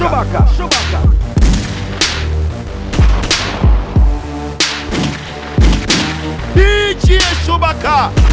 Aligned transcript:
Chewbacca. 0.00 0.44
Chewbacca. 0.56 1.00
DJ 6.54 7.18
Chewbacca. 7.44 8.29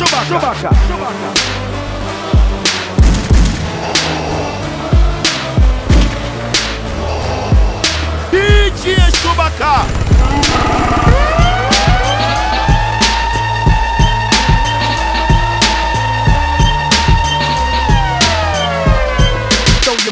Chewbacca. 0.00 0.24
Chewbacca. 0.24 0.70
Chewbacca. 0.88 1.30
DJ 8.32 9.10
Chewbacca. 9.12 9.99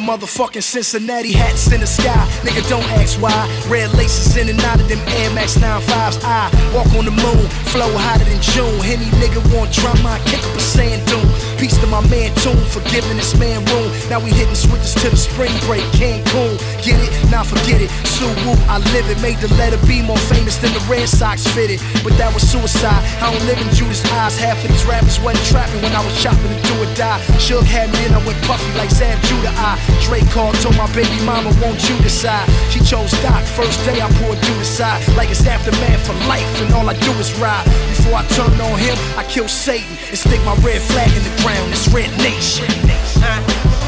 Motherfucking 0.08 0.62
Cincinnati 0.62 1.32
hats 1.32 1.70
in 1.70 1.82
the 1.82 1.86
sky. 1.86 2.24
Nigga, 2.40 2.66
don't 2.66 2.88
ask 2.96 3.20
why. 3.20 3.36
Red 3.68 3.92
laces 3.92 4.38
in 4.38 4.48
and 4.48 4.58
out 4.64 4.80
of 4.80 4.88
them 4.88 4.98
Air 5.20 5.30
Max 5.34 5.58
95s. 5.58 6.16
I 6.24 6.48
walk 6.74 6.88
on 6.96 7.04
the 7.04 7.12
moon, 7.12 7.44
flow 7.68 7.92
hotter 7.92 8.24
than 8.24 8.40
June. 8.40 8.80
Any 8.88 9.04
nigga 9.20 9.44
want 9.52 9.70
drama, 9.70 10.16
I 10.16 10.18
kick 10.24 10.40
up 10.40 10.56
a 10.56 10.60
sand 10.60 11.04
dune. 11.06 11.47
Peace 11.58 11.76
to 11.78 11.88
my 11.88 12.00
man 12.06 12.30
Tune 12.38 12.54
for 12.70 12.78
giving 12.86 13.16
this 13.18 13.34
man 13.34 13.64
room. 13.74 13.90
Now 14.08 14.22
we 14.22 14.30
hitting 14.30 14.54
switches 14.54 14.94
to 15.02 15.10
the 15.10 15.16
spring 15.18 15.50
break, 15.66 15.82
Cancun. 15.98 16.54
Get 16.86 17.02
it? 17.02 17.10
Now 17.34 17.42
forget 17.42 17.82
it. 17.82 17.90
Sue 18.06 18.30
Woo, 18.46 18.54
I 18.70 18.78
live 18.94 19.10
it. 19.10 19.18
Made 19.20 19.42
the 19.42 19.50
letter 19.58 19.78
B 19.82 20.00
more 20.00 20.22
famous 20.30 20.54
than 20.62 20.70
the 20.70 20.78
Red 20.86 21.08
Sox 21.08 21.42
fitted. 21.50 21.82
But 22.06 22.14
that 22.14 22.30
was 22.30 22.46
suicide. 22.46 23.02
I 23.18 23.34
don't 23.34 23.42
live 23.50 23.58
in 23.58 23.66
Judas' 23.74 24.06
eyes. 24.14 24.38
Half 24.38 24.62
of 24.62 24.70
these 24.70 24.86
rappers 24.86 25.18
wasn't 25.18 25.42
trapping 25.50 25.82
when 25.82 25.90
I 25.98 26.04
was 26.06 26.14
chopping 26.22 26.46
to 26.46 26.60
do 26.62 26.74
or 26.78 26.86
die. 26.94 27.18
Suge 27.42 27.66
had 27.66 27.90
me 27.90 28.06
and 28.06 28.14
I 28.14 28.22
went 28.22 28.38
puffy 28.46 28.70
like 28.78 28.94
Zab 28.94 29.18
Judah. 29.26 29.50
I 29.58 29.74
Drake 30.06 30.30
called, 30.30 30.54
told 30.62 30.78
my 30.78 30.86
baby 30.94 31.18
mama, 31.26 31.50
won't 31.58 31.82
you 31.90 31.98
decide? 32.06 32.46
She 32.70 32.78
chose 32.86 33.10
Doc. 33.18 33.42
First 33.58 33.82
day 33.82 33.98
I 33.98 34.06
poured 34.22 34.38
you 34.46 34.54
aside. 34.62 35.02
Like 35.18 35.34
it's 35.34 35.42
aftermath 35.42 36.06
for 36.06 36.14
life, 36.30 36.46
and 36.62 36.70
all 36.78 36.86
I 36.86 36.94
do 37.02 37.10
is 37.18 37.34
ride. 37.42 37.66
Before 37.90 38.14
I 38.14 38.24
turn 38.38 38.54
on 38.62 38.78
him, 38.78 38.94
I 39.18 39.26
kill 39.26 39.50
Satan 39.50 39.90
and 40.06 40.18
stick 40.18 40.38
my 40.46 40.54
red 40.62 40.78
flag 40.78 41.10
in 41.18 41.26
the 41.26 41.34
ground. 41.42 41.47
It's 41.48 41.88
Red 41.88 42.12
Nation. 42.20 42.68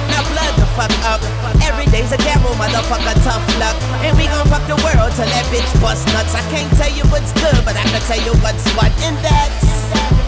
Now 0.08 0.24
blood 0.32 0.54
the 0.56 0.64
fuck 0.72 0.92
up. 1.04 1.20
Every 1.60 1.84
day's 1.92 2.12
a 2.12 2.16
gamble, 2.16 2.56
motherfucker, 2.56 3.12
tough 3.20 3.44
luck. 3.60 3.76
And 4.00 4.16
we 4.16 4.24
gon' 4.24 4.48
fuck 4.48 4.64
the 4.64 4.80
world 4.80 5.12
till 5.12 5.28
that 5.28 5.44
bitch 5.52 5.68
bust 5.80 6.08
nuts. 6.16 6.34
I 6.34 6.40
can't 6.48 6.72
tell 6.80 6.88
you 6.88 7.04
what's 7.12 7.32
good, 7.36 7.60
but 7.64 7.76
I 7.76 7.84
can 7.84 8.00
tell 8.08 8.20
you 8.24 8.32
what's 8.40 8.64
what. 8.72 8.88
And 9.04 9.16
that's 9.20 9.68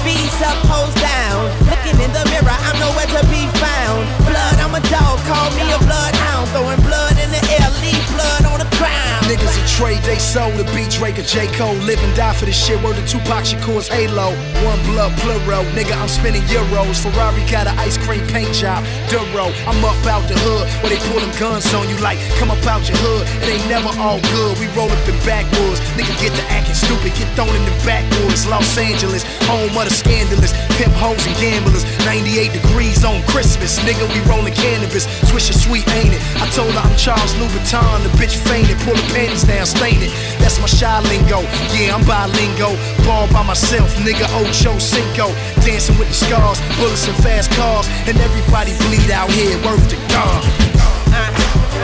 Bees 0.04 0.42
up, 0.42 0.58
hoes 0.68 0.92
down. 1.00 1.48
Soul 10.32 10.48
to 10.56 10.64
beat 10.72 10.88
Drake 10.88 11.18
or 11.20 11.28
J. 11.28 11.44
Cole. 11.52 11.76
Live 11.84 12.00
and 12.00 12.16
die 12.16 12.32
for 12.32 12.46
this 12.48 12.56
shit. 12.56 12.80
Word 12.80 12.96
to 12.96 13.04
Tupac 13.04 13.44
Shakur's 13.44 13.86
Halo. 13.86 14.32
One 14.64 14.80
blood 14.88 15.12
plural. 15.20 15.60
Nigga, 15.76 15.92
I'm 15.92 16.08
spending 16.08 16.40
euros. 16.48 17.04
Ferrari 17.04 17.44
got 17.52 17.68
an 17.68 17.76
ice 17.76 18.00
cream 18.00 18.24
paint 18.32 18.48
job. 18.56 18.80
Duro. 19.12 19.52
I'm 19.68 19.84
up 19.84 20.00
out 20.08 20.24
the 20.32 20.36
hood 20.40 20.64
where 20.80 20.88
they 20.88 21.00
pull 21.12 21.20
them 21.20 21.28
guns 21.36 21.68
on 21.76 21.84
you 21.92 22.00
like, 22.00 22.16
come 22.40 22.48
up 22.48 22.64
out 22.64 22.80
your 22.88 22.96
hood. 23.04 23.28
It 23.44 23.60
ain't 23.60 23.68
never 23.68 23.92
all 24.00 24.24
good. 24.32 24.56
We 24.56 24.72
roll 24.72 24.88
up 24.88 25.04
in 25.04 25.16
backwoods. 25.28 25.84
Nigga, 26.00 26.16
get 26.16 26.32
to 26.32 26.44
acting 26.48 26.80
stupid. 26.80 27.12
Get 27.12 27.28
thrown 27.36 27.52
in 27.52 27.64
the 27.68 27.76
backwoods. 27.84 28.48
Los 28.48 28.72
Angeles, 28.80 29.28
home 29.44 29.76
of 29.76 29.84
the 29.84 29.92
scandalous. 29.92 30.56
Pimp 30.80 30.96
hoes 30.96 31.20
and 31.28 31.36
gamblers. 31.36 31.84
98 32.08 32.56
degrees 32.56 33.04
on 33.04 33.20
Christmas. 33.28 33.76
Nigga, 33.84 34.08
we 34.08 34.24
rolling 34.24 34.56
cannabis. 34.56 35.04
Swisher 35.28 35.52
sweet, 35.52 35.84
ain't 35.92 36.16
it? 36.16 36.22
I 36.40 36.48
told 36.56 36.72
her 36.72 36.80
I'm 36.80 36.96
Charles 36.96 37.36
Louboutin. 37.36 38.00
The 38.00 38.12
bitch 38.16 38.40
fainted. 38.48 38.80
Pull 38.88 38.96
the 38.96 39.06
panties 39.12 39.44
down, 39.44 39.68
stain 39.68 40.00
it. 40.00 40.21
That's 40.40 40.58
my 40.60 40.66
shy 40.66 41.00
lingo. 41.08 41.40
Yeah, 41.74 41.96
I'm 41.96 42.04
bilingo. 42.04 42.76
Ball 43.06 43.26
by 43.32 43.42
myself, 43.42 43.88
nigga. 44.04 44.26
Ocho 44.42 44.78
Cinco. 44.78 45.32
Dancing 45.64 45.98
with 45.98 46.08
the 46.08 46.14
scars, 46.14 46.58
bullets 46.78 47.06
and 47.08 47.16
fast 47.22 47.50
cars. 47.52 47.86
And 48.08 48.18
everybody 48.18 48.72
bleed 48.88 49.10
out 49.10 49.30
here. 49.30 49.56
Worth 49.64 49.86
to 49.90 49.98
God. 50.10 50.42
Uh, 51.12 51.30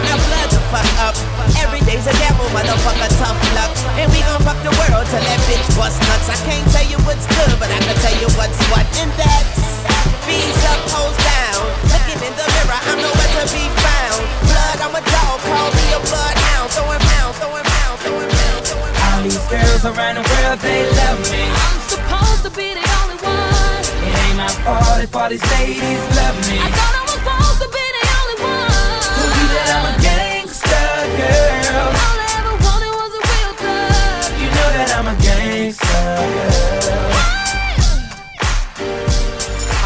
now 0.08 0.16
blood 0.16 0.48
the 0.50 0.62
fuck 0.72 0.88
up. 1.02 1.16
Every 1.58 1.80
day's 1.84 2.06
a 2.06 2.14
gamble, 2.22 2.48
motherfucker, 2.54 3.10
tough 3.18 3.38
luck. 3.56 3.72
And 3.98 4.10
we 4.12 4.20
gon' 4.24 4.42
fuck 4.42 4.58
the 4.62 4.74
world 4.78 5.06
till 5.10 5.22
that 5.22 5.40
bitch 5.48 5.68
bust 5.76 6.00
nuts. 6.08 6.28
I 6.28 6.36
can't 6.46 6.66
tell 6.72 6.86
you 6.86 6.98
what's 7.04 7.26
good, 7.26 7.52
but 7.58 7.70
I 7.70 7.78
can 7.80 7.96
tell 8.04 8.16
you 8.20 8.28
what's 8.38 8.58
what. 8.70 8.86
And 9.00 9.10
that's 9.16 9.68
Bees 10.28 10.60
up, 10.68 10.80
hoes 10.92 11.16
down. 11.24 11.64
Looking 11.88 12.20
in 12.20 12.34
the 12.36 12.44
mirror, 12.44 12.80
I'm 12.92 13.00
nowhere 13.00 13.32
to 13.40 13.44
be 13.48 13.64
found. 13.80 14.20
Blood, 14.44 14.78
I'm 14.84 14.94
a 14.94 15.02
dog, 15.02 15.36
call 15.48 15.68
me 15.72 15.86
a 15.96 16.00
bloodhound. 16.04 16.68
Throwing 16.76 17.00
pound, 17.00 17.32
throwing 17.40 17.64
pound, 17.64 17.96
throwing 18.04 18.28
pound, 18.28 18.60
throwing 18.68 18.92
pound. 18.92 19.16
All 19.16 19.22
these 19.24 19.40
girls 19.48 19.82
around 19.88 20.20
the 20.20 20.24
world, 20.28 20.58
they 20.60 20.84
love 21.00 21.18
me. 21.32 21.48
I'm 21.48 21.80
supposed 21.88 22.42
to 22.44 22.50
be 22.52 22.76
the 22.76 22.84
only 23.00 23.16
one. 23.24 23.80
It 24.04 24.12
ain't 24.28 24.36
my 24.36 24.52
fault 24.68 25.00
if 25.00 25.16
all 25.16 25.32
these 25.32 25.44
ladies 25.56 26.04
love 26.20 26.36
me. 26.44 26.60
I 26.60 26.68
thought 26.76 26.92
I 26.92 27.00
was 27.08 27.16
supposed 27.16 27.58
to 27.64 27.68
be 27.72 27.84
the 27.96 28.04
only 28.20 28.36
one. 28.44 29.00
Told 29.16 29.32
you 29.32 29.48
that 29.56 29.68
I'm 29.80 29.86
a 29.88 29.94
gangster, 30.04 30.92
girl. 31.16 31.88
All 31.88 32.18
I 32.20 32.28
ever 32.36 32.54
wanted 32.68 32.92
was 33.00 33.12
a 33.16 33.22
real 33.32 33.52
girl. 33.64 34.28
You 34.36 34.48
know 34.52 34.68
that 34.76 34.88
I'm 34.92 35.08
a 35.08 35.16
gangster, 35.24 36.04
girl. 36.36 37.17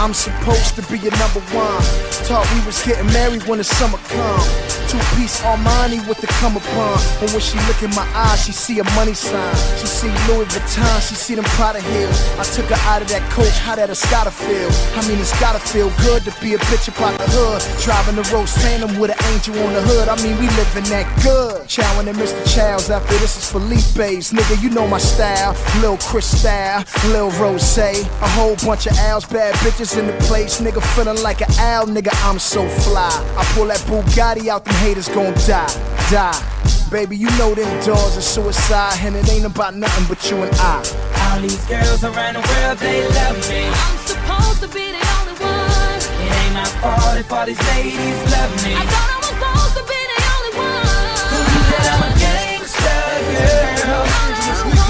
I'm 0.03 0.13
supposed 0.13 0.75
to 0.75 0.83
be 0.91 0.99
your 0.99 1.17
number 1.17 1.39
one. 1.55 2.12
We 2.33 2.65
was 2.65 2.81
getting 2.83 3.05
married 3.13 3.43
when 3.45 3.59
the 3.59 3.65
summer 3.65 3.99
come. 4.09 4.41
Two 4.89 4.97
piece 5.17 5.41
Armani 5.43 6.01
with 6.09 6.19
the 6.21 6.27
come 6.41 6.57
upon. 6.57 6.97
But 7.21 7.29
when 7.33 7.41
she 7.41 7.59
look 7.69 7.83
in 7.83 7.91
my 7.91 8.09
eyes, 8.17 8.45
she 8.45 8.53
see 8.53 8.79
a 8.79 8.85
money 8.97 9.13
sign. 9.13 9.55
She 9.77 9.87
see 9.87 10.09
Louis 10.29 10.47
Vuitton, 10.49 11.09
she 11.09 11.15
see 11.15 11.35
them 11.35 11.45
Prada 11.57 11.81
heels. 11.81 12.17
I 12.39 12.45
took 12.45 12.67
her 12.73 12.81
out 12.89 13.03
of 13.03 13.09
that 13.09 13.21
coach, 13.31 13.53
how 13.61 13.77
that 13.77 13.91
it's 13.91 14.09
gotta 14.11 14.31
feel. 14.31 14.71
I 14.97 15.07
mean, 15.07 15.19
it's 15.19 15.39
gotta 15.41 15.61
feel 15.61 15.93
good 16.01 16.25
to 16.25 16.33
be 16.41 16.55
a 16.55 16.59
bitch 16.73 16.89
about 16.89 17.19
the 17.21 17.29
hood. 17.29 17.61
Driving 17.85 18.17
the 18.17 18.25
Rolls 18.33 18.53
Phantom 18.65 18.99
with 18.99 19.13
an 19.13 19.21
angel 19.33 19.53
on 19.65 19.75
the 19.75 19.83
hood. 19.83 20.09
I 20.09 20.17
mean, 20.23 20.37
we 20.41 20.49
living 20.57 20.89
that 20.89 21.05
good. 21.23 21.69
Chowing 21.69 22.09
and 22.09 22.17
Mr. 22.17 22.41
Childs 22.49 22.89
after 22.89 23.13
this 23.19 23.37
is 23.37 23.45
Felipe's. 23.53 24.33
Nigga, 24.33 24.63
you 24.63 24.71
know 24.71 24.89
my 24.89 24.99
style. 24.99 25.53
Lil 25.81 25.99
Chris 25.99 26.29
style, 26.41 26.85
Lil 27.13 27.31
Rose. 27.37 27.77
A 27.77 28.05
whole 28.37 28.57
bunch 28.57 28.87
of 28.87 28.97
owls, 29.09 29.25
bad 29.25 29.55
bitches 29.57 29.99
in 29.99 30.07
the 30.07 30.17
place. 30.25 30.61
Nigga 30.61 30.83
feeling 30.95 31.23
like 31.23 31.41
an 31.41 31.51
owl, 31.59 31.87
nigga, 31.87 32.13
I'm 32.23 32.39
so 32.39 32.67
fly. 32.69 33.11
I 33.37 33.45
pull 33.55 33.67
that 33.67 33.81
Bugatti 33.91 34.49
out, 34.49 34.65
them 34.65 34.75
haters 34.77 35.09
gon' 35.09 35.35
die, 35.47 35.67
die. 36.11 36.39
Baby, 36.91 37.17
you 37.17 37.29
know 37.37 37.53
them 37.55 37.69
doors 37.85 38.17
are 38.17 38.21
suicide, 38.23 38.97
and 39.03 39.17
it 39.17 39.29
ain't 39.29 39.45
about 39.45 39.75
nothing 39.75 40.07
but 40.09 40.31
you 40.31 40.37
and 40.43 40.55
I. 40.57 40.79
All 41.33 41.41
these 41.41 41.65
girls 41.67 42.05
around 42.05 42.35
the 42.35 42.45
world, 42.47 42.79
they 42.79 43.03
love 43.09 43.37
me. 43.51 43.67
I'm 43.67 43.99
supposed 44.07 44.61
to 44.63 44.69
be 44.69 44.93
the 44.95 45.03
only 45.19 45.35
one. 45.41 45.99
It 46.23 46.31
ain't 46.31 46.55
my 46.55 46.65
fault 46.79 47.19
if 47.19 47.33
all 47.33 47.45
these 47.45 47.59
ladies 47.75 48.19
love 48.31 48.53
me. 48.63 48.77
I 48.77 48.87
thought 48.87 49.11
I 49.11 49.17
was 49.19 49.27
supposed 49.35 49.75
to 49.77 49.85
be 49.89 50.01
the 50.13 50.21
only 50.31 50.53
one. 50.63 50.85
Told 51.27 51.49
you 51.51 51.63
that 51.75 51.91
I'm 51.91 52.03
a 52.07 52.11
gangster, 52.23 53.03
girl. 53.83 54.82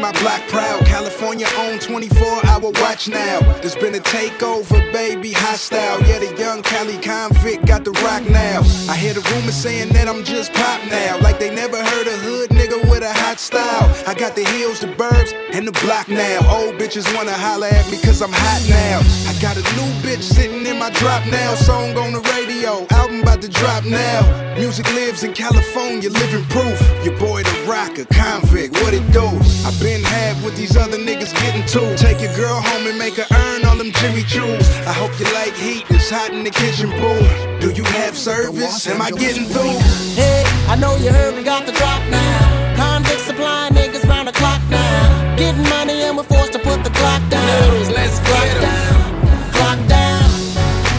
Make 0.00 0.14
my 0.14 0.20
block 0.20 0.40
proud. 0.48 0.84
California 0.86 1.46
own 1.58 1.78
24 1.78 2.46
hour 2.46 2.70
watch 2.80 3.08
now. 3.08 3.40
There's 3.60 3.76
been 3.76 3.94
a 3.94 3.98
takeover, 3.98 4.92
baby, 4.92 5.32
hostile. 5.32 6.00
Yeah, 6.02 6.18
the 6.18 6.34
young 6.38 6.62
Cali 6.62 6.98
convict 6.98 7.66
got 7.66 7.84
the 7.84 7.92
rock 8.04 8.22
now. 8.28 8.62
I 8.88 8.96
hear 8.96 9.14
the 9.14 9.22
rumors 9.32 9.54
saying 9.54 9.92
that 9.92 10.08
I'm 10.08 10.24
just 10.24 10.52
pop 10.52 10.80
now. 10.90 11.18
Like 11.20 11.38
they 11.38 11.54
never 11.54 11.76
heard 11.76 12.06
a 12.06 12.16
hood 12.18 12.50
nigga 12.50 12.80
with 12.90 13.02
a 13.02 13.12
hot 13.12 13.38
style. 13.38 13.88
I 14.06 14.14
got 14.14 14.34
the 14.34 14.44
heels, 14.44 14.80
the 14.80 14.88
burbs, 14.88 15.32
and 15.52 15.66
the 15.66 15.72
block 15.84 16.08
now. 16.08 16.38
Old 16.50 16.74
bitches 16.74 17.06
wanna 17.14 17.32
holler 17.32 17.68
at 17.68 17.90
me 17.90 17.98
cause 18.00 18.22
I'm 18.22 18.32
hot 18.32 18.62
now. 18.68 19.00
I 19.28 19.34
got 19.40 19.56
a 19.56 19.62
new 19.76 19.90
bitch 20.02 20.22
sitting 20.22 20.66
in 20.66 20.78
my 20.78 20.90
drop 20.90 21.26
now. 21.26 21.54
Song 21.54 21.96
on 21.96 22.12
the 22.12 22.20
radio, 22.36 22.86
album 22.90 23.20
about 23.22 23.42
to 23.42 23.48
drop 23.48 23.84
now. 23.84 24.20
Music 24.54 24.86
lives 24.94 25.22
in 25.22 25.32
California, 25.32 26.10
living 26.10 26.44
proof. 26.46 26.78
Your 27.04 27.18
boy 27.18 27.42
the 27.42 27.64
rocker, 27.68 28.04
convict, 28.06 28.74
what 28.82 28.92
it 28.92 29.04
do? 29.12 29.26
I 29.64 29.70
been 29.80 29.89
had 29.98 30.36
what 30.44 30.54
these 30.56 30.76
other 30.76 30.98
niggas 30.98 31.34
getting 31.42 31.64
to. 31.74 31.96
Take 31.96 32.20
your 32.20 32.34
girl 32.36 32.60
home 32.60 32.86
and 32.86 32.98
make 32.98 33.14
her 33.16 33.26
earn 33.34 33.64
all 33.64 33.76
them 33.76 33.90
Jimmy 33.92 34.22
Choo's. 34.22 34.68
I 34.86 34.92
hope 34.92 35.10
you 35.18 35.26
like 35.34 35.54
heat, 35.54 35.84
it's 35.90 36.10
hot 36.10 36.30
in 36.30 36.44
the 36.44 36.50
kitchen, 36.50 36.90
boo. 36.90 37.18
Do 37.60 37.70
you 37.72 37.84
have 37.98 38.16
service? 38.16 38.86
Am 38.86 39.02
I 39.02 39.10
getting 39.10 39.46
through? 39.46 39.78
Hey, 40.14 40.44
I 40.68 40.76
know 40.76 40.96
you 40.96 41.10
heard 41.10 41.34
we 41.34 41.42
got 41.42 41.66
the 41.66 41.72
drop 41.72 42.02
now. 42.10 42.76
Convict 42.76 43.20
supply 43.20 43.68
niggas 43.72 44.06
round 44.08 44.28
the 44.28 44.32
clock 44.32 44.60
now. 44.70 45.36
Getting 45.36 45.62
money 45.68 46.02
and 46.02 46.16
we're 46.16 46.24
forced 46.24 46.52
to 46.52 46.58
put 46.58 46.84
the 46.84 46.90
clock 46.90 47.22
down. 47.30 47.92
let's 47.92 48.18
clock 48.20 48.44
get 48.44 48.56
'em. 48.56 48.62
down, 48.62 49.52
clock 49.52 49.78
down. 49.88 50.30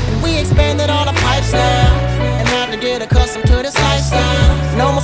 And 0.09 0.23
we 0.23 0.37
expanded 0.37 0.89
all 0.89 1.05
the 1.05 1.13
pipes 1.13 1.51
now. 1.53 1.87
And 2.39 2.47
had 2.47 2.71
to 2.71 2.77
get 2.77 3.01
accustomed 3.01 3.45
to 3.47 3.55
this 3.63 3.77
lifestyle. 3.77 4.77
No 4.77 4.91
more 4.93 5.01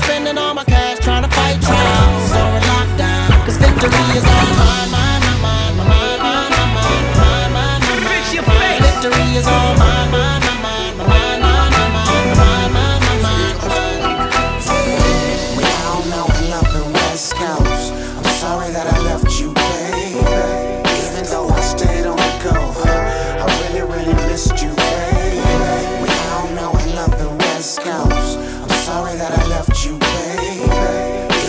sorry 28.98 29.18
that 29.18 29.32
I 29.38 29.46
left 29.48 29.86
you, 29.86 29.94
baby. 30.00 30.66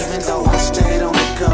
Even 0.03 0.21
though 0.29 0.45
I 0.45 0.59
stayed 0.59 1.01
on 1.01 1.15
the 1.15 1.29
go. 1.41 1.53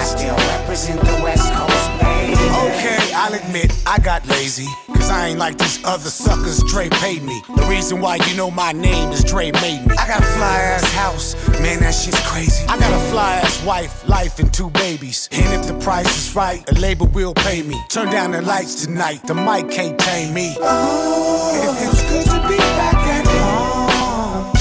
I 0.00 0.02
still 0.04 0.36
represent 0.54 1.00
the 1.00 1.18
West 1.24 1.52
Coast, 1.52 1.86
baby. 2.00 2.46
Okay, 2.66 3.02
I'll 3.14 3.34
admit 3.34 3.72
I 3.84 3.98
got 3.98 4.24
lazy. 4.28 4.68
Cause 4.86 5.10
I 5.10 5.28
ain't 5.28 5.40
like 5.40 5.58
these 5.58 5.84
other 5.84 6.10
suckers 6.10 6.62
Dre 6.70 6.88
paid 6.90 7.24
me. 7.24 7.42
The 7.56 7.66
reason 7.68 8.00
why 8.00 8.16
you 8.26 8.36
know 8.36 8.52
my 8.52 8.70
name 8.70 9.10
is 9.10 9.24
Dre 9.24 9.50
made 9.50 9.84
me. 9.84 9.96
I 9.98 10.06
got 10.06 10.20
a 10.20 10.30
fly 10.38 10.58
ass 10.74 10.92
house, 10.92 11.34
man, 11.60 11.80
that 11.80 11.94
shit's 11.94 12.20
crazy. 12.28 12.64
I 12.68 12.78
got 12.78 12.92
a 12.92 13.10
fly 13.10 13.32
ass 13.42 13.64
wife, 13.64 14.06
life, 14.08 14.38
and 14.38 14.52
two 14.54 14.70
babies. 14.70 15.28
And 15.32 15.48
if 15.58 15.66
the 15.66 15.74
price 15.84 16.12
is 16.16 16.36
right, 16.36 16.62
a 16.70 16.74
label 16.78 17.08
will 17.08 17.34
pay 17.34 17.62
me. 17.62 17.76
Turn 17.88 18.10
down 18.12 18.30
the 18.30 18.42
lights 18.42 18.86
tonight, 18.86 19.26
the 19.26 19.34
mic 19.34 19.72
can't 19.72 19.98
tame 19.98 20.32
me. 20.34 20.54
It 20.60 21.72
feels 21.78 22.02
good 22.10 22.26
to 22.26 22.48
be 22.48 22.56
back 22.58 22.60
at 22.60 22.64
home. 22.64 22.71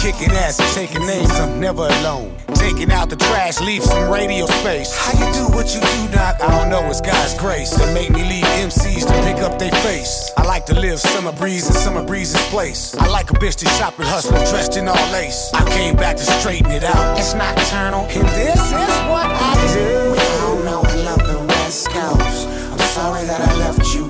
Kicking 0.02 0.32
ass 0.32 0.60
and 0.60 0.68
taking 0.74 1.06
names, 1.06 1.30
I'm 1.40 1.60
never 1.60 1.86
alone. 1.86 2.36
Taking 2.56 2.92
out 2.92 3.12
the 3.12 3.16
trash, 3.16 3.62
leave 3.62 3.84
some 3.84 4.12
radio 4.12 4.48
space. 4.48 4.98
How 4.98 5.14
you 5.14 5.32
do 5.32 5.54
what 5.54 5.76
you 5.76 5.80
do, 5.80 6.12
Doc? 6.12 6.42
I 6.42 6.50
don't 6.58 6.72
know, 6.72 6.90
it's 6.90 7.02
God's 7.02 7.36
grace 7.36 7.70
that 7.78 7.94
make 7.94 8.10
me 8.10 8.24
leave 8.24 8.44
MCs 8.66 9.06
to 9.06 9.14
pick 9.22 9.44
up 9.44 9.60
their 9.60 9.70
face. 9.86 10.32
I 10.38 10.44
like 10.48 10.66
to 10.66 10.74
live 10.74 11.00
summer 11.00 11.32
breeze 11.32 11.68
in 11.68 11.74
summer 11.74 12.04
breeze's 12.04 12.42
place. 12.50 12.96
I 12.96 13.10
like 13.10 13.30
a 13.30 13.36
bitch 13.36 13.58
to 13.58 13.68
shop 13.78 14.00
and 14.00 14.08
hustle, 14.08 14.32
dressed 14.50 14.76
in 14.76 14.88
all 14.88 15.12
lace. 15.12 15.52
I 15.54 15.64
came 15.70 15.96
back 15.96 16.18
to 16.18 16.24
straighten 16.24 16.72
it 16.72 16.84
out. 16.84 17.20
It's 17.20 17.36
nocturnal, 17.36 18.06
and 18.10 18.28
this 18.30 18.58
is 18.60 18.94
what 19.06 19.30
I 19.30 19.54
do. 19.76 20.14
We 20.14 20.20
all 20.42 20.58
know 20.64 20.82
and 20.82 21.06
love 21.06 21.22
the 21.28 21.46
West 21.48 21.90
Coast. 21.92 22.48
I'm 22.72 22.80
sorry 22.98 23.24
that 23.26 23.40
I 23.40 23.56
left 23.58 23.94
you, 23.94 24.08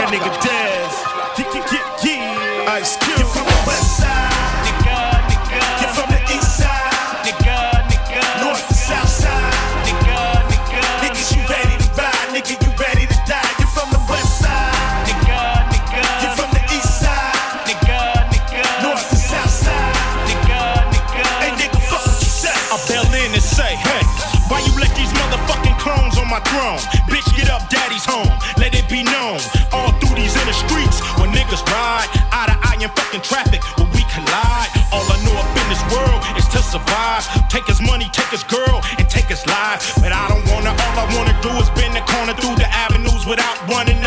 That 0.00 0.08
nigga 0.08 0.32
Dez. 0.40 0.94
Ice 2.72 2.96
Cube. 2.96 3.29
without 43.30 43.68
wanting 43.68 43.99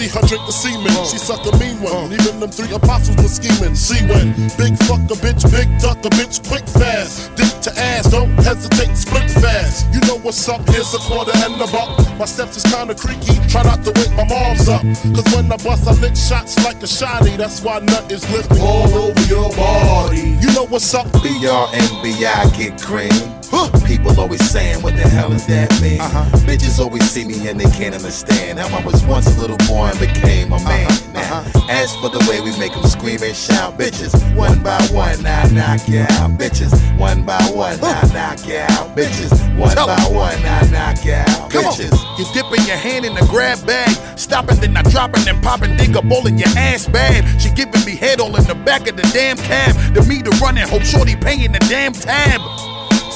see 0.00 0.08
her 0.08 0.24
drink 0.26 0.44
the 0.46 0.52
semen. 0.52 1.04
She 1.04 1.18
suck 1.18 1.44
a 1.44 1.52
mean 1.60 1.76
one. 1.84 2.08
Uh. 2.08 2.16
Even 2.16 2.40
them 2.40 2.50
three 2.50 2.72
apostles 2.72 3.16
were 3.20 3.28
scheming. 3.28 3.76
See 3.76 4.00
when 4.08 4.32
big 4.56 4.72
fuck 4.88 5.04
a 5.12 5.16
bitch, 5.20 5.44
big 5.52 5.68
duck 5.80 6.00
a 6.00 6.10
bitch, 6.16 6.40
quick 6.48 6.64
fast. 6.64 7.28
Dick 7.36 7.52
to 7.68 7.72
ass, 7.76 8.08
don't 8.08 8.32
hesitate, 8.40 8.96
split 8.96 9.28
fast. 9.28 9.92
You 9.92 10.00
know 10.08 10.16
what's 10.24 10.48
up? 10.48 10.64
Here's 10.72 10.94
a 10.94 11.00
quarter 11.04 11.36
and 11.44 11.60
a 11.60 11.68
buck. 11.68 12.00
My 12.16 12.24
steps 12.24 12.56
is 12.56 12.64
kinda 12.72 12.94
creaky. 12.94 13.36
Try 13.52 13.62
not 13.62 13.84
to 13.84 13.92
wake 13.92 14.14
my 14.16 14.24
mom's 14.24 14.68
up. 14.68 14.82
Cause 15.14 15.28
when 15.34 15.52
I 15.52 15.58
bust, 15.60 15.86
I 15.86 15.92
lick 16.00 16.16
shots 16.16 16.56
like 16.64 16.80
a 16.80 16.88
shotty. 16.88 17.36
That's 17.36 17.60
why 17.62 17.80
nut 17.80 18.10
is 18.10 18.24
lifting 18.32 18.60
all 18.60 18.88
over 18.88 19.24
your 19.28 19.50
body. 19.54 20.38
You 20.40 20.50
know 20.54 20.66
what's 20.66 20.94
up? 20.94 21.12
B-R-N-B-I 21.22 22.40
get 22.56 22.80
cream. 22.80 23.49
People 23.86 24.18
always 24.20 24.48
saying, 24.48 24.82
what 24.82 24.94
the 24.94 25.02
hell 25.02 25.32
is 25.32 25.46
that 25.46 25.70
mean? 25.82 26.00
Uh-huh. 26.00 26.24
Bitches 26.46 26.78
always 26.78 27.02
see 27.10 27.24
me 27.24 27.48
and 27.48 27.58
they 27.58 27.70
can't 27.70 27.94
understand 27.94 28.58
how 28.58 28.78
I 28.78 28.84
was 28.84 29.04
once 29.04 29.26
a 29.36 29.40
little 29.40 29.58
boy 29.68 29.90
and 29.90 29.98
became 30.00 30.52
a 30.52 30.56
uh-huh. 30.56 30.68
man. 30.68 30.86
Uh-huh. 30.86 31.42
Now, 31.42 31.66
as 31.68 31.94
for 31.96 32.08
the 32.08 32.18
way 32.28 32.40
we 32.40 32.56
make 32.58 32.72
them 32.72 32.84
scream 32.84 33.22
and 33.22 33.36
shout, 33.36 33.78
bitches, 33.78 34.14
one 34.34 34.62
by 34.62 34.80
one, 34.92 35.24
I 35.26 35.48
knock 35.50 35.88
you 35.88 36.00
out. 36.00 36.38
Bitches, 36.38 36.72
one 36.98 37.24
by 37.24 37.42
one, 37.52 37.78
I 37.82 38.00
knock 38.12 38.46
you 38.46 38.58
out. 38.58 38.96
Bitches, 38.96 39.32
one 39.58 39.74
Tell 39.74 39.86
by 39.86 39.96
'em. 39.96 40.14
one, 40.14 40.38
I 40.44 40.62
knock 40.70 41.04
you 41.04 41.14
out. 41.14 41.50
Come 41.50 41.66
on. 41.66 41.72
Bitches. 41.72 42.18
You 42.18 42.24
dipping 42.32 42.64
your 42.66 42.76
hand 42.76 43.04
in 43.04 43.14
the 43.14 43.26
grab 43.26 43.64
bag, 43.66 43.90
stopping, 44.18 44.60
then 44.60 44.76
I 44.76 44.82
dropping, 44.82 45.24
then 45.24 45.40
popping, 45.42 45.76
dig 45.76 45.96
a 45.96 46.02
bowl 46.02 46.26
in 46.26 46.38
your 46.38 46.50
ass 46.56 46.86
bad. 46.86 47.24
She 47.40 47.50
giving 47.50 47.84
me 47.84 47.96
head 47.96 48.20
all 48.20 48.34
in 48.36 48.44
the 48.44 48.54
back 48.54 48.88
of 48.88 48.96
the 48.96 49.08
damn 49.12 49.36
cab. 49.36 49.74
The 49.94 50.02
meter 50.02 50.30
running, 50.42 50.66
hope 50.68 50.82
shorty 50.82 51.16
paying 51.16 51.52
the 51.52 51.60
damn 51.60 51.92
tab. 51.92 52.40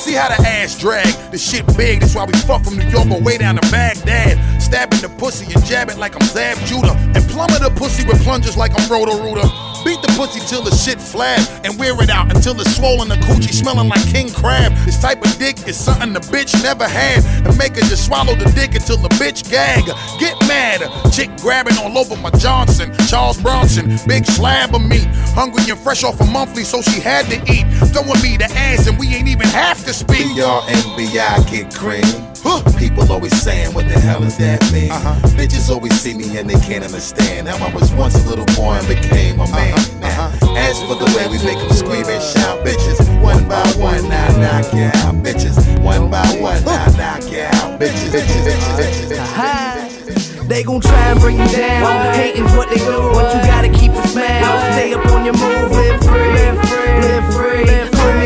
See 0.04 0.12
how 0.12 0.28
the 0.28 0.46
ass 0.46 0.78
drag, 0.78 1.06
the 1.32 1.38
shit 1.38 1.64
big, 1.78 2.00
that's 2.00 2.14
why 2.14 2.26
we 2.26 2.34
fuck 2.40 2.62
from 2.62 2.76
New 2.76 2.84
York 2.88 3.08
all 3.11 3.23
way 3.23 3.38
down 3.38 3.56
to 3.56 3.70
Baghdad. 3.70 4.37
Stabbing 4.61 5.00
the 5.00 5.08
pussy 5.08 5.50
and 5.54 5.64
jabbing 5.64 5.96
like 5.96 6.14
I'm 6.14 6.20
Zab 6.28 6.58
Judah. 6.66 6.92
And 7.16 7.25
plumber 7.30 7.58
the 7.58 7.73
pussy 7.75 8.06
with 8.06 8.23
plungers 8.23 8.54
like 8.54 8.78
I'm 8.78 8.87
Roto 8.92 9.16
Rooter. 9.25 9.49
Beat 9.84 10.00
the 10.00 10.08
pussy 10.16 10.40
till 10.40 10.62
the 10.62 10.74
shit 10.74 10.98
flab 10.98 11.44
and 11.64 11.78
wear 11.78 11.92
it 12.02 12.10
out 12.10 12.34
until 12.34 12.58
it's 12.60 12.74
swollen 12.74 13.08
the 13.08 13.16
coochie 13.16 13.52
smelling 13.52 13.88
like 13.88 14.04
king 14.08 14.30
crab. 14.32 14.72
This 14.84 15.00
type 15.00 15.24
of 15.24 15.36
dick 15.38 15.68
is 15.68 15.78
something 15.78 16.12
the 16.12 16.20
bitch 16.20 16.62
never 16.62 16.88
had. 16.88 17.24
And 17.46 17.56
make 17.58 17.76
her 17.76 17.82
just 17.82 18.06
swallow 18.06 18.34
the 18.34 18.50
dick 18.52 18.74
until 18.74 18.96
the 18.96 19.08
bitch 19.20 19.50
gag. 19.50 19.84
Get 20.18 20.40
mad, 20.48 20.80
chick 21.12 21.30
grabbing 21.36 21.76
all 21.78 21.96
over 21.98 22.16
my 22.16 22.30
Johnson. 22.30 22.94
Charles 23.08 23.40
Bronson, 23.40 23.98
big 24.06 24.24
slab 24.24 24.74
of 24.74 24.82
meat. 24.82 25.06
Hungry 25.36 25.70
and 25.70 25.78
fresh 25.78 26.04
off 26.04 26.20
a 26.20 26.24
monthly, 26.24 26.64
so 26.64 26.80
she 26.80 27.00
had 27.00 27.26
to 27.26 27.36
eat. 27.52 27.66
Throwing 27.92 28.22
me 28.22 28.36
the 28.36 28.48
ass 28.56 28.86
and 28.86 28.98
we 28.98 29.08
ain't 29.14 29.28
even 29.28 29.48
have 29.48 29.84
to 29.84 29.92
speak. 29.92 30.34
B-R-N-B-I 30.34 31.44
get 31.50 31.74
cream. 31.74 32.33
People 32.78 33.10
always 33.10 33.34
saying, 33.40 33.72
what 33.72 33.88
the 33.88 33.98
hell 33.98 34.22
is 34.22 34.36
that 34.36 34.60
mean? 34.70 34.90
Uh-huh. 34.90 35.16
Bitches 35.32 35.70
always 35.70 35.98
see 35.98 36.12
me 36.12 36.36
and 36.36 36.48
they 36.48 36.60
can't 36.60 36.84
understand 36.84 37.48
how 37.48 37.56
I 37.66 37.72
was 37.72 37.90
once 37.94 38.14
a 38.14 38.28
little 38.28 38.44
boy 38.54 38.76
and 38.76 38.86
became 38.86 39.40
a 39.40 39.48
man. 39.48 39.72
Uh-huh. 39.72 39.98
Now, 40.00 40.26
uh-huh. 40.28 40.54
as 40.68 40.76
for 40.84 40.94
the 40.94 41.08
way 41.16 41.24
we 41.32 41.40
make 41.42 41.56
them 41.56 41.72
scream 41.72 42.04
and 42.04 42.22
shout, 42.22 42.60
bitches, 42.60 43.00
one 43.22 43.48
by 43.48 43.64
one, 43.80 44.04
I 44.12 44.28
knock 44.36 44.68
you 44.74 44.92
out. 45.00 45.16
Bitches, 45.24 45.56
one 45.80 46.10
by 46.10 46.26
one, 46.36 46.60
I 46.68 46.92
knock 47.00 47.24
you 47.32 47.48
out. 47.48 47.80
Bitches, 47.80 48.12
bitches, 48.12 48.44
bitches, 48.44 48.76
bitches, 48.76 49.08
bitches. 49.08 50.48
They 50.48 50.62
gon' 50.62 50.82
try 50.82 51.10
and 51.10 51.20
bring 51.20 51.38
you 51.38 51.48
down. 51.48 52.14
Hating's 52.14 52.52
what 52.52 52.68
they 52.68 52.76
do, 52.76 53.00
but 53.16 53.34
you 53.34 53.40
gotta 53.48 53.70
keep 53.72 53.92
a 53.92 54.06
smile. 54.08 54.72
Stay 54.76 54.92
up 54.92 55.06
on 55.06 55.24
your 55.24 55.32
move, 55.34 55.72
live 55.72 56.00
free, 56.04 56.28
live 56.36 56.60
free, 56.68 57.00
live 57.00 57.24
free, 57.34 57.64
live 57.64 57.90
free, 57.90 58.20
live 58.20 58.23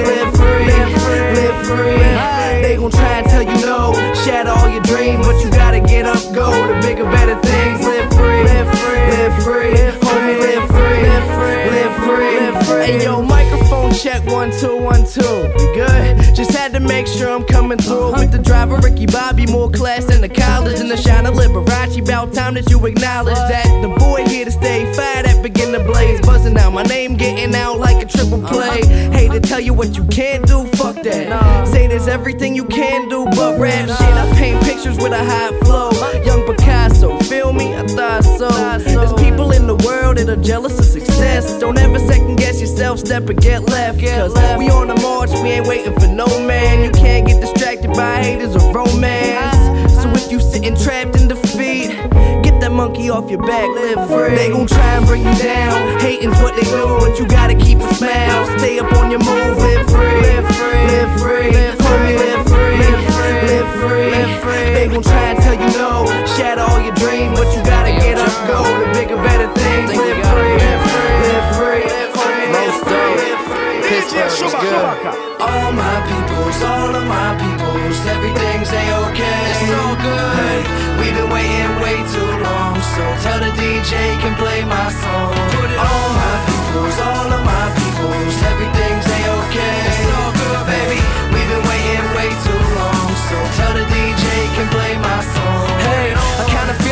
free. 1.65 1.99
They 2.63 2.77
gon' 2.77 2.91
try 2.91 3.19
and 3.21 3.27
tell 3.29 3.43
you 3.43 3.59
no, 3.65 3.93
shatter 4.25 4.51
all 4.51 4.69
your 4.69 4.83
dreams, 4.83 5.27
but 5.27 5.43
you 5.43 5.51
gotta 5.51 5.81
get 5.81 6.07
up, 6.07 6.21
go 6.35 6.51
to 6.51 6.81
bigger, 6.87 7.05
better 7.05 7.39
things. 7.41 7.81
Live 7.87 8.11
free, 8.11 8.43
live 8.45 8.69
free, 8.79 9.05
live 9.15 9.35
free, 9.43 9.73
homie, 10.07 10.39
live 10.39 10.67
free, 10.69 11.01
live 11.09 11.29
free, 11.35 12.41
live 12.41 12.67
free. 12.67 12.85
Hey 12.87 13.05
yo, 13.05 13.23
microphone 13.23 13.93
check 13.93 14.25
one 14.27 14.51
two 14.61 14.77
one 14.77 15.07
two. 15.07 15.23
We 15.57 15.65
good? 15.75 16.28
Had 16.69 16.83
to 16.83 16.87
make 16.87 17.07
sure 17.07 17.31
I'm 17.31 17.45
coming 17.45 17.79
through 17.79 18.13
with 18.13 18.31
the 18.31 18.39
driver 18.39 18.77
Ricky 18.77 19.07
Bobby, 19.07 19.47
more 19.47 19.71
class 19.71 20.05
than 20.05 20.21
the 20.21 20.29
college 20.29 20.81
and 20.81 20.91
the 20.91 20.99
shine 20.99 21.25
of 21.25 21.33
Liberace. 21.33 21.99
About 21.99 22.35
time 22.35 22.53
that 22.55 22.69
you 22.69 22.85
acknowledge 22.85 23.37
that 23.37 23.65
the 23.81 23.89
boy 23.89 24.27
here 24.27 24.45
to 24.45 24.51
stay. 24.51 24.85
Fire 24.93 25.23
that 25.23 25.43
begin 25.43 25.73
to 25.73 25.83
blaze, 25.83 26.21
buzzing 26.21 26.59
out. 26.59 26.75
My 26.75 26.83
name 26.83 27.17
getting 27.17 27.55
out 27.55 27.79
like 27.79 28.05
a 28.05 28.07
triple 28.07 28.43
play. 28.43 28.85
Hate 28.85 29.33
to 29.33 29.41
tell 29.41 29.61
you 29.61 29.73
what 29.73 29.97
you 29.97 30.05
can't 30.09 30.47
do, 30.47 30.67
fuck 30.77 30.97
that. 30.97 31.69
Say 31.69 31.87
there's 31.87 32.07
everything 32.07 32.55
you 32.55 32.67
can 32.67 33.09
do, 33.09 33.25
but 33.25 33.59
rap 33.59 33.89
shit. 33.89 34.01
I 34.01 34.31
paint 34.37 34.63
pictures 34.63 34.99
with 34.99 35.13
a 35.13 35.25
high 35.25 35.59
flow. 35.61 35.91
Young 36.23 36.45
Picasso, 36.45 37.19
feel 37.21 37.55
me? 37.55 37.75
I 37.75 37.87
thought 37.87 38.25
so. 38.25 38.49
There's 38.79 39.15
people 39.15 39.53
in 39.53 39.67
the 39.67 39.77
world 39.87 40.19
that 40.19 40.29
are 40.29 40.43
jealous 40.43 40.79
of 40.79 40.85
success. 40.85 41.59
Don't 41.59 41.79
ever 41.79 41.99
second 41.99 42.37
guess 42.59 42.71
yourself, 42.71 42.99
step 42.99 43.29
or 43.29 43.35
get 43.35 43.63
left. 43.69 44.01
Cause 44.01 44.35
we 44.59 44.69
on 44.71 44.89
the 44.89 44.97
march, 44.97 45.31
we 45.43 45.51
ain't 45.51 45.67
waiting 45.67 45.95
for 45.99 46.09
no 46.09 46.27
man. 46.47 46.85
You 46.85 46.91
can't 46.91 47.27
get 47.27 47.41
distracted 47.41 47.93
by 47.93 48.23
haters 48.23 48.57
or 48.57 48.73
romance. 48.73 49.55
Uh-huh. 49.55 50.03
So 50.03 50.11
if 50.11 50.31
you 50.33 50.41
sitting 50.41 50.77
trapped 50.77 51.17
in 51.17 51.29
defeat, 51.29 51.91
get 52.43 52.61
that 52.61 52.73
monkey 52.73 53.11
off 53.11 53.31
your 53.31 53.43
back, 53.43 53.69
live 53.69 54.09
free. 54.09 54.35
They 54.35 54.51
gon' 54.51 54.67
try 54.67 54.97
and 54.97 55.07
bring 55.07 55.25
you 55.25 55.35
down. 55.35 56.01
Hating's 56.01 56.39
what 56.41 56.55
they 56.57 56.63
do, 56.63 56.99
but 57.01 57.19
you 57.19 57.27
gotta 57.27 57.55
keep 57.55 57.79
a 57.79 57.95
smile. 57.95 58.59
Stay 58.59 58.79
up 58.79 58.93
on 58.95 59.11
your 59.11 59.21
move, 59.21 59.59
live 59.59 59.87
free, 59.91 60.21
live 60.27 60.47
free, 60.55 60.87
live 60.87 61.13
free, 61.19 61.51
homie, 61.79 62.19
live 62.19 62.45
free, 62.49 62.77
live 62.79 63.71
free, 63.79 64.11
live 64.11 64.43
free. 64.43 64.69
They 64.75 64.89
gon' 64.89 65.03
try 65.03 65.31
and 65.31 65.39
tell 65.43 65.55
you 65.55 65.71
no, 65.79 66.07
shatter 66.37 66.63
all 66.63 66.81
your 66.81 66.95
dreams, 66.95 67.39
but 67.39 67.47
you 67.55 67.63
gotta 67.63 67.93
get 67.93 68.19
up, 68.19 68.35
go 68.49 68.63
to 68.63 68.93
bigger, 68.99 69.17
better 69.17 69.49
things. 69.55 69.91
Live 69.95 70.27
free, 70.27 70.55
live 70.59 70.83
free, 70.91 71.23
live 71.23 71.57
free, 71.57 72.08
homie, 72.69 72.77
live 72.77 72.81
free, 72.85 73.17
live 73.19 73.43
free. 73.49 73.89
Pittsburgh 73.89 74.45
was 74.45 74.55
good. 74.61 74.75
All 75.41 75.73
my 75.73 75.97
peoples, 76.09 76.63
all 76.63 76.93
of 76.95 77.07
my 77.07 77.31
peoples, 77.41 77.99
everything's 78.07 78.71
a-okay. 78.73 79.41
It's 79.53 79.73
all 79.73 79.97
good. 79.97 80.35
Hey, 80.37 80.61
we've 81.01 81.15
been 81.17 81.31
waiting 81.31 81.75
way 81.81 81.97
too 82.13 82.31
long, 82.45 82.77
so 82.81 83.03
tell 83.25 83.41
the 83.41 83.53
DJ 83.57 83.93
can 84.21 84.35
play 84.37 84.65
my 84.65 84.89
song. 84.93 85.33
All 85.79 86.09
my 86.13 86.35
peoples, 86.49 86.99
all 87.01 87.29
of 87.33 87.43
my 87.45 87.67
peoples, 87.79 88.37
everything's 88.53 89.07
a-okay. 89.07 89.77
It's 89.89 90.05
all 90.19 90.33
good, 90.37 90.61
baby. 90.69 91.01
We've 91.33 91.49
been 91.49 91.65
waiting 91.65 92.09
way 92.17 92.29
too 92.45 92.63
long, 92.77 93.09
so 93.29 93.37
tell 93.57 93.75
the 93.79 93.87
DJ 93.89 94.25
can 94.57 94.69
play 94.69 94.99
my 94.99 95.21
song. 95.25 95.68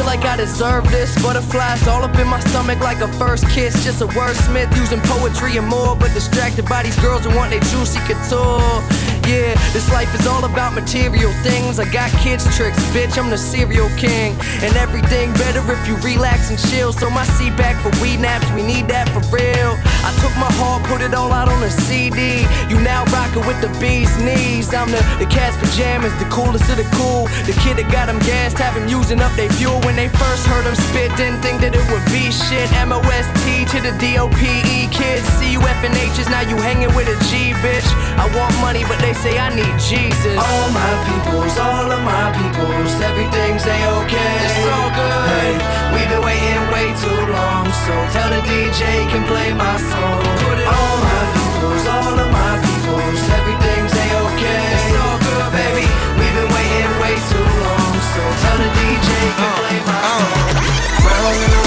Like 0.06 0.25
I 0.25 0.36
deserve 0.36 0.88
this. 0.90 1.20
Butterflies 1.20 1.86
all 1.88 2.02
up 2.02 2.16
in 2.16 2.28
my 2.28 2.40
stomach 2.40 2.80
like 2.80 3.00
a 3.00 3.08
first 3.18 3.46
kiss. 3.50 3.84
Just 3.84 4.00
a 4.00 4.06
wordsmith 4.06 4.75
using 4.76 5.00
poetry 5.02 5.56
and 5.56 5.66
more, 5.66 5.96
but 5.96 6.14
distracted 6.14 6.64
by 6.66 6.84
these 6.84 6.98
girls 7.00 7.25
who 7.25 7.34
want 7.36 7.50
their 7.50 7.60
juicy 7.60 7.98
couture. 8.06 9.15
Yeah, 9.26 9.59
this 9.73 9.90
life 9.90 10.14
is 10.14 10.25
all 10.26 10.45
about 10.45 10.73
material 10.73 11.33
things. 11.42 11.80
I 11.80 11.90
got 11.90 12.11
kids 12.23 12.47
tricks, 12.56 12.78
bitch. 12.95 13.18
I'm 13.18 13.28
the 13.28 13.37
serial 13.37 13.90
king, 13.99 14.38
and 14.62 14.71
everything 14.76 15.33
better 15.35 15.61
if 15.66 15.83
you 15.88 15.97
relax 16.06 16.50
and 16.50 16.59
chill. 16.71 16.92
So 16.92 17.11
my 17.11 17.25
seat 17.35 17.56
back 17.56 17.75
for 17.83 17.90
weed 18.00 18.21
naps, 18.21 18.47
we 18.54 18.62
need 18.62 18.87
that 18.87 19.11
for 19.11 19.18
real. 19.35 19.75
I 20.06 20.14
took 20.23 20.30
my 20.38 20.47
heart, 20.62 20.87
put 20.87 21.02
it 21.02 21.12
all 21.12 21.33
out 21.33 21.49
on 21.49 21.61
a 21.64 21.71
CD. 21.71 22.47
You 22.71 22.78
now 22.78 23.02
rockin' 23.11 23.42
with 23.50 23.59
the 23.59 23.66
bee's 23.83 24.14
knees. 24.23 24.73
I'm 24.73 24.95
the 24.95 25.02
the 25.18 25.26
cat's 25.26 25.59
pajamas, 25.59 26.14
the 26.23 26.30
coolest 26.30 26.71
of 26.71 26.78
the 26.78 26.87
cool. 26.95 27.26
The 27.50 27.59
kid 27.66 27.83
that 27.83 27.90
got 27.90 28.06
them 28.06 28.23
gassed, 28.23 28.62
have 28.62 28.78
him 28.78 28.87
using 28.87 29.18
up 29.18 29.35
their 29.35 29.50
fuel. 29.59 29.83
When 29.83 29.97
they 29.99 30.06
first 30.06 30.47
heard 30.47 30.71
him 30.71 30.78
spit, 30.78 31.11
didn't 31.18 31.42
think 31.42 31.59
that 31.66 31.75
it 31.75 31.83
would 31.90 32.06
be 32.14 32.30
shit. 32.30 32.71
M 32.78 32.95
O 32.95 33.02
S 33.11 33.26
T 33.42 33.66
to 33.75 33.83
the 33.83 33.90
D 33.99 34.23
O 34.23 34.30
P 34.38 34.47
E 34.71 34.87
kids. 34.95 35.26
C 35.42 35.59
U 35.59 35.61
F 35.66 35.83
and 35.83 35.99
H's, 35.99 36.30
now 36.30 36.47
you 36.47 36.54
hanging 36.62 36.95
with 36.95 37.11
a 37.11 37.18
G, 37.26 37.50
bitch. 37.59 37.90
I 38.14 38.30
want 38.38 38.54
money, 38.62 38.87
but 38.87 39.02
they 39.02 39.15
say 39.23 39.38
I 39.38 39.49
need 39.54 39.76
Jesus. 39.80 40.37
All 40.37 40.68
my 40.73 40.92
peoples, 41.08 41.56
all 41.58 41.88
of 41.88 42.02
my 42.04 42.26
peoples, 42.37 42.92
everything's 43.00 43.64
a-okay. 43.64 44.35
It's 44.44 44.66
all 44.68 44.90
good. 44.92 45.26
Hey, 45.32 45.52
we've 45.92 46.11
been 46.12 46.25
waiting 46.25 46.66
way 46.75 46.92
too 47.00 47.20
long, 47.32 47.66
so 47.85 47.92
tell 48.12 48.28
the 48.28 48.42
DJ 48.44 48.82
can 49.08 49.25
play 49.25 49.52
my 49.54 49.76
song. 49.90 50.20
Put 50.42 50.58
it 50.61 50.68
All 50.68 50.96
my 51.00 51.23
peoples, 51.37 51.85
all 51.87 52.16
of 52.25 52.28
my 52.30 52.52
peoples, 52.61 53.20
everything's 53.38 53.94
a-okay. 54.04 54.62
It's 54.76 54.92
all 55.00 55.18
good, 55.25 55.46
baby. 55.54 55.87
We've 56.20 56.37
been 56.37 56.50
waiting 56.52 56.94
way 57.00 57.14
too 57.30 57.46
long, 57.64 57.92
so 58.12 58.23
tell 58.42 58.58
the 58.61 58.70
DJ 58.76 59.08
can 59.38 59.49
uh, 59.49 59.61
play 59.61 59.78
my 59.88 59.99
uh. 60.02 60.20
song. 60.20 60.66
Round 61.06 61.40
and 61.46 61.65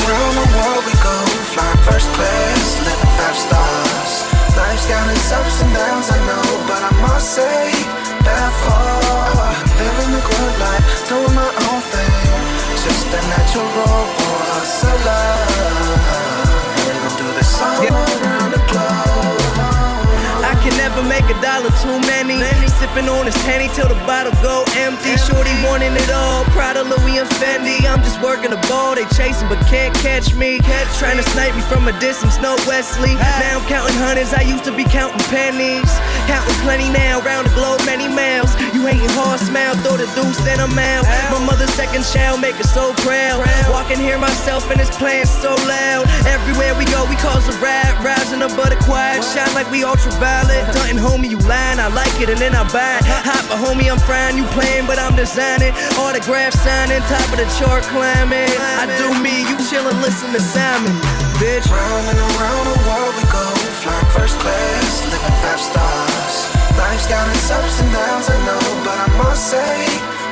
a 21.29 21.37
dollar 21.41 21.69
too 21.81 21.97
many. 22.09 22.41
Sipping 22.81 23.07
on 23.07 23.25
his 23.25 23.37
henny 23.45 23.69
till 23.77 23.87
the 23.87 23.99
bottle 24.09 24.33
go 24.41 24.65
empty. 24.81 25.15
Shorty 25.17 25.53
wanting 25.63 25.93
it 25.93 26.11
all. 26.11 26.43
Proud 26.55 26.77
of 26.77 26.87
Louis 26.87 27.19
and 27.19 27.29
Fendi. 27.37 27.85
I'm 27.85 28.01
just 28.01 28.21
working 28.21 28.51
the 28.51 28.61
ball. 28.67 28.95
They 28.95 29.05
chasing 29.13 29.47
but 29.47 29.59
can't 29.67 29.93
catch 30.01 30.33
me. 30.33 30.59
Catch 30.59 30.89
trying 30.97 31.17
to 31.17 31.25
snipe 31.31 31.55
me 31.55 31.61
from 31.61 31.87
a 31.87 31.93
distance. 31.99 32.39
No 32.39 32.55
Wesley. 32.65 33.13
Now 33.15 33.59
I'm 33.59 33.65
counting 33.67 33.97
hundreds. 33.97 34.33
I 34.33 34.41
used 34.41 34.65
to 34.65 34.73
be 34.75 34.83
counting 34.83 35.21
pennies. 35.29 35.89
Counting 36.25 36.59
plenty 36.65 36.89
now. 36.89 37.21
Round 37.21 37.47
the 37.47 37.53
globe, 37.53 37.81
many 37.85 38.07
miles. 38.07 38.51
You 38.79 38.87
hating 38.87 39.11
hard 39.11 39.43
smile. 39.43 39.75
Throw 39.83 39.99
the 39.99 40.07
deuce, 40.15 40.39
then 40.47 40.63
I'm 40.63 40.71
out. 40.71 41.03
My 41.35 41.43
mother's 41.43 41.67
second 41.75 42.07
child 42.07 42.39
make 42.39 42.55
her 42.55 42.63
so 42.63 42.95
proud. 43.03 43.43
Walk 43.67 43.91
and 43.91 43.99
hear 43.99 44.15
myself 44.15 44.71
and 44.71 44.79
it's 44.79 44.95
playing 44.95 45.27
so 45.27 45.51
loud. 45.67 46.07
Everywhere 46.23 46.71
we 46.79 46.87
go, 46.87 47.03
we 47.11 47.19
cause 47.19 47.43
a 47.51 47.55
rap. 47.59 47.99
Rising 47.99 48.39
above 48.39 48.71
the 48.71 48.79
quiet. 48.87 49.19
Shine 49.35 49.51
like 49.51 49.67
we 49.67 49.83
ultraviolet. 49.83 50.63
Duntin' 50.71 50.95
homie, 50.95 51.27
you 51.27 51.43
lying. 51.43 51.75
I 51.75 51.91
like 51.91 52.23
it 52.23 52.31
and 52.31 52.39
then 52.39 52.55
I 52.55 52.63
buy 52.71 53.03
it. 53.03 53.03
Hot, 53.27 53.43
but 53.51 53.59
homie, 53.59 53.91
I'm 53.91 53.99
frying. 53.99 54.39
You 54.39 54.47
playing, 54.55 54.87
but 54.87 54.95
I'm 54.95 55.11
designing. 55.11 55.75
Autograph 55.99 56.55
signing. 56.55 57.03
Top 57.11 57.27
of 57.35 57.37
the 57.43 57.51
chart 57.59 57.83
climbing. 57.91 58.47
I 58.79 58.87
do 58.95 59.11
me. 59.19 59.43
You 59.43 59.59
chillin', 59.67 59.99
listen 59.99 60.31
to 60.31 60.39
Simon. 60.39 60.95
Bitch. 61.35 61.67
Round 61.67 62.05
and 62.15 62.19
around 62.31 62.63
the 62.71 62.79
world 62.87 63.11
we 63.19 63.27
go, 63.27 63.43
flying 63.83 64.07
first 64.15 64.39
class, 64.39 65.03
living 65.11 65.35
five 65.43 65.59
stars. 65.59 66.48
Life's 66.77 67.07
got 67.07 67.27
its 67.29 67.51
ups 67.51 67.81
and 67.81 67.91
downs, 67.91 68.29
I 68.29 68.37
know, 68.45 68.61
but 68.85 68.97
I 68.97 69.07
must 69.17 69.51
say, 69.51 69.85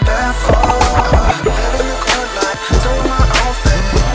bad 0.05 0.33
far. 0.45 0.73
Living 1.43 1.87
the 1.87 1.99
good 2.05 2.29
life, 2.39 2.61
doing 2.83 3.05
my 3.09 3.23
own 3.41 3.53
thing, 3.65 4.06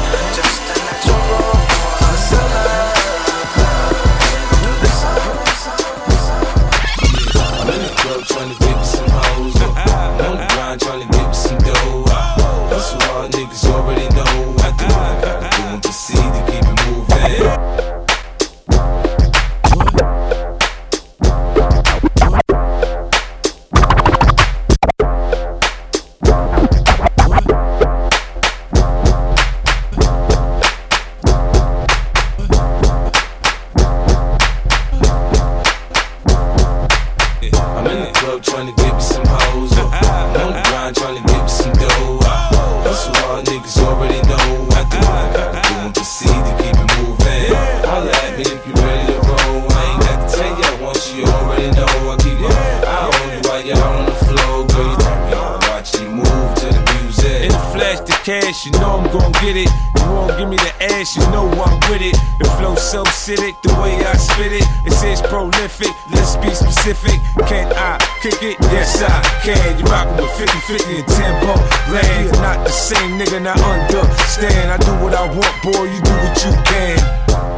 gon' 59.13 59.33
get 59.45 59.57
it. 59.57 59.69
You 60.01 60.09
won't 60.09 60.37
give 60.39 60.49
me 60.49 60.57
the 60.57 60.73
ass, 60.81 61.15
you 61.15 61.23
know 61.29 61.47
I'm 61.47 61.77
with 61.93 62.01
it. 62.01 62.17
The 62.41 62.49
flow 62.57 62.75
so 62.75 63.05
acidic, 63.05 63.61
the 63.61 63.69
way 63.77 64.01
I 64.01 64.17
spit 64.17 64.53
it, 64.53 64.65
it 64.89 64.93
says 64.93 65.21
prolific. 65.21 65.93
Let's 66.11 66.37
be 66.41 66.51
specific. 66.55 67.21
Can 67.47 67.69
I 67.77 68.01
kick 68.25 68.43
it? 68.43 68.57
Yes, 68.73 69.03
I 69.05 69.21
can. 69.45 69.79
You 69.79 69.85
rockin' 69.85 70.17
with 70.17 70.33
50 70.41 70.59
50 70.67 70.97
and 70.97 71.09
tempo. 71.09 71.55
Land, 71.93 72.25
you're 72.25 72.43
not 72.43 72.65
the 72.65 72.73
same 72.73 73.21
nigga, 73.21 73.43
not 73.43 73.61
understand. 73.61 74.73
I 74.73 74.79
do 74.81 74.93
what 75.05 75.15
I 75.15 75.29
want, 75.29 75.57
boy, 75.63 75.85
you 75.85 76.01
do 76.01 76.15
what 76.17 76.37
you 76.43 76.53
can. 76.65 76.99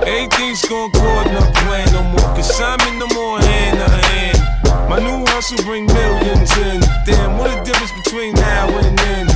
Everything's 0.02 0.62
gon' 0.66 0.90
go 0.90 1.24
the 1.30 1.40
plan 1.62 1.86
no 1.94 2.02
more, 2.02 2.28
cause 2.34 2.60
I'm 2.60 2.80
in 2.90 2.98
no 2.98 3.06
more 3.14 3.38
hand 3.38 3.78
to 3.78 3.88
hand. 3.88 4.38
My 4.90 4.98
new 4.98 5.24
hustle 5.30 5.62
bring 5.64 5.86
millions 5.86 6.50
in. 6.58 6.80
Damn, 7.06 7.38
what 7.38 7.48
a 7.50 7.62
difference 7.64 7.92
between 8.04 8.34
now 8.34 8.68
and 8.68 8.98
then. 8.98 9.26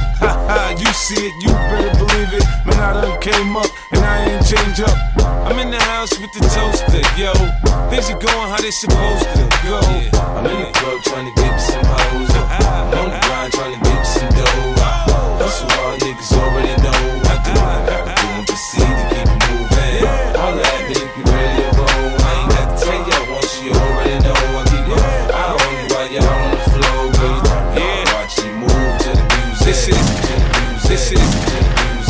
Ha, 0.49 0.73
you 0.81 0.89
see 0.97 1.29
it, 1.29 1.35
you 1.45 1.53
better 1.69 1.93
believe 2.01 2.33
it. 2.33 2.45
Man, 2.65 2.81
I 2.81 2.97
done 2.97 3.21
came 3.21 3.55
up 3.55 3.69
and 3.93 4.01
I 4.01 4.33
ain't 4.33 4.47
changed 4.49 4.81
up. 4.81 4.97
I'm 5.45 5.59
in 5.59 5.71
the 5.71 5.81
house 5.93 6.17
with 6.19 6.33
the 6.33 6.41
toaster, 6.41 7.05
yo. 7.21 7.37
Things 7.93 8.09
are 8.09 8.17
going 8.17 8.49
how 8.49 8.57
they 8.57 8.71
supposed 8.71 9.29
to 9.37 9.45
go. 9.69 9.81
I'm 10.33 10.47
in 10.49 10.57
the 10.65 10.73
club 10.73 11.03
trying 11.05 11.29
to 11.29 11.35
get 11.37 11.57
some 11.61 11.85
hoes. 11.85 12.33
I'm 12.33 12.97
on 12.97 13.11
the 13.13 13.21
grind 13.29 13.53
trying 13.53 13.77
to 13.77 13.81
get 13.85 14.03
some 14.05 14.29
dough. 14.33 14.81
Hustle 15.37 15.69
hard, 15.69 16.01
niggas 16.01 16.33
already 16.33 16.81
know. 16.81 17.28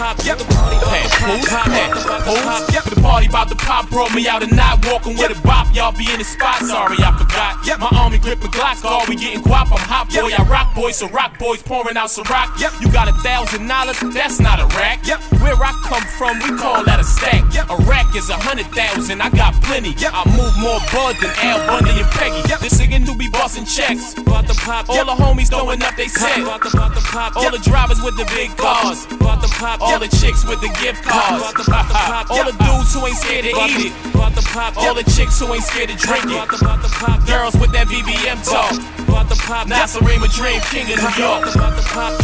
Chewbacca. 0.00 0.40
The 2.90 3.00
party 3.02 3.26
about 3.26 3.48
to 3.50 3.54
pop 3.56 3.90
brought 3.90 4.14
me 4.14 4.26
out 4.26 4.42
and 4.42 4.56
not 4.56 4.84
walking 4.86 5.16
with 5.16 5.36
a 5.36 5.40
bop. 5.42 5.74
Y'all 5.74 5.92
be 5.92 6.10
in 6.10 6.18
the 6.18 6.24
spot, 6.24 6.56
sorry 6.64 6.96
I 6.98 7.12
forgot. 7.16 7.60
My 7.78 7.88
army 7.98 8.18
gripping 8.18 8.50
Glocks, 8.50 8.84
all 8.84 9.04
we 9.06 9.16
getting 9.16 9.42
guap. 9.42 9.70
I'm 9.70 9.78
hot 9.78 10.08
boy, 10.08 10.32
I 10.36 10.42
rock 10.48 10.74
boy, 10.74 10.90
so 10.92 11.08
rock 11.08 11.38
boys 11.38 11.62
pouring 11.62 11.96
out 11.96 12.10
some 12.10 12.24
rock. 12.30 12.58
You 12.80 12.90
got 12.90 13.08
a 13.08 13.12
thousand 13.20 13.68
dollars, 13.68 14.00
that's 14.14 14.40
not 14.40 14.58
a 14.58 14.66
rack. 14.76 15.04
Where 15.40 15.54
I 15.54 15.72
come 15.84 16.02
from, 16.16 16.38
we 16.40 16.56
call 16.58 16.82
that 16.84 16.98
a 17.00 17.04
stack. 17.04 17.44
A 17.68 17.76
rack 17.84 18.14
is 18.16 18.30
a 18.30 18.34
hundred 18.40 18.66
thousand, 18.72 19.20
I 19.20 19.28
got 19.30 19.54
plenty. 19.62 19.94
I 20.00 20.24
move 20.32 20.56
more 20.58 20.80
bud 20.90 21.16
than 21.20 21.30
Al 21.44 21.60
Bundy 21.68 22.00
and 22.00 22.10
Peggy. 22.16 22.40
This 22.60 22.80
nigga 22.80 23.04
do 23.04 23.14
be 23.14 23.28
busting 23.28 23.66
checks. 23.66 24.14
Bought 24.14 24.48
the 24.48 24.54
pop, 24.54 24.88
all 24.88 25.04
the 25.04 25.12
homies 25.12 25.50
throwing 25.50 25.82
up 25.82 25.94
they 25.96 26.08
set. 26.08 26.40
Bout 26.44 26.62
the 26.64 27.04
pop, 27.04 27.36
all 27.36 27.50
the 27.50 27.60
drivers 27.60 28.00
with 28.00 28.16
the 28.16 28.24
big 28.32 28.56
cars. 28.56 29.06
All 29.90 29.98
the 29.98 30.08
chicks 30.08 30.44
with 30.46 30.60
the 30.60 30.68
gift 30.80 31.02
cards. 31.04 31.42
All 32.30 32.44
the 32.44 32.52
dudes 32.64 32.94
who 32.94 33.06
ain't 33.06 33.16
scared 33.16 33.44
to 33.44 33.50
eat 33.50 33.90
it. 33.90 33.92
All 34.78 34.94
the 34.94 35.02
chicks 35.04 35.38
who 35.40 35.52
ain't 35.52 35.64
scared 35.64 35.88
to 35.90 35.96
drink 35.96 36.24
it. 36.26 37.26
Girls 37.26 37.56
with 37.56 37.72
that 37.72 37.86
BBM 37.88 38.38
talk. 38.48 39.09
Nasarima 39.28 40.32
Dream 40.34 40.60
King 40.70 40.92
of 40.92 41.16
New 41.16 41.22
York. 41.22 41.44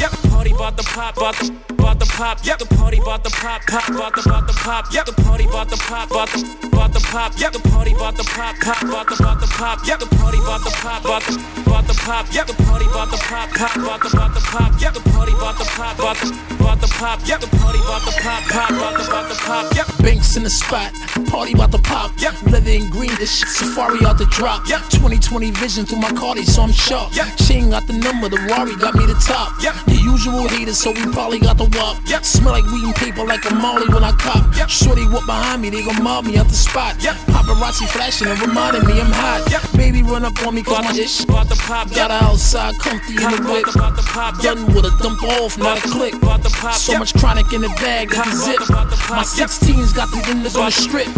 Yep, 0.01 0.11
Party 0.31 0.53
about 0.53 0.77
the 0.77 0.83
pop, 0.83 1.17
about 1.17 1.35
the 1.37 1.53
about 1.79 1.99
the 2.01 2.07
pop, 2.07 2.39
yep. 2.45 2.59
The 2.59 2.67
party 2.67 2.99
about 2.99 3.23
the 3.23 3.31
pop, 3.31 3.63
pop, 3.67 3.89
about 3.89 4.15
the 4.15 4.23
about 4.23 4.47
the 4.47 4.53
pop, 4.55 4.93
yep. 4.93 5.07
The 5.07 5.13
party 5.13 5.45
about 5.45 5.71
the 5.71 5.77
pop, 5.77 6.11
about 6.11 6.29
the 6.31 6.69
about 6.73 6.93
the 6.93 7.01
pop, 7.01 7.33
yep. 7.39 7.53
The 7.53 7.61
party 7.69 7.93
about 7.93 8.17
the 8.17 8.25
pop, 8.25 8.57
pop, 8.61 8.83
about 8.83 9.09
the 9.09 9.15
about 9.15 9.41
the 9.41 9.47
pop, 9.47 9.87
yep. 9.87 9.99
The 10.01 10.07
party 10.17 10.39
about 10.39 10.65
the 10.65 10.71
pop, 10.71 11.05
about 11.05 11.23
the 11.23 11.35
about 11.67 11.87
the 11.87 11.95
pop, 11.95 12.27
yep. 12.33 12.47
The 12.47 12.55
party 12.65 12.87
about 12.87 13.11
the 13.11 13.19
pop, 13.19 13.51
pop, 13.51 13.77
about 13.77 14.01
the 14.01 14.09
about 14.17 14.35
the 14.35 14.41
pop, 14.41 14.81
yep. 14.81 14.95
The 14.95 15.01
party 15.11 15.33
about 15.33 15.59
the 15.59 15.65
pop, 15.77 15.99
about 15.99 16.17
the 16.17 16.29
about 16.59 16.81
the 16.81 16.89
pop, 16.97 17.21
yep. 17.29 17.41
The 17.41 17.51
party 17.61 17.79
about 17.79 18.03
the 18.09 18.15
pop, 18.23 18.43
pop, 18.49 18.71
about 18.71 18.95
the 18.97 19.05
about 19.07 19.29
the 19.29 19.37
pop, 19.45 19.65
yep. 19.77 19.87
Banks 20.03 20.37
in 20.37 20.43
the 20.43 20.51
spot, 20.51 20.93
party 21.29 21.53
about 21.53 21.73
to 21.73 21.79
pop. 21.79 22.11
Yep. 22.19 22.35
Leather 22.51 22.71
and 22.71 22.91
green, 22.91 23.15
this 23.17 23.39
shit 23.39 23.49
safari 23.49 24.05
out 24.07 24.19
the 24.19 24.27
drop. 24.27 24.67
Yep. 24.69 24.81
2020 24.91 25.51
vision 25.53 25.85
through 25.85 26.01
my 26.01 26.13
Cardi, 26.13 26.45
so 26.45 26.63
I'm 26.63 26.73
sharp. 26.87 27.11
Yep. 27.15 27.27
Chain 27.43 27.71
got 27.71 27.87
the 27.87 27.93
number, 27.93 28.29
the 28.29 28.39
Rari 28.47 28.77
got 28.77 28.95
me 28.95 29.07
the 29.07 29.19
top. 29.19 29.59
Yep. 29.61 29.75
The 29.87 29.99
usual 29.99 30.47
haters, 30.47 30.79
so 30.79 30.93
we 30.93 31.03
probably 31.11 31.41
got 31.41 31.59
the 31.59 31.67
wop. 31.75 31.99
Yep. 32.07 32.25
Smell 32.25 32.53
like 32.53 32.65
weed 32.71 32.85
and 32.85 32.95
paper 32.95 33.25
like 33.25 33.43
a 33.51 33.55
molly 33.55 33.89
when 33.91 34.05
I 34.05 34.13
cop. 34.13 34.55
Yep. 34.55 34.69
Shorty 34.71 35.07
walk 35.11 35.27
behind 35.27 35.63
me, 35.63 35.71
they 35.71 35.83
gon' 35.83 36.03
mob 36.03 36.25
me 36.25 36.39
out 36.39 36.47
the 36.47 36.55
spot. 36.55 36.95
Yep. 37.03 37.17
Paparazzi 37.35 37.87
flashing 37.91 38.29
and 38.29 38.39
reminding 38.41 38.87
me 38.87 39.01
I'm 39.01 39.11
hot. 39.11 39.43
Yep. 39.51 39.63
Baby 39.77 40.03
run 40.03 40.25
up 40.25 40.39
on 40.47 40.55
me 40.55 40.63
cause 40.63 40.85
my 40.85 40.95
ish. 40.95 41.25
About 41.25 41.49
the 41.49 41.57
pop, 41.57 41.91
Got 41.91 42.11
her 42.11 42.23
outside, 42.23 42.79
comfy 42.79 43.19
in 43.19 43.31
the 43.35 43.43
whip. 43.51 43.67
about 43.75 43.97
the 43.97 44.07
pop, 44.07 44.39
Done 44.41 44.67
with 44.73 44.87
a 44.87 44.95
dump 45.03 45.23
off, 45.43 45.59
not 45.59 45.79
a 45.79 45.89
click. 45.89 46.15
about 46.15 46.43
the 46.43 46.51
pop, 46.51 46.75
So 46.75 46.93
yep. 46.93 47.01
much 47.01 47.15
chronic 47.19 47.53
in 47.53 47.63
the 47.63 47.73
bag, 47.83 48.11
that 48.11 48.27
the 48.27 48.37
zip. 48.47 48.63
My 49.11 49.27
16's 49.27 49.93
got 49.93 50.11
the 50.11 50.19
niggas 50.23 50.55
on 50.55 50.67
the 50.67 50.71
strip. 50.71 51.09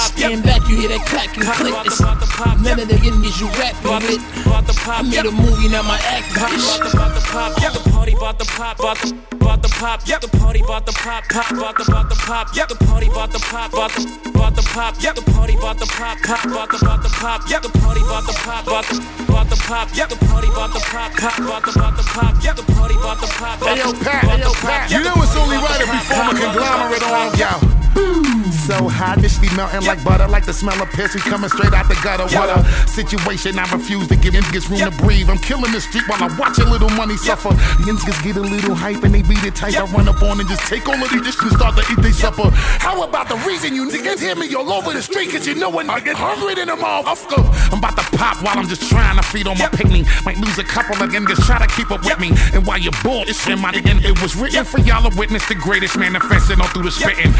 Stand 0.00 0.42
back, 0.42 0.66
you 0.68 0.76
hear 0.76 0.88
that 0.88 1.06
clack 1.06 1.36
and 1.36 1.46
click. 1.46 1.74
It's 1.86 2.00
none 2.00 2.80
of 2.80 2.88
the 2.88 2.98
niggas 2.98 3.40
you 3.40 3.46
rapping 3.60 4.02
with. 4.08 4.62
I 4.82 5.02
made 5.12 5.26
a 5.26 5.32
movie, 5.32 5.68
now 5.68 5.82
my 5.82 6.00
acting. 6.08 6.32
Yep, 7.60 7.72
the 7.72 7.90
party 7.92 8.12
about 8.12 8.38
the 8.38 8.44
pop, 8.46 8.78
about 8.80 8.98
the 8.98 9.12
about 9.36 9.62
the 9.62 9.68
pop. 9.68 10.00
Yep, 10.06 10.20
the 10.22 10.28
party 10.38 10.60
about 10.60 10.86
the 10.86 10.92
pop, 10.92 11.24
pop, 11.28 11.50
about 11.52 11.76
the 11.76 11.84
about 11.84 12.08
the 12.08 12.16
pop. 12.16 12.48
Yep, 12.56 12.68
the 12.68 12.76
party 12.86 13.08
about 13.08 13.32
the 13.32 13.38
pop, 13.38 13.72
about 13.72 13.92
the 13.92 14.02
about 14.32 14.56
the 14.56 14.62
pop. 14.62 14.94
Yep, 15.02 15.14
the 15.14 15.22
party 15.32 15.54
about 15.54 15.78
the 15.78 15.86
pop, 15.86 16.18
pop, 16.24 16.44
about 16.44 16.70
the 16.70 16.78
about 16.80 17.02
the 17.02 17.10
pop. 17.20 17.40
Yep, 17.48 17.62
the 17.62 17.68
party 17.78 18.00
about 18.00 18.24
the 18.24 18.32
pop, 18.32 18.66
about 18.66 18.84
the 18.88 18.96
about 19.28 19.50
the 19.50 19.56
pop. 19.56 19.88
Yep, 19.94 20.08
the 20.08 20.16
party 20.26 20.48
about 20.48 20.72
the 20.72 20.80
pop, 20.80 21.12
pop, 21.12 21.38
about 21.38 21.62
the 21.64 21.72
about 21.76 21.96
the 21.96 22.04
pop. 22.08 22.34
Yep, 22.42 22.56
the 22.56 22.64
party 22.72 22.94
about 22.96 23.20
the 23.20 23.28
pop. 23.36 23.58
Hey 23.60 23.78
yo, 23.78 23.92
Pat, 23.92 24.24
hey 24.24 24.40
yo, 24.40 24.52
Pat. 24.64 24.90
You 24.90 25.04
know 25.04 25.14
it's 25.20 25.36
only 25.36 25.56
right 25.56 25.80
if 25.80 25.88
we 25.92 25.98
form 26.08 26.28
a 26.28 26.34
conglomerate 26.40 27.04
on 27.04 27.36
y'all. 27.36 27.81
So 27.92 28.88
high, 28.88 29.14
initially 29.18 29.48
melting 29.56 29.84
like 29.84 30.02
butter, 30.04 30.26
like 30.28 30.46
the 30.46 30.52
smell 30.52 30.80
of 30.80 30.88
piss. 30.90 31.14
We 31.14 31.20
coming 31.20 31.50
straight 31.50 31.74
out 31.74 31.88
the 31.88 31.98
gutter. 32.02 32.24
What 32.36 32.48
a 32.48 32.64
situation! 32.88 33.58
I 33.58 33.70
refuse 33.72 34.08
to 34.08 34.16
give 34.16 34.34
niggas 34.34 34.70
room 34.70 34.80
to 34.80 34.90
breathe. 35.02 35.28
I'm 35.28 35.38
killing 35.38 35.72
the 35.72 35.80
street 35.80 36.08
while 36.08 36.22
I 36.22 36.28
watch 36.38 36.58
a 36.58 36.64
little 36.64 36.88
money 36.90 37.16
suffer. 37.16 37.50
The 37.50 37.92
niggas 37.92 38.22
get 38.22 38.36
a 38.36 38.40
little 38.40 38.74
hype 38.74 39.02
and 39.02 39.14
they 39.14 39.22
beat 39.22 39.44
it 39.44 39.54
tight. 39.54 39.76
I 39.76 39.84
run 39.92 40.08
up 40.08 40.22
on 40.22 40.40
and 40.40 40.48
just 40.48 40.62
take 40.68 40.88
all 40.88 40.94
of 40.94 41.10
these 41.10 41.22
dishes 41.22 41.42
and 41.42 41.52
start 41.52 41.76
to 41.76 41.84
eat 41.90 42.00
their 42.00 42.12
supper. 42.12 42.48
How 42.80 43.02
about 43.02 43.28
the 43.28 43.36
reason 43.48 43.74
you 43.74 43.88
niggas 43.88 44.20
hear 44.20 44.36
me 44.36 44.54
all 44.54 44.72
over 44.72 44.92
the 44.92 45.02
street? 45.02 45.30
Cause 45.30 45.46
you 45.46 45.54
know 45.54 45.70
when 45.70 45.90
I 45.90 46.00
get 46.00 46.16
hungry 46.16 46.60
in 46.60 46.68
the 46.68 46.76
motherfucker. 46.76 47.44
I'm 47.72 47.78
about 47.78 47.96
to 47.98 48.04
pop 48.16 48.42
while 48.42 48.56
I'm 48.56 48.68
just 48.68 48.88
trying 48.88 49.16
to 49.16 49.22
feed 49.22 49.46
on 49.46 49.58
my 49.58 49.68
picnic. 49.68 50.06
Might 50.24 50.38
lose 50.38 50.58
a 50.58 50.64
couple 50.64 50.96
of 51.02 51.12
just 51.12 51.42
try 51.42 51.58
to 51.58 51.68
keep 51.74 51.90
up 51.90 52.04
with 52.04 52.18
me. 52.18 52.30
And 52.54 52.66
while 52.66 52.78
you're 52.78 52.96
bored, 53.02 53.28
it's 53.28 53.46
in 53.48 53.60
my 53.60 53.70
again. 53.72 54.00
It 54.04 54.20
was 54.22 54.36
written 54.36 54.64
for 54.64 54.80
y'all 54.80 55.08
to 55.08 55.16
witness 55.16 55.46
the 55.48 55.54
greatest 55.54 55.98
manifesting 55.98 56.60
all 56.60 56.68
through 56.68 56.84
the 56.84 56.92
spitting. 56.92 57.32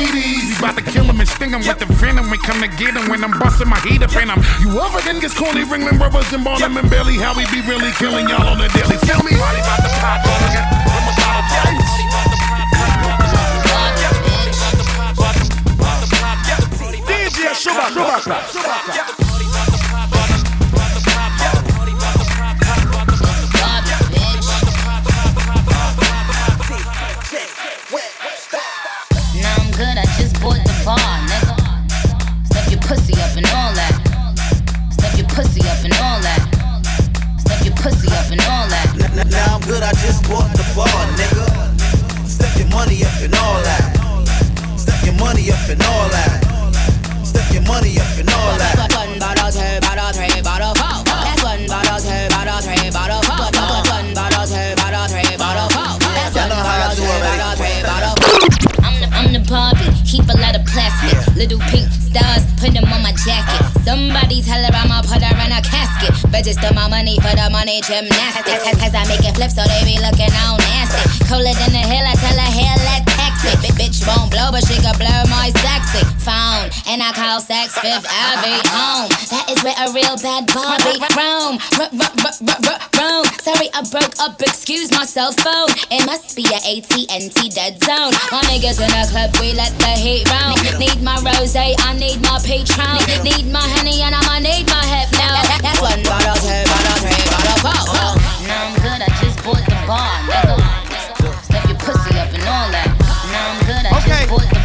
Ladies, 0.00 0.48
we 0.48 0.56
about 0.56 0.76
to 0.78 0.82
kill 0.82 1.04
them 1.04 1.20
and 1.20 1.28
sting 1.28 1.50
them 1.50 1.60
with 1.60 1.78
the 1.78 1.84
venom. 2.00 2.30
We 2.30 2.38
come 2.38 2.58
to 2.62 2.68
get 2.68 2.94
them 2.94 3.10
when 3.10 3.22
I'm 3.22 3.38
busting 3.38 3.68
my 3.68 3.78
heat 3.80 4.00
up 4.02 4.16
in 4.16 4.28
them. 4.28 4.40
You 4.64 4.80
other 4.80 5.04
than 5.04 5.20
gets 5.20 5.36
corny, 5.36 5.60
ringling 5.60 6.00
rubbers 6.00 6.32
and 6.32 6.42
ballin' 6.42 6.74
and 6.74 6.88
belly. 6.88 7.16
How 7.16 7.36
we 7.36 7.44
be 7.52 7.60
really 7.68 7.92
killing 8.00 8.26
y'all 8.26 8.48
on 8.48 8.56
the 8.56 8.68
daily. 8.72 8.96
Feel 9.04 9.20
me? 9.20 9.36
Body 9.36 9.60
about 9.60 9.84
to 9.84 9.92
pop, 10.00 10.24
DJ 17.04 17.52
Chewbacca. 17.60 18.26
Now 18.26 19.19
Now 39.28 39.56
I'm 39.56 39.60
good, 39.68 39.82
I 39.82 39.92
just 40.00 40.24
bought 40.28 40.48
the 40.56 40.64
bar, 40.72 40.88
nigga. 41.18 41.44
Step 42.24 42.56
your 42.56 42.68
money 42.68 43.04
up 43.04 43.12
and 43.20 43.34
all 43.36 43.60
that. 43.62 43.84
Step 44.78 45.04
your 45.04 45.14
money 45.20 45.50
up 45.52 45.60
and 45.68 45.82
all 45.84 46.08
that. 46.08 46.40
Step 47.26 47.44
your 47.52 47.62
money 47.68 47.98
up 48.00 48.08
and 48.16 48.30
all 48.30 48.56
that. 48.56 48.78
One 48.96 49.18
bottle, 49.18 49.50
two 49.52 49.80
bottle, 49.84 50.10
three 50.16 50.40
bottle, 50.40 50.72
four. 50.78 51.04
That's 51.04 51.42
one 51.44 51.66
bottle, 51.68 51.98
two 52.00 52.28
bottle, 52.32 52.64
three 52.64 52.88
bottle, 52.88 53.20
four. 53.26 53.44
One 53.92 54.14
bottle, 54.14 54.46
two 54.46 54.72
bottle, 54.80 55.06
three 55.10 55.36
bottle, 55.36 55.68
four. 55.68 55.98
That's 56.00 56.32
one 56.32 56.48
bottle, 56.48 56.94
two 56.96 57.04
bottle, 57.04 57.52
three 57.60 57.82
bottle, 57.84 58.14
I'm 58.80 58.96
the, 59.02 59.06
I'm 59.12 59.28
the 59.34 59.42
Barbie, 59.44 59.90
keep 60.06 60.24
a 60.30 60.36
lot 60.38 60.54
of 60.56 60.64
plastic. 60.64 61.12
Little 61.36 61.60
pink 61.68 61.89
stars, 62.10 62.42
put 62.58 62.74
them 62.74 62.90
on 62.90 63.02
my 63.02 63.14
jacket. 63.22 63.62
Somebody 63.86 64.42
tell 64.42 64.58
her 64.58 64.74
I'ma 64.74 65.02
put 65.02 65.22
her 65.22 65.36
in 65.46 65.52
a 65.54 65.62
casket. 65.62 66.10
Register 66.34 66.74
my 66.74 66.90
money 66.90 67.16
for 67.22 67.32
the 67.38 67.48
money 67.50 67.80
gymnastics. 67.86 68.66
Cause, 68.78 68.94
I 68.94 69.06
make 69.06 69.22
it 69.22 69.34
flip 69.38 69.50
so 69.50 69.62
they 69.62 69.82
be 69.86 69.96
looking 70.02 70.30
all 70.42 70.58
nasty. 70.58 71.24
Cooler 71.30 71.54
than 71.54 71.72
the 71.72 71.84
hill, 71.86 72.04
I 72.04 72.14
tell 72.18 72.34
her 72.34 72.50
hair 72.50 72.74
let 72.90 73.09
taxi. 73.40 73.56
Bi- 73.60 73.74
bitch 73.78 74.06
won't 74.06 74.30
blow, 74.30 74.50
but 74.50 74.66
she 74.66 74.76
can 74.80 74.94
blur 74.96 75.24
my 75.28 75.50
sexy 75.60 76.04
phone. 76.20 76.70
And 76.86 77.02
I 77.02 77.12
call 77.12 77.40
Saks 77.40 77.76
Fifth 77.80 78.06
Ave 78.06 78.60
home. 78.68 79.08
That 79.30 79.46
is 79.50 79.62
where 79.64 79.76
a 79.76 79.92
real 79.92 80.16
bad 80.20 80.46
Barbie 80.52 81.00
roam. 81.16 81.58
Roam. 82.98 83.24
Sorry, 83.40 83.68
I 83.72 83.80
broke 83.90 84.18
up, 84.20 84.40
excuse 84.42 84.90
my 84.92 85.04
cell 85.04 85.32
phone. 85.32 85.70
It 85.90 86.04
must 86.06 86.36
be 86.36 86.44
a 86.52 86.60
AT&T 86.60 87.48
dead 87.50 87.82
zone. 87.82 88.12
My 88.30 88.42
niggas 88.48 88.80
in 88.80 88.90
the 88.92 89.04
club, 89.10 89.32
we 89.40 89.52
let 89.52 89.72
the 89.78 89.94
heat 89.96 90.28
round. 90.30 90.60
Need 90.78 91.02
my 91.02 91.16
rose, 91.24 91.56
I 91.56 91.74
need 91.96 92.20
my 92.22 92.38
Patron. 92.44 93.00
Need 93.24 93.50
my 93.50 93.64
honey, 93.76 94.02
and 94.02 94.14
I'ma 94.14 94.38
need 94.40 94.68
my 94.68 94.84
hip 94.84 95.08
now. 95.16 95.40
That's 95.64 95.80
one 95.80 96.02
bottle, 96.04 96.36
two 96.36 96.64
bottle, 96.68 96.96
three 97.00 97.24
bottle, 97.32 97.86
four. 97.88 98.12
Now 98.46 98.68
I'm 98.68 98.74
good, 98.84 99.00
I 99.00 99.08
just 99.20 99.38
bought 99.44 99.64
the 99.64 99.78
bar. 99.88 100.20
Step 101.42 101.64
your 101.66 101.78
pussy 101.78 102.18
up 102.18 102.32
and 102.32 102.42
all 102.44 102.70
that. 102.70 102.89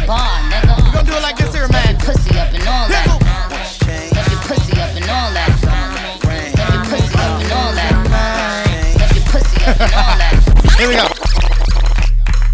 Bar, 0.06 0.40
nigga. 0.48 0.76
We 0.86 0.90
gonna 0.92 1.04
do 1.04 1.16
it 1.16 1.22
like 1.22 1.36
this 1.36 1.52
here, 1.52 1.68
man. 1.68 1.98
Pussy 1.98 2.38
up 2.38 2.54
and 2.54 2.66
all 2.68 2.88
that. 2.88 3.06
Step 3.82 4.28
your 4.30 4.40
pussy 4.46 4.80
up 4.80 4.94
and 4.94 5.10
all 5.10 5.32
that. 5.34 5.50
Step 5.58 6.70
your 6.72 6.84
pussy 6.86 7.18
up 7.18 7.40
and 7.42 7.52
all 7.52 7.72
that. 7.74 7.92
Step 8.94 9.12
your 9.14 9.26
pussy 9.26 9.58
up 9.66 9.80
and 9.80 9.94
all 9.94 10.16
that. 10.22 10.34
Here 10.78 10.88
we 10.88 10.94
go. 10.94 11.06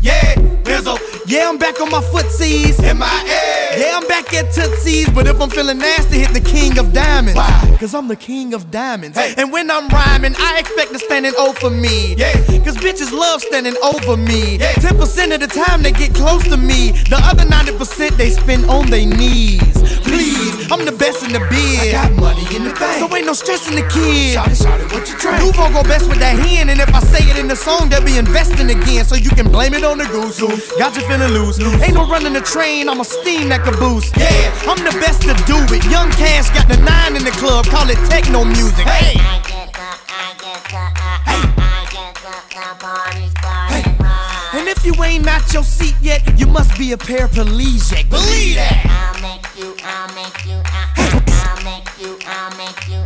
Yeah, 0.00 0.34
Bizzle. 0.64 0.98
Yeah, 1.26 1.48
I'm 1.48 1.58
back 1.58 1.80
on 1.80 1.90
my 1.90 2.00
footsies. 2.00 2.82
M.I.A. 2.82 3.61
Yeah, 3.76 3.98
I'm 4.00 4.06
back 4.08 4.32
at 4.34 4.52
Tootsie's. 4.52 5.08
But 5.10 5.26
if 5.26 5.40
I'm 5.40 5.50
feeling 5.50 5.78
nasty, 5.78 6.18
hit 6.18 6.32
the 6.32 6.40
king 6.40 6.78
of 6.78 6.92
diamonds. 6.92 7.36
Why? 7.36 7.76
Cause 7.78 7.94
I'm 7.94 8.06
the 8.06 8.16
king 8.16 8.54
of 8.54 8.70
diamonds. 8.70 9.18
And 9.18 9.50
when 9.50 9.70
I'm 9.70 9.88
rhyming, 9.88 10.34
I 10.38 10.58
expect 10.58 10.92
to 10.92 10.98
standing 10.98 11.34
over 11.36 11.70
me. 11.70 12.14
Yeah. 12.14 12.32
Cause 12.62 12.76
bitches 12.76 13.10
love 13.12 13.40
standing 13.42 13.76
over 13.82 14.16
me. 14.16 14.58
10% 14.58 15.34
of 15.34 15.40
the 15.40 15.48
time 15.48 15.82
they 15.82 15.92
get 15.92 16.14
close 16.14 16.44
to 16.44 16.56
me. 16.56 16.92
The 17.10 17.18
other 17.22 17.44
90% 17.44 18.16
they 18.16 18.30
spend 18.30 18.66
on 18.66 18.88
their 18.90 19.06
knees. 19.06 19.60
Please, 20.02 20.70
I'm 20.70 20.84
the 20.84 20.92
best 20.92 21.24
in 21.24 21.32
the 21.32 21.40
biz. 21.50 21.80
I 21.80 21.92
got 21.92 22.12
money 22.12 22.44
in 22.54 22.64
the 22.64 22.74
bank. 22.74 23.00
So 23.00 23.16
ain't 23.16 23.26
no 23.26 23.32
stressing 23.32 23.74
the 23.74 23.82
kid. 23.88 24.34
Shout 24.34 24.52
it, 24.52 24.56
shout 24.56 24.80
it, 24.80 24.92
what 24.92 25.08
you 25.08 25.18
drink? 25.18 25.42
Nuvo 25.42 25.72
go 25.72 25.82
best 25.82 26.08
with 26.08 26.18
that 26.20 26.38
hand. 26.38 26.70
And 26.70 26.78
if 26.80 26.94
I 26.94 27.00
say 27.00 27.24
it 27.30 27.38
in 27.38 27.48
the 27.48 27.56
song, 27.56 27.88
they'll 27.88 28.04
be 28.04 28.18
investing 28.18 28.70
again. 28.70 29.04
So 29.04 29.16
you 29.16 29.30
can 29.30 29.50
blame 29.50 29.74
it 29.74 29.82
on 29.82 29.98
the 29.98 30.06
goose. 30.06 30.38
Got 30.78 30.94
you 30.94 31.02
feeling 31.08 31.32
loose. 31.32 31.58
Ain't 31.82 31.94
no 31.94 32.06
running 32.06 32.34
the 32.34 32.42
train, 32.42 32.88
I'm 32.88 33.00
a 33.00 33.04
steam 33.04 33.48
that 33.48 33.61
boost. 33.70 34.16
Yeah, 34.16 34.50
I'm 34.66 34.82
the 34.82 34.90
best 34.98 35.22
to 35.22 35.34
do 35.46 35.54
it. 35.70 35.84
Young 35.86 36.10
Cash 36.18 36.50
got 36.50 36.66
the 36.66 36.76
nine 36.82 37.14
in 37.14 37.22
the 37.22 37.30
club, 37.30 37.66
call 37.66 37.88
it 37.88 37.98
techno 38.10 38.44
music. 38.44 38.86
Hey! 38.88 39.14
I 39.20 39.38
get 39.46 39.70
the, 39.70 39.86
I 40.10 40.34
get 40.42 40.58
the, 40.66 40.82
uh, 40.82 41.62
I 41.62 41.86
get 41.92 42.14
the, 42.18 42.34
the 42.50 42.74
party's 42.82 43.34
party's 43.34 43.86
on. 44.02 44.58
And 44.58 44.68
if 44.68 44.84
you 44.84 44.92
ain't 45.04 45.26
out 45.28 45.52
your 45.54 45.62
seat 45.62 45.94
yet, 46.02 46.20
you 46.38 46.46
must 46.46 46.76
be 46.76 46.92
a 46.92 46.96
paraplegic. 46.96 48.10
Believe 48.10 48.56
that! 48.56 48.82
I'll 48.90 49.22
make 49.22 49.46
you, 49.54 49.76
I'll 49.86 50.10
make 50.18 50.44
you, 50.44 50.58
uh, 50.58 50.90
I'll 51.46 51.62
make 51.62 51.86
you, 52.02 52.18
I'll 52.26 52.50
make 52.58 52.88
you, 52.88 53.04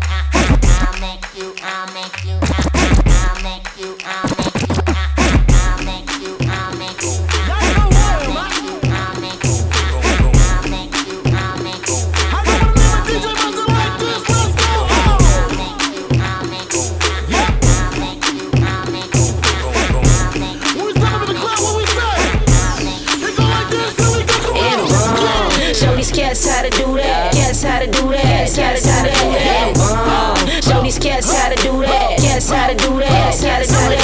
Cats 28.57 28.87
how 28.87 29.05
to 29.05 29.11
do 29.11 29.33
that. 29.37 30.65
Show 30.65 30.83
these 30.83 30.99
cats 30.99 31.31
how 31.31 31.51
to 31.51 31.57
do 31.57 31.73
that. 31.83 32.19
Cats 32.19 32.49
how 32.49 32.69
to 32.69 32.75
do 32.75 32.99
that. 33.01 33.09
Cats 33.09 33.45
how 33.45 33.59
to 33.59 33.67
do 33.67 33.73
that. 33.73 33.96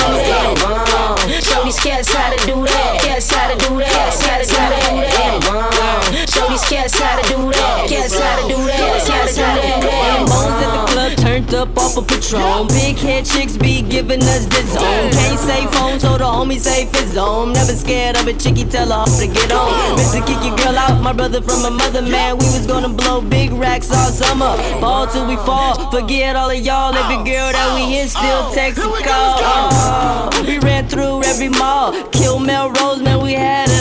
Up 11.62 11.78
off 11.78 11.96
a 11.96 12.02
Patron. 12.02 12.66
Big 12.68 12.96
head 12.96 13.24
chicks 13.24 13.56
be 13.56 13.82
giving 13.82 14.20
us 14.22 14.46
the 14.46 14.62
zone. 14.74 15.10
Can't 15.12 15.38
say 15.38 15.64
phone, 15.66 16.00
so 16.00 16.18
the 16.18 16.24
homie 16.24 16.58
say 16.58 16.86
his 16.86 17.12
zone. 17.12 17.52
Never 17.52 17.74
scared 17.74 18.16
of 18.16 18.26
a 18.26 18.34
chickie, 18.34 18.64
tell 18.64 18.90
her 18.90 19.06
to 19.06 19.26
get 19.26 19.52
on. 19.52 19.70
Mr. 19.96 20.26
Kick 20.26 20.42
your 20.44 20.56
girl 20.56 20.76
out, 20.76 21.00
my 21.00 21.12
brother 21.12 21.40
from 21.40 21.64
a 21.64 21.70
mother, 21.70 22.02
man. 22.02 22.38
We 22.38 22.46
was 22.46 22.66
gonna 22.66 22.88
blow 22.88 23.20
big 23.20 23.52
racks 23.52 23.90
all 23.92 24.10
summer. 24.10 24.56
Ball 24.80 25.06
till 25.06 25.26
we 25.26 25.36
fall. 25.36 25.90
Forget 25.90 26.34
all 26.34 26.50
of 26.50 26.58
y'all. 26.58 26.94
Every 26.94 27.22
girl 27.30 27.52
that 27.52 27.68
we 27.76 27.94
hit 27.94 28.10
still 28.10 28.50
text 28.52 28.82
and 28.82 29.04
call. 29.04 29.38
Oh, 29.40 30.44
we 30.46 30.58
ran 30.58 30.88
through 30.88 31.22
every 31.24 31.48
mall. 31.48 31.92
Kill 32.10 32.40
Melrose, 32.40 33.02
man, 33.02 33.22
we 33.22 33.34
had 33.34 33.71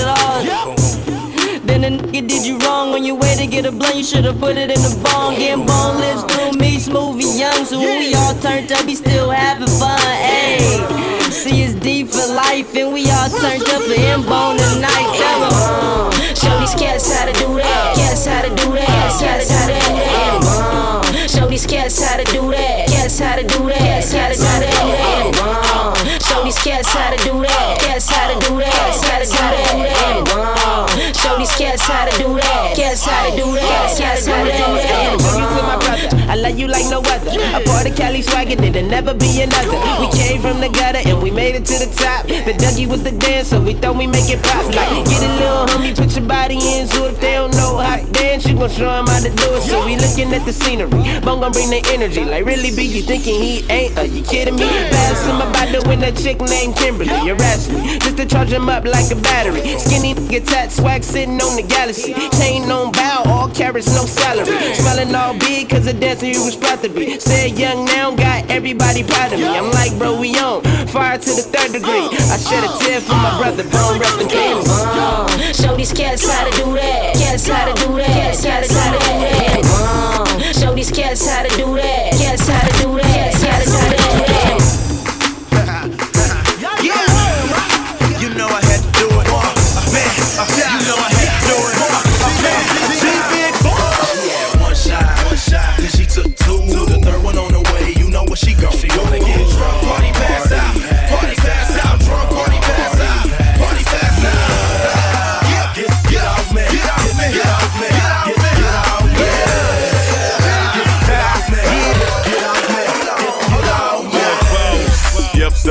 it 1.93 2.03
all. 2.03 2.21
Then 2.21 2.21
when 2.21 2.21
a 2.21 2.21
nigga 2.21 2.27
did 2.27 2.45
you 2.45 2.57
wrong. 2.59 2.93
On 2.93 3.03
your 3.03 3.15
way 3.15 3.35
to 3.35 3.47
get 3.47 3.65
a 3.65 3.71
blunt, 3.71 3.95
you 3.95 4.03
should've 4.03 4.39
put 4.39 4.57
it 4.57 4.71
in 4.71 4.81
the 4.81 4.99
bong. 5.03 5.35
Getting 5.35 5.65
bone 5.65 5.99
lips 5.99 6.23
through 6.33 6.59
me, 6.59 6.79
smooth 6.79 7.21
and 7.21 7.39
young. 7.39 7.65
So 7.65 7.79
when 7.79 7.99
we 7.99 8.15
all 8.15 8.35
turned 8.35 8.71
up, 8.71 8.85
we 8.85 8.95
still 8.95 9.29
having 9.29 9.67
fun. 9.67 9.99
Ayy, 9.99 11.31
see 11.31 11.63
it's 11.63 11.75
deep 11.75 12.09
for 12.09 12.27
life, 12.33 12.75
and 12.75 12.93
we 12.93 13.09
all 13.11 13.29
turned 13.29 13.63
up 13.63 13.81
for 13.83 13.99
him 13.99 14.23
bone 14.23 14.57
tonight. 14.57 15.09
Tell 15.17 15.43
'em. 15.43 15.53
Uh, 15.53 16.11
show 16.35 16.59
these 16.59 16.75
cats 16.75 17.11
how 17.11 17.25
to 17.25 17.33
do 17.33 17.57
that. 17.57 17.95
Cats 17.95 18.25
how 18.25 18.41
to 18.41 18.49
do 18.49 18.73
that. 18.73 18.87
Cats 19.19 19.51
how 19.51 19.67
to 19.67 19.73
do 19.73 19.93
that. 19.95 20.43
Uh, 20.43 21.27
show 21.27 21.47
these 21.47 21.65
cats 21.65 22.03
how 22.03 22.17
to 22.17 22.23
do 22.25 22.51
that. 22.51 22.87
Cats 22.87 23.19
how 23.19 23.35
to 23.35 23.43
do 23.43 23.67
that. 23.69 23.79
Cats 23.79 24.43
how 24.43 24.59
to 24.59 24.65
do 24.65 24.87
that. 24.91 25.39
Uh, 25.41 25.95
show 26.19 26.43
these 26.43 26.57
cats 26.57 26.89
how 26.93 27.09
to 27.11 27.17
do 27.23 27.41
that. 27.41 27.79
Cats 27.79 28.09
how 28.09 28.27
to 28.33 28.39
do 28.47 28.57
that. 28.59 28.90
Show 31.21 31.37
these 31.37 31.55
cats 31.55 31.83
how 31.83 32.05
to 32.05 32.17
do 32.17 32.33
that. 32.33 32.73
Cats 32.75 33.05
how 33.05 33.29
to 33.29 33.35
do 33.35 33.53
that. 33.53 33.97
Cats 33.97 34.25
how 34.25 34.43
to 34.43 34.51
do 34.51 34.57
that. 34.57 35.11
You 35.13 35.45
to 35.57 35.63
my 35.63 35.77
brother. 35.77 36.20
Love 36.41 36.57
you 36.57 36.67
like 36.67 36.89
no 36.89 37.01
other. 37.05 37.29
A 37.53 37.61
part 37.63 37.85
of 37.85 37.95
Cali 37.95 38.23
swagger, 38.23 38.55
there'll 38.55 38.89
never 38.89 39.13
be 39.13 39.41
another. 39.41 39.77
We 40.01 40.09
came 40.17 40.41
from 40.41 40.59
the 40.59 40.69
gutter 40.69 41.01
and 41.05 41.21
we 41.21 41.29
made 41.29 41.53
it 41.53 41.65
to 41.65 41.77
the 41.77 41.85
top. 41.93 42.25
The 42.25 42.53
Dougie 42.57 42.87
was 42.87 43.03
the 43.03 43.11
dancer, 43.11 43.61
we 43.61 43.75
thought 43.75 43.95
we 43.95 44.07
make 44.07 44.27
it 44.27 44.41
pop. 44.41 44.65
Like, 44.73 45.05
get 45.05 45.21
a 45.21 45.29
little 45.37 45.65
homie, 45.67 45.95
put 45.95 46.09
your 46.17 46.25
body 46.25 46.57
in. 46.57 46.87
So 46.87 47.05
if 47.05 47.19
they 47.19 47.33
don't 47.33 47.53
know 47.53 47.77
how 47.77 47.97
to 47.97 48.11
dance, 48.11 48.47
you 48.47 48.55
gon' 48.55 48.71
show 48.71 48.89
'em 48.89 49.05
how 49.05 49.19
to 49.19 49.29
do 49.29 49.53
it. 49.53 49.61
So 49.69 49.85
we 49.85 49.97
looking 49.97 50.33
at 50.33 50.43
the 50.45 50.53
scenery. 50.53 50.89
Bone 51.21 51.41
gon' 51.41 51.51
bring 51.51 51.69
the 51.69 51.81
energy. 51.93 52.25
Like, 52.25 52.45
really 52.45 52.71
be 52.75 52.85
you 52.85 53.03
thinking 53.03 53.39
he 53.39 53.63
ain't? 53.69 53.97
Are 53.99 54.05
you 54.05 54.23
kidding 54.23 54.55
me? 54.55 54.65
Pass 54.89 55.23
him 55.25 55.41
about 55.41 55.69
to 55.69 55.87
win 55.87 56.03
a 56.03 56.11
chick 56.11 56.41
named 56.41 56.75
Kimberly. 56.75 57.13
You're 57.23 57.35
me 57.35 57.99
just 57.99 58.17
to 58.17 58.25
charge 58.25 58.49
him 58.49 58.67
up 58.67 58.85
like 58.85 59.11
a 59.11 59.15
battery. 59.15 59.61
Skinny 59.77 60.15
nigga 60.15 60.43
tat 60.45 60.71
swag 60.71 61.03
sitting 61.03 61.39
on 61.39 61.55
the 61.55 61.61
galaxy. 61.61 62.13
Chain 62.39 62.71
on 62.71 62.91
bow, 62.91 63.23
all 63.27 63.49
carrots, 63.49 63.87
no 63.93 64.05
salary. 64.05 64.73
Smelling 64.73 65.13
all 65.13 65.33
big 65.37 65.69
cause 65.69 65.85
the 65.85 65.93
dancer 65.93 66.30
you 66.31 66.43
was 66.43 66.55
proud 66.55 66.81
to 66.81 66.89
be. 66.89 67.19
Said 67.19 67.59
young 67.59 67.85
now, 67.85 68.15
got 68.15 68.49
everybody 68.49 69.03
proud 69.03 69.33
of 69.33 69.39
me. 69.39 69.47
I'm 69.47 69.71
like, 69.71 69.97
bro, 69.97 70.19
we 70.19 70.37
on 70.39 70.63
fire 70.87 71.17
to 71.17 71.29
the 71.29 71.43
third 71.43 71.71
degree. 71.71 72.07
I 72.31 72.37
shed 72.37 72.63
a 72.63 72.71
tear 72.79 73.01
for 73.01 73.15
my 73.15 73.37
brother, 73.37 73.63
bone 73.63 73.99
rest 73.99 74.21
in 74.21 74.27
peace. 74.27 75.59
Show 75.59 75.75
these 75.75 75.93
cats 75.93 76.27
how 76.27 76.45
to 76.47 76.51
do 76.55 76.73
that. 76.73 77.15
Cats 77.15 77.47
how 77.47 77.65
to 77.65 77.73
do 77.75 77.97
that. 77.97 78.07
Cats 78.07 78.45
how 78.45 78.59
to 78.61 78.67
do 78.67 79.05
that. 79.05 80.55
Show 80.55 80.73
these 80.73 80.91
cats 80.91 81.27
how 81.27 81.43
to 81.43 81.49
do 81.55 81.75
that. 81.75 82.13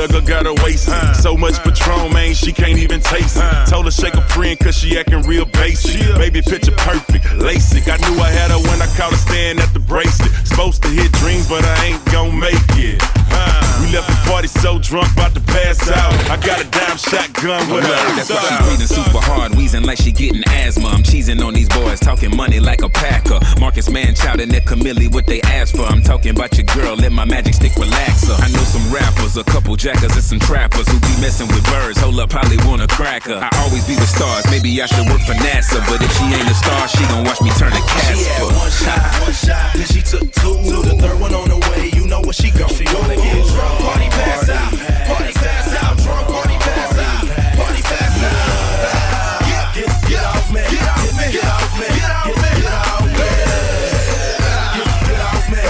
Me. 0.08 0.19
Got 0.30 0.46
a 0.46 0.54
waist. 0.62 0.88
So 1.20 1.36
much 1.36 1.58
Patron, 1.64 2.12
man, 2.12 2.34
she 2.34 2.52
can't 2.52 2.78
even 2.78 3.00
taste 3.00 3.36
it. 3.36 3.68
Told 3.68 3.86
her 3.86 3.90
shake 3.90 4.14
a 4.14 4.22
friend 4.28 4.56
cause 4.60 4.78
she 4.78 4.96
acting 4.96 5.22
real 5.22 5.44
basic. 5.44 6.00
Baby, 6.14 6.40
picture 6.40 6.70
perfect, 6.70 7.24
LASIK. 7.42 7.90
I 7.90 7.96
knew 8.08 8.20
I 8.22 8.30
had 8.30 8.52
her 8.52 8.58
when 8.70 8.80
I 8.80 8.86
caught 8.96 9.10
her 9.10 9.16
staring 9.16 9.58
at 9.58 9.74
the 9.74 9.80
bracelet. 9.80 10.30
Supposed 10.46 10.82
to 10.84 10.88
hit 10.88 11.10
dreams, 11.14 11.48
but 11.48 11.64
I 11.64 11.86
ain't 11.86 12.04
gon' 12.12 12.38
make 12.38 12.54
it. 12.78 13.02
We 13.82 13.90
left 13.96 14.06
the 14.06 14.30
party 14.30 14.46
so 14.46 14.78
drunk, 14.78 15.10
about 15.14 15.34
to 15.34 15.40
pass 15.40 15.90
out. 15.90 16.12
I 16.30 16.36
got 16.36 16.60
a 16.60 16.68
dime 16.70 16.96
shotgun 16.96 17.66
with 17.72 17.82
her. 17.82 18.14
That's 18.14 18.30
why 18.30 18.38
she 18.38 18.54
breathing 18.68 18.86
super 18.86 19.18
hard, 19.18 19.54
wheezing 19.56 19.82
like 19.82 19.98
she 19.98 20.12
getting 20.12 20.44
asthma. 20.46 20.88
I'm 20.88 21.02
cheesing 21.02 21.42
on 21.44 21.54
these 21.54 21.68
boys, 21.68 21.98
talking 21.98 22.36
money 22.36 22.60
like 22.60 22.82
a 22.82 22.88
packer. 22.88 23.40
Marcus 23.58 23.88
Manchild 23.88 24.40
and 24.40 24.52
Nick 24.52 24.66
Camille, 24.66 25.10
what 25.10 25.26
they 25.26 25.40
ask 25.42 25.74
for. 25.74 25.82
I'm 25.82 26.02
talking 26.02 26.30
about 26.30 26.56
your 26.56 26.66
girl, 26.66 26.94
let 26.94 27.10
my 27.10 27.24
magic 27.24 27.54
stick 27.54 27.74
relax 27.74 28.28
her. 28.28 28.34
I 28.34 28.48
know 28.52 28.62
some 28.62 28.92
rappers, 28.92 29.36
a 29.36 29.44
couple 29.44 29.74
jackers 29.76 30.16
and 30.20 30.28
some 30.28 30.38
trappers 30.38 30.86
who 30.88 31.00
be 31.00 31.14
messing 31.20 31.48
with 31.48 31.64
birds. 31.72 31.98
Hold 31.98 32.20
up, 32.20 32.28
probably 32.28 32.58
want 32.68 32.82
a 32.82 32.86
cracker. 32.86 33.40
I 33.40 33.48
always 33.64 33.86
be 33.88 33.96
with 33.96 34.08
stars, 34.08 34.44
maybe 34.50 34.68
I 34.82 34.86
should 34.86 35.08
work 35.08 35.22
for 35.24 35.32
NASA. 35.40 35.80
But 35.88 36.02
if 36.04 36.12
she 36.12 36.24
ain't 36.28 36.44
a 36.44 36.54
star, 36.54 36.88
she 36.88 37.02
gon' 37.08 37.24
watch 37.24 37.40
me 37.40 37.50
turn 37.56 37.72
to 37.72 37.80
She 38.04 38.28
had 38.28 38.44
one 38.44 38.70
shot, 38.70 39.00
one 39.24 39.32
shot. 39.32 39.72
Then 39.72 39.86
she 39.88 40.02
took 40.04 40.28
two. 40.36 40.60
The 40.84 40.96
third 41.00 41.18
one 41.20 41.32
on 41.34 41.48
the 41.48 41.58
way. 41.72 41.90
You 41.96 42.06
know 42.06 42.20
what 42.20 42.36
she 42.36 42.50
gon' 42.52 42.68
She 42.68 42.84
gonna 42.84 43.16
get 43.16 43.46
drunk. 43.48 43.80
Party 43.80 44.08
pass 44.12 44.48
out. 44.50 44.70
Party 45.08 45.32
pass 45.32 45.72
out. 45.80 45.96
Drunk 45.96 46.28
party 46.28 46.56
pass 46.60 46.98
out. 47.00 47.24
Party 47.56 47.80
pass 47.80 48.20
out. 48.20 49.40
Yeah, 49.48 49.72
get, 49.72 49.88
get 50.04 50.24
off 50.24 50.52
me. 50.52 50.60
Get 50.68 50.84
off 50.84 51.16
me. 51.16 51.26
Get 51.32 51.48
off 51.48 51.72
me. 51.80 51.86
Get 51.96 52.12
off 52.12 52.28
me. 52.28 52.50
Get 52.60 52.76
off 52.76 53.08
me. 53.08 53.24
Get, 54.76 54.90
get 55.08 55.20
off 55.24 55.44
me. 55.48 55.64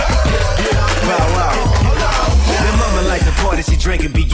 Get 0.59 0.75
off 0.75 0.97
me. 0.99 1.07
Wow, 1.07 1.39
wow. 1.39 1.55
The 2.51 2.73
mama 2.83 3.07
like 3.07 3.23
the 3.25 3.35
party, 3.43 3.63
she 3.63 3.77
drink 3.77 4.03
and 4.05 4.15
be 4.15 4.30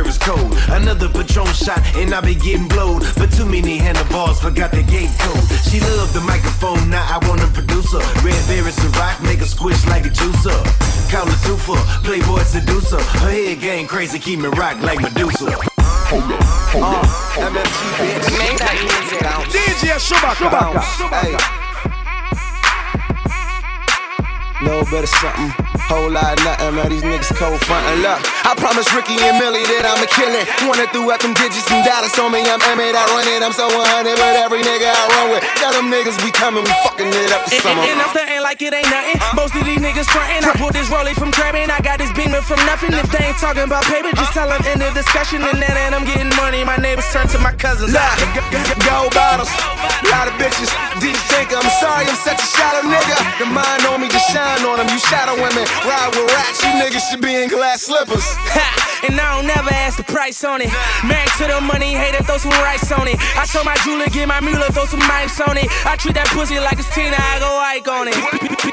on 0.00 0.06
her 0.06 0.08
lips, 0.08 0.16
service 0.16 0.18
cold. 0.18 0.52
Another 0.70 1.08
Patron 1.08 1.46
shot, 1.52 1.80
and 1.96 2.14
I 2.14 2.20
be 2.20 2.34
getting 2.34 2.68
blowed. 2.68 3.04
But 3.16 3.32
too 3.32 3.46
many 3.46 3.78
handlebars, 3.78 4.40
forgot 4.40 4.70
the 4.70 4.82
gate 4.82 5.10
code. 5.18 5.44
She 5.68 5.80
love 5.80 6.12
the 6.12 6.20
microphone, 6.20 6.90
now 6.90 7.04
I 7.08 7.18
want 7.28 7.42
a 7.42 7.46
producer. 7.48 7.98
Red 8.24 8.40
berries 8.48 8.78
and 8.84 8.96
rock, 8.96 9.22
make 9.22 9.40
her 9.40 9.46
squish 9.46 9.86
like 9.86 10.06
a 10.06 10.10
juicer. 10.10 10.56
Call 11.10 11.26
her 11.26 11.38
Tufa, 11.46 11.76
playboy 12.04 12.42
seducer. 12.44 13.00
Her 13.20 13.30
head 13.30 13.60
game 13.60 13.86
crazy, 13.86 14.18
keep 14.18 14.40
me 14.40 14.48
rock 14.48 14.80
like 14.82 15.00
Medusa. 15.00 15.50
Hold 15.50 16.32
up, 16.32 16.42
hold 16.74 16.84
up. 16.84 17.06
MFG, 17.38 17.82
bitch. 17.98 18.28
DJ 19.50 19.98
Chewbacca. 19.98 20.80
Hey. 21.10 21.36
Little 24.62 24.84
bit 24.90 25.04
of 25.04 25.08
something, 25.08 25.79
whole 25.90 26.06
lot 26.10 26.38
nothing, 26.46 26.70
man. 26.78 26.86
These 26.88 27.02
niggas 27.02 27.34
cold 27.34 27.58
frontin' 27.66 27.98
luck. 28.06 28.22
I 28.46 28.54
promised 28.54 28.94
Ricky 28.94 29.18
and 29.26 29.42
Millie 29.42 29.66
that 29.74 29.82
I'ma 29.82 30.06
kill 30.14 30.30
it. 30.30 30.46
Wanna 30.70 30.86
threw 30.94 31.10
up 31.10 31.18
them 31.18 31.34
digits 31.34 31.66
and 31.74 31.82
dollars 31.82 32.14
on 32.22 32.30
me. 32.30 32.46
I'm 32.46 32.62
Emmett, 32.70 32.94
I 32.94 33.02
run 33.10 33.26
it. 33.26 33.42
I'm 33.42 33.50
so 33.50 33.66
100, 33.66 34.14
but 34.14 34.34
every 34.38 34.62
nigga 34.62 34.86
I 34.86 35.02
run 35.18 35.26
with. 35.34 35.42
Tell 35.58 35.74
them 35.74 35.90
niggas 35.90 36.14
we 36.22 36.30
coming, 36.30 36.62
we 36.62 36.70
fucking 36.86 37.10
it 37.10 37.34
up 37.34 37.42
this 37.50 37.58
And, 37.58 37.62
summer. 37.66 37.82
and, 37.82 37.90
and 37.90 37.98
I'm 38.06 38.10
stunting 38.14 38.42
like 38.46 38.62
it 38.62 38.70
ain't 38.70 38.86
nothing. 38.86 39.18
Most 39.34 39.58
of 39.58 39.66
these 39.66 39.82
niggas 39.82 40.06
frontin'. 40.14 40.46
I 40.46 40.54
pulled 40.54 40.78
this 40.78 40.86
rollie 40.86 41.18
from 41.18 41.34
crabbing. 41.34 41.66
I 41.74 41.82
got 41.82 41.98
this 41.98 42.14
beamer 42.14 42.40
from 42.46 42.62
nothing. 42.70 42.94
If 42.94 43.10
they 43.10 43.26
ain't 43.34 43.38
talking 43.42 43.66
about 43.66 43.82
paper, 43.90 44.14
just 44.14 44.30
tell 44.30 44.46
them 44.46 44.62
end 44.70 44.80
the 44.86 44.94
discussion. 44.94 45.42
And 45.42 45.58
then 45.58 45.74
and 45.74 45.92
I'm 45.98 46.06
getting 46.06 46.30
money. 46.38 46.62
My 46.62 46.78
neighbors 46.78 47.10
turn 47.10 47.26
to 47.34 47.38
my 47.42 47.50
cousins. 47.58 47.90
Look, 47.90 48.14
gold 48.86 49.10
bottles, 49.10 49.50
lot 50.06 50.30
of 50.30 50.34
bitches. 50.38 50.70
DJ 51.02 51.18
think 51.40 51.56
I'm 51.56 51.64
sorry, 51.80 52.04
I'm 52.04 52.18
such 52.20 52.36
a 52.36 52.48
shallow 52.56 52.84
nigga. 52.84 53.16
The 53.40 53.46
mind 53.48 53.82
on 53.88 54.00
me, 54.00 54.08
just 54.12 54.28
shine 54.30 54.60
on 54.68 54.76
them. 54.78 54.88
You 54.92 54.98
shadow 55.00 55.34
women, 55.40 55.64
ride 55.84 56.10
with 56.14 56.30
rats. 56.32 56.62
You 56.62 56.70
niggas 56.80 57.10
should 57.10 57.20
be 57.20 57.34
in 57.34 57.48
glass 57.48 57.82
slippers. 57.82 58.24
Ha! 58.24 58.90
And 59.08 59.16
I 59.18 59.36
don't 59.36 59.46
never 59.46 59.72
ask 59.72 59.96
the 59.96 60.04
price 60.04 60.44
on 60.44 60.60
it. 60.60 60.68
Man 61.04 61.24
to 61.40 61.48
the 61.48 61.60
money, 61.60 61.96
hater, 61.96 62.22
throw 62.22 62.36
some 62.36 62.52
rice 62.60 62.92
on 62.92 63.08
it. 63.08 63.16
I 63.36 63.46
told 63.46 63.64
my 63.64 63.76
jeweler, 63.80 64.06
get 64.12 64.28
my 64.28 64.40
mule, 64.40 64.60
throw 64.76 64.84
some 64.84 65.00
mics 65.00 65.40
on 65.40 65.56
it. 65.56 65.72
I 65.88 65.96
treat 65.96 66.14
that 66.20 66.28
pussy 66.36 66.60
like 66.60 66.78
it's 66.78 66.92
Tina, 66.94 67.16
I 67.16 67.40
go 67.40 67.48
Ike 67.48 67.88
on 67.88 68.08
it. 68.08 68.16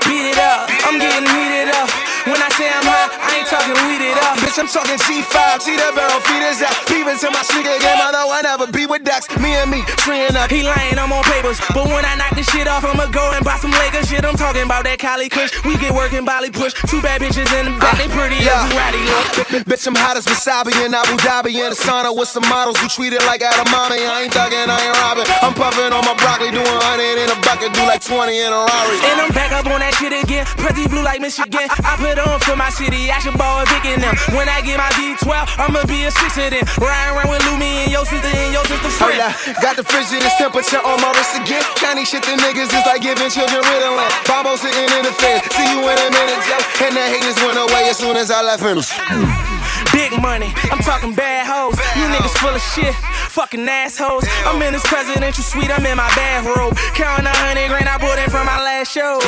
Beat 0.04 0.28
it 0.28 0.40
up, 0.40 0.68
I'm 0.84 1.00
getting 1.00 1.28
heated 1.32 1.72
up. 1.76 2.17
When 2.28 2.36
I 2.44 2.50
say 2.60 2.68
I'm 2.68 2.84
hot, 2.84 3.10
I 3.24 3.40
ain't 3.40 3.48
talking 3.48 3.72
weed 3.88 4.04
it 4.04 4.18
up. 4.28 4.36
Bitch, 4.44 4.60
I'm 4.60 4.68
talking 4.68 5.00
G5, 5.00 5.64
see 5.64 5.80
the 5.80 5.88
barrel 5.96 6.20
feeders 6.28 6.60
out. 6.60 6.76
Peeping 6.84 7.16
to 7.24 7.32
my 7.32 7.40
sneaker 7.48 7.72
game, 7.80 8.00
although 8.04 8.28
I 8.36 8.44
never 8.44 8.68
be 8.68 8.84
with 8.86 9.08
Dax. 9.08 9.32
Me 9.40 9.56
and 9.56 9.72
me, 9.72 9.80
treeing 10.04 10.36
up. 10.36 10.52
He 10.52 10.64
lying, 10.68 11.00
I'm 11.00 11.12
on 11.16 11.24
papers. 11.24 11.56
But 11.72 11.88
when 11.88 12.04
I 12.04 12.20
knock 12.20 12.36
this 12.36 12.48
shit 12.52 12.68
off, 12.68 12.84
I'ma 12.84 13.08
go 13.16 13.24
and 13.32 13.44
buy 13.48 13.56
some 13.64 13.72
Lakers 13.72 14.12
shit. 14.12 14.28
I'm 14.28 14.36
talking 14.36 14.68
about 14.68 14.84
that 14.84 15.00
Cali 15.00 15.30
Kush. 15.32 15.56
We 15.64 15.80
get 15.80 15.96
working, 15.96 16.28
Bolly 16.28 16.52
push. 16.52 16.76
Two 16.92 17.00
bad 17.00 17.24
bitches 17.24 17.48
in 17.56 17.72
the 17.72 17.74
back, 17.80 17.96
they 17.96 18.12
pretty 18.12 18.44
Yeah. 18.44 18.60
as 18.68 18.76
ratty 18.76 19.04
look. 19.08 19.64
Bitch, 19.64 19.88
I'm 19.88 19.96
hot 19.96 20.20
as 20.20 20.28
wasabi 20.28 20.76
in 20.84 20.92
Abu 20.92 21.16
Dhabi 21.24 21.56
in 21.56 21.72
the 21.72 21.80
sauna 21.80 22.12
with 22.12 22.28
some 22.28 22.44
models 22.52 22.76
who 22.84 22.92
treat 22.92 23.14
it 23.16 23.24
like 23.24 23.40
edamame. 23.40 24.04
I 24.04 24.28
ain't 24.28 24.34
thugging, 24.36 24.68
I 24.68 24.76
ain't 24.84 24.98
robbing. 25.00 25.28
I'm 25.40 25.56
puffing 25.56 25.96
on 25.96 26.04
my 26.04 26.16
broccoli, 26.20 26.52
doing 26.52 26.68
100 26.68 27.24
in 27.24 27.32
a 27.32 27.38
bucket, 27.48 27.72
do 27.72 27.88
like 27.88 28.04
20 28.04 28.36
in 28.36 28.52
a 28.52 28.60
Rari. 28.68 28.98
And 29.08 29.18
I'm 29.24 29.32
back 29.32 29.56
up 29.56 29.66
on 29.72 29.80
that 29.80 29.96
shit 29.96 30.12
again. 30.12 30.44
Pretty 30.60 30.92
blue 30.92 31.04
like 31.08 31.22
Michigan. 31.24 31.72
I 31.88 31.96
put 31.96 32.17
on 32.20 32.40
for 32.42 32.56
my 32.56 32.70
city. 32.70 33.10
I 33.12 33.20
should 33.20 33.38
ball 33.38 33.66
Vic 33.70 33.86
in 33.86 34.02
them. 34.02 34.16
When 34.36 34.50
I 34.50 34.62
get 34.62 34.78
my 34.78 34.90
V12, 34.98 35.32
I'ma 35.58 35.86
be 35.86 36.06
a 36.06 36.12
six 36.12 36.38
of 36.38 36.50
them. 36.52 36.66
Riding 36.78 37.14
around 37.16 37.30
with 37.30 37.42
Lumi 37.50 37.86
and 37.86 37.92
your 37.92 38.06
sister 38.06 38.28
and 38.30 38.54
your 38.54 38.66
sister 38.66 38.90
Oh 38.90 38.98
friend. 39.02 39.18
yeah, 39.20 39.34
got 39.62 39.76
the 39.78 39.84
frigidest 39.84 40.38
temperature 40.38 40.82
on 40.82 40.98
my 41.02 41.12
wrist 41.14 41.36
again. 41.38 41.64
County 41.78 42.06
shit, 42.06 42.24
the 42.24 42.34
niggas 42.40 42.72
is 42.74 42.86
like 42.86 43.02
giving 43.02 43.30
children 43.30 43.62
Ritalin. 43.62 44.10
Bombo 44.28 44.56
sitting 44.56 44.90
in 44.98 45.04
the 45.06 45.14
fed. 45.18 45.44
See 45.54 45.68
you 45.74 45.82
in 45.86 45.98
a 45.98 46.10
minute, 46.12 46.42
Joe. 46.48 46.86
And 46.86 46.94
the 46.96 47.06
haters 47.06 47.38
went 47.44 47.58
away 47.58 47.90
as 47.90 47.98
soon 47.98 48.16
as 48.18 48.32
I 48.32 48.42
left 48.42 48.64
him. 48.64 49.57
Big 49.98 50.14
money, 50.22 50.54
I'm 50.70 50.78
talking 50.78 51.16
bad 51.16 51.48
hoes. 51.50 51.74
You 51.98 52.06
niggas 52.14 52.38
full 52.38 52.54
of 52.54 52.62
shit. 52.62 52.94
fucking 53.38 53.70
assholes. 53.70 54.26
I'm 54.50 54.58
in 54.66 54.74
this 54.74 54.82
presidential 54.90 55.46
suite, 55.46 55.70
I'm 55.70 55.86
in 55.86 55.98
my 55.98 56.10
bathrobe. 56.18 56.74
Counting 56.98 57.30
a 57.30 57.36
hundred 57.46 57.70
grand 57.70 57.86
I 57.86 58.02
brought 58.02 58.18
in 58.18 58.30
from 58.34 58.50
my 58.50 58.58
last 58.58 58.90
shows. 58.90 59.22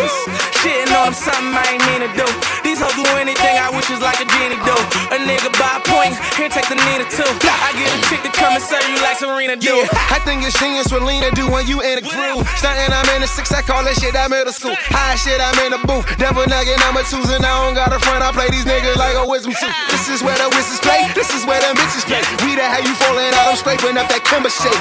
Shitting 0.62 0.90
on 0.94 1.14
something 1.14 1.54
I 1.54 1.78
ain't 1.78 1.84
mean 1.90 2.02
to 2.06 2.12
do. 2.18 2.26
These 2.66 2.82
hoes 2.82 2.94
do 2.98 3.06
anything 3.22 3.58
I 3.58 3.70
wish 3.70 3.90
was 3.90 4.02
like 4.02 4.18
a 4.22 4.26
genie 4.30 4.58
do. 4.66 4.78
A 5.14 5.18
nigga 5.22 5.50
buy 5.58 5.78
a 5.78 5.82
point, 5.86 6.18
here 6.38 6.50
take 6.50 6.66
the 6.70 6.78
Nina 6.78 7.06
too. 7.10 7.26
I 7.50 7.70
get 7.78 7.90
a 7.90 8.00
chick 8.10 8.22
to 8.26 8.32
come 8.34 8.58
and 8.58 8.66
serve 8.66 8.86
you 8.90 8.98
like 9.06 9.22
Serena 9.22 9.58
do. 9.58 9.86
Yeah, 9.86 10.14
I 10.14 10.18
think 10.26 10.42
it's 10.42 10.58
genius 10.58 10.90
what 10.90 11.06
Lena 11.06 11.30
do 11.38 11.46
when 11.50 11.70
you 11.70 11.82
in 11.86 12.02
a 12.02 12.06
groove. 12.06 12.50
Stunting, 12.58 12.90
I'm 12.90 13.10
in 13.14 13.22
a 13.22 13.30
six, 13.30 13.54
I 13.54 13.62
call 13.62 13.86
that 13.86 13.94
shit 14.02 14.18
that 14.18 14.34
middle 14.34 14.54
school. 14.54 14.74
High 14.90 15.18
shit, 15.18 15.38
I'm 15.38 15.58
in 15.66 15.78
the 15.78 15.82
booth. 15.86 16.06
Devil 16.18 16.50
nugget, 16.50 16.82
number 16.82 17.06
twos, 17.06 17.30
and 17.30 17.46
I 17.46 17.54
don't 17.62 17.78
got 17.78 17.94
a 17.94 18.02
front. 18.02 18.26
I 18.26 18.34
play 18.34 18.50
these 18.50 18.66
niggas 18.66 18.98
like 18.98 19.14
a 19.18 19.26
wisdom 19.26 19.54
tooth. 19.54 19.78
This 19.94 20.10
is 20.10 20.26
where 20.26 20.38
the 20.38 20.50
wizards 20.60 20.84
play, 20.84 21.08
this 21.16 21.32
is 21.34 21.46
where 21.46 21.60
the 21.64 21.72
bitches 21.80 22.04
play. 22.04 22.20
We 22.44 22.56
the 22.56 22.64
how 22.68 22.84
you 22.84 22.94
falling 22.96 23.32
out, 23.40 23.48
I'm 23.48 23.56
scraping 23.56 23.96
up 23.96 24.12
that 24.12 24.28
Kimber 24.28 24.52
shake. 24.52 24.76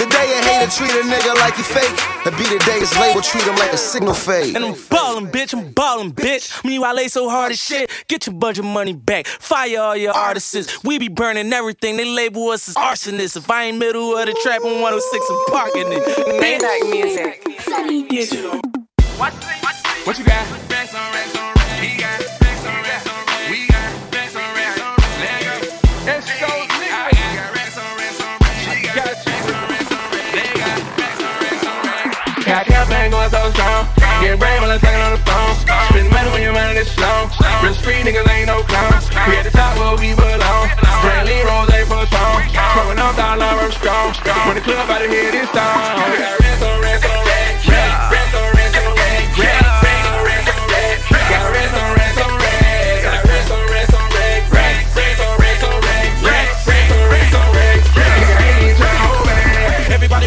The 0.00 0.08
day 0.08 0.32
a 0.32 0.38
hater 0.48 0.70
treat 0.72 0.92
a 0.96 1.04
nigga 1.04 1.36
like 1.44 1.60
he 1.60 1.62
fake. 1.62 1.92
The 2.24 2.32
beat 2.32 2.48
the 2.48 2.58
day 2.64 2.80
his 2.80 2.96
label 2.96 3.20
treat 3.20 3.44
him 3.44 3.56
like 3.56 3.72
a 3.72 3.76
signal 3.76 4.14
fade. 4.14 4.56
And 4.56 4.64
I'm 4.64 4.76
ballin', 4.88 5.26
bitch, 5.26 5.52
I'm 5.52 5.72
ballin', 5.72 6.12
bitch. 6.12 6.64
Meanwhile, 6.64 6.96
they 6.96 7.08
so 7.08 7.28
hard 7.28 7.52
as 7.52 7.60
shit. 7.60 7.90
Get 8.08 8.26
your 8.26 8.34
bunch 8.34 8.58
of 8.58 8.64
money 8.64 8.94
back. 8.94 9.26
Fire 9.26 9.80
all 9.80 9.96
your 9.96 10.14
artists. 10.14 10.82
We 10.84 10.98
be 10.98 11.08
burning 11.08 11.52
everything. 11.52 11.98
They 11.98 12.06
label 12.06 12.48
us 12.48 12.68
as 12.68 12.74
arsonists. 12.76 13.36
If 13.36 13.50
I 13.50 13.64
ain't 13.64 13.78
middle 13.78 14.16
of 14.16 14.24
the 14.24 14.32
trap, 14.42 14.62
I'm 14.64 14.80
106 14.80 15.30
and 15.30 15.46
parking 15.48 15.92
it. 15.92 16.02
Maybach 16.40 16.90
music. 16.90 17.60
Funny 17.60 18.08
bitch. 18.08 18.32
What 19.18 20.18
you 20.18 20.24
got? 20.24 20.48
Racks 20.70 20.94
on 20.94 21.12
racks 21.12 21.36
on 21.36 21.54
racks. 21.54 21.80
He 21.80 21.98
got 21.98 22.39
niggas 38.10 38.28
ain't 38.28 38.46
no 38.46 38.62
clowns. 38.62 39.08
We 39.28 39.36
at 39.36 39.44
the 39.44 39.50
top 39.50 39.78
where 39.78 39.96
we 39.96 40.14
belong. 40.14 40.68
Brantley 41.02 41.44
Rose 41.46 41.70
ain't 41.70 41.86
for 41.86 42.04
strong. 42.06 42.42
Smoking 42.74 42.98
off 42.98 43.16
dollar, 43.16 43.44
I'm 43.44 43.70
strong. 43.72 44.12
When 44.46 44.56
the 44.56 44.62
club 44.62 44.90
out 44.90 45.02
of 45.02 45.10
here 45.10 45.30
this 45.30 45.50
time. 45.50 46.10
We 46.10 46.18
got 46.18 46.40
racks 46.40 46.62
on 46.62 46.80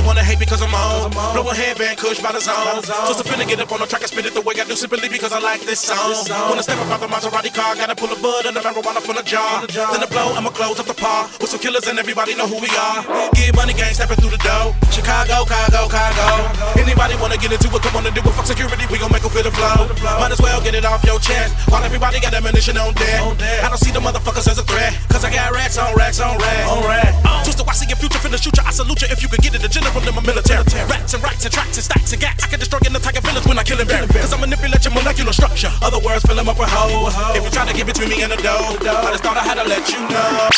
wanna 0.05 0.23
hate 0.23 0.39
because 0.39 0.61
I'm 0.61 0.73
on. 0.73 1.11
Blow 1.11 1.49
a 1.49 1.55
headband, 1.55 1.92
kush 2.03 2.19
by 2.19 2.35
the 2.35 2.43
zone. 2.43 2.83
Just 3.07 3.23
a 3.23 3.25
finna 3.25 3.47
get 3.47 3.63
up 3.63 3.71
on 3.71 3.79
the 3.79 3.87
track 3.87 4.03
and 4.03 4.11
spit 4.11 4.27
it 4.27 4.35
the 4.35 4.43
way 4.43 4.59
I 4.59 4.67
do 4.67 4.75
simply 4.75 5.07
because 5.07 5.31
I 5.31 5.39
like 5.39 5.63
this 5.63 5.79
song. 5.79 6.11
Wanna 6.51 6.59
step 6.59 6.75
up 6.83 6.91
out 6.91 6.99
the 6.99 7.07
Maserati 7.07 7.47
car, 7.55 7.79
gotta 7.79 7.95
pull 7.95 8.11
a 8.11 8.19
bud 8.19 8.43
and 8.43 8.51
the 8.51 8.59
marijuana 8.59 8.99
from 8.99 9.15
the 9.15 9.23
jar. 9.23 9.63
Then 9.63 10.03
the 10.03 10.11
blow, 10.11 10.35
I'ma 10.35 10.51
close 10.51 10.83
up 10.83 10.87
the 10.91 10.93
par 10.93 11.31
with 11.39 11.47
some 11.47 11.63
killers 11.63 11.87
and 11.87 11.95
everybody 11.95 12.35
know 12.35 12.43
who 12.43 12.59
we 12.59 12.67
are. 12.75 13.07
Get 13.31 13.55
money 13.55 13.71
gang 13.71 13.95
stepping 13.95 14.19
through 14.19 14.35
the 14.35 14.43
door. 14.43 14.75
Chicago, 14.91 15.47
Chicago, 15.47 15.87
Chicago. 15.87 16.27
Anybody 16.75 17.15
wanna 17.23 17.39
get 17.39 17.55
into 17.55 17.71
it? 17.71 17.81
Come 17.81 17.95
on 17.95 18.03
and 18.03 18.11
do 18.11 18.19
it. 18.19 18.35
Fuck 18.35 18.51
security, 18.51 18.83
we 18.91 18.99
gon' 18.99 19.11
make 19.15 19.23
a 19.23 19.31
feel 19.31 19.47
the 19.47 19.55
flow. 19.55 19.87
Might 20.19 20.35
as 20.35 20.43
well 20.43 20.59
get 20.59 20.75
it 20.75 20.83
off 20.83 20.99
your 21.07 21.23
chest 21.23 21.55
while 21.71 21.83
everybody 21.87 22.19
got 22.19 22.35
ammunition 22.35 22.75
on 22.75 22.91
deck. 22.99 23.23
I 23.63 23.71
don't 23.71 23.79
see 23.79 23.95
the 23.95 24.03
motherfuckers 24.03 24.51
as 24.51 24.59
a 24.59 24.65
threat, 24.67 24.91
cause 25.07 25.23
I 25.23 25.31
got 25.31 25.55
racks 25.55 25.79
on 25.79 25.95
racks 25.95 26.19
on 26.19 26.35
racks. 26.35 26.67
On 26.67 26.83
racks. 26.83 27.15
Twisted, 27.47 27.63
I 27.63 27.73
see 27.73 27.87
your 27.87 27.97
future 27.97 28.19
finna 28.19 28.41
shoot 28.41 28.55
you. 28.59 28.63
I 28.67 28.71
salute 28.71 29.01
you 29.01 29.07
if 29.07 29.23
you 29.23 29.29
can 29.29 29.39
get 29.39 29.55
it. 29.55 29.63
A 29.63 29.69
general 29.69 30.03
in 30.03 30.15
my 30.15 30.21
military. 30.21 30.63
Rats 30.91 31.13
and 31.13 31.23
racks 31.23 31.45
and 31.45 31.53
tracks 31.53 31.77
and 31.77 31.92
stacks 31.93 32.13
and 32.13 32.21
gats. 32.21 32.43
I 32.43 32.47
can 32.47 32.59
destroy 32.59 32.79
an 32.85 32.95
entire 32.95 33.21
village 33.21 33.45
when 33.45 33.59
I 33.59 33.63
kill 33.63 33.77
him 33.77 33.87
back. 33.87 34.07
Cause 34.09 34.33
I 34.33 34.39
manipulate 34.39 34.83
your 34.85 34.93
molecular 34.93 35.33
structure. 35.33 35.71
Other 35.81 35.99
words, 35.99 36.23
fill 36.25 36.39
'em 36.39 36.49
up 36.49 36.57
with 36.57 36.69
hoe. 36.69 37.09
If 37.35 37.43
you 37.43 37.51
try 37.51 37.65
to 37.65 37.73
get 37.73 37.85
between 37.85 38.09
me 38.09 38.21
and 38.21 38.31
the 38.31 38.37
dough, 38.37 38.77
I 38.81 39.11
just 39.11 39.23
thought 39.23 39.37
I 39.37 39.43
had 39.43 39.55
to 39.61 39.65
let 39.67 39.89
you 39.89 39.99
know. 40.09 40.49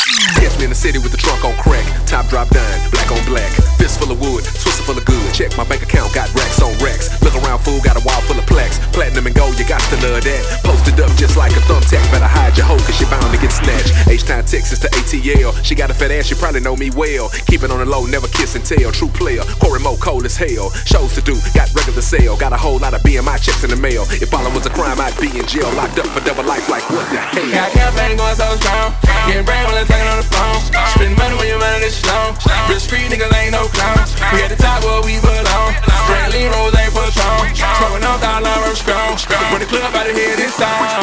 Me 0.60 0.64
in 0.64 0.70
the 0.70 0.76
city 0.76 1.00
with 1.00 1.12
the 1.12 1.18
trunk 1.18 1.44
on 1.44 1.56
crack. 1.58 1.86
Top 2.06 2.28
drop 2.30 2.50
down, 2.50 2.90
black 2.92 3.12
on 3.12 3.24
black. 3.26 3.75
Fist 3.86 4.02
full 4.02 4.12
of 4.12 4.20
wood, 4.20 4.42
twister 4.42 4.82
full 4.82 4.98
of 4.98 5.06
good. 5.06 5.30
Check 5.32 5.56
my 5.62 5.64
bank 5.64 5.84
account, 5.84 6.10
got 6.10 6.26
racks 6.34 6.58
on 6.58 6.74
racks. 6.82 7.06
Look 7.22 7.38
around, 7.38 7.62
fool, 7.62 7.78
got 7.86 7.94
a 7.94 8.02
wall 8.02 8.18
full 8.26 8.34
of 8.34 8.48
plaques. 8.50 8.82
Platinum 8.90 9.28
and 9.28 9.36
gold, 9.36 9.60
you 9.62 9.68
got 9.70 9.78
to 9.94 9.98
love 10.02 10.26
that. 10.26 10.42
Posted 10.66 10.98
up 10.98 11.14
just 11.14 11.38
like 11.38 11.54
a 11.54 11.62
thumbtack. 11.70 12.02
Better 12.10 12.26
hide 12.26 12.58
your 12.58 12.66
hoe, 12.66 12.82
cause 12.82 12.98
she 12.98 13.06
bound 13.06 13.30
to 13.30 13.38
get 13.38 13.54
snatched. 13.54 13.94
H-Town, 14.10 14.42
Texas 14.50 14.80
to 14.82 14.90
ATL. 14.90 15.54
She 15.62 15.76
got 15.76 15.92
a 15.92 15.94
fat 15.94 16.10
ass, 16.10 16.26
she 16.26 16.34
probably 16.34 16.62
know 16.62 16.76
me 16.76 16.90
well. 16.98 17.30
Keep 17.46 17.62
it 17.62 17.70
on 17.70 17.78
the 17.78 17.86
low, 17.86 18.10
never 18.10 18.26
kiss 18.34 18.58
and 18.58 18.66
tell. 18.66 18.90
True 18.90 19.14
player, 19.14 19.46
Corey 19.62 19.80
Mo, 19.80 19.98
cold 20.02 20.26
as 20.26 20.36
hell. 20.36 20.74
Shows 20.90 21.14
to 21.14 21.22
do, 21.22 21.38
got 21.54 21.70
regular 21.78 22.02
sale. 22.02 22.36
Got 22.36 22.54
a 22.54 22.58
whole 22.58 22.82
lot 22.82 22.98
of 22.98 23.06
BMI 23.06 23.38
checks 23.38 23.62
in 23.64 23.70
the 23.70 23.78
mail. 23.78 24.10
If 24.18 24.34
all 24.34 24.50
was 24.50 24.66
a 24.66 24.74
crime, 24.74 24.98
I'd 24.98 25.14
be 25.22 25.30
in 25.30 25.46
jail. 25.46 25.70
Locked 25.78 26.02
up 26.02 26.10
for 26.10 26.26
double 26.26 26.44
life, 26.50 26.66
like 26.74 26.90
what 26.90 27.06
the 27.14 27.22
hell? 27.22 27.52
Got 27.54 27.70
campaign 27.78 28.18
going 28.18 28.34
so 28.34 28.50
strong. 28.58 28.98
Getting 29.30 29.46
brave 29.46 29.70
when 29.70 29.78
I'm 29.78 29.86
talking 29.86 30.10
on 30.10 30.18
the 30.18 30.30
phone. 30.34 30.58
Spend 30.98 31.14
money 31.22 31.38
when 31.38 31.54
your 31.54 31.62
money 31.62 31.86
is 31.86 31.94
slow. 31.94 32.34
Risk 32.66 32.90
free 32.90 33.06
niggas 33.14 33.30
ain't 33.38 33.54
no 33.54 33.70
clowns. 33.76 34.12
We 34.32 34.42
at 34.42 34.50
the 34.50 34.60
top 34.60 34.84
where 34.84 35.04
we 35.04 35.20
belong. 35.20 35.72
Brantley 36.08 36.48
Rose 36.48 36.76
ain't 36.80 36.96
strong. 37.12 37.44
Smoking 37.56 38.06
off 38.08 38.22
dollar, 38.22 38.50
I'm 38.50 38.76
strong. 38.76 39.20
When 39.52 39.60
the 39.62 39.68
club 39.68 39.94
out 39.94 40.10
of 40.10 40.16
here 40.16 40.36
this 40.36 40.56
time. 40.58 40.95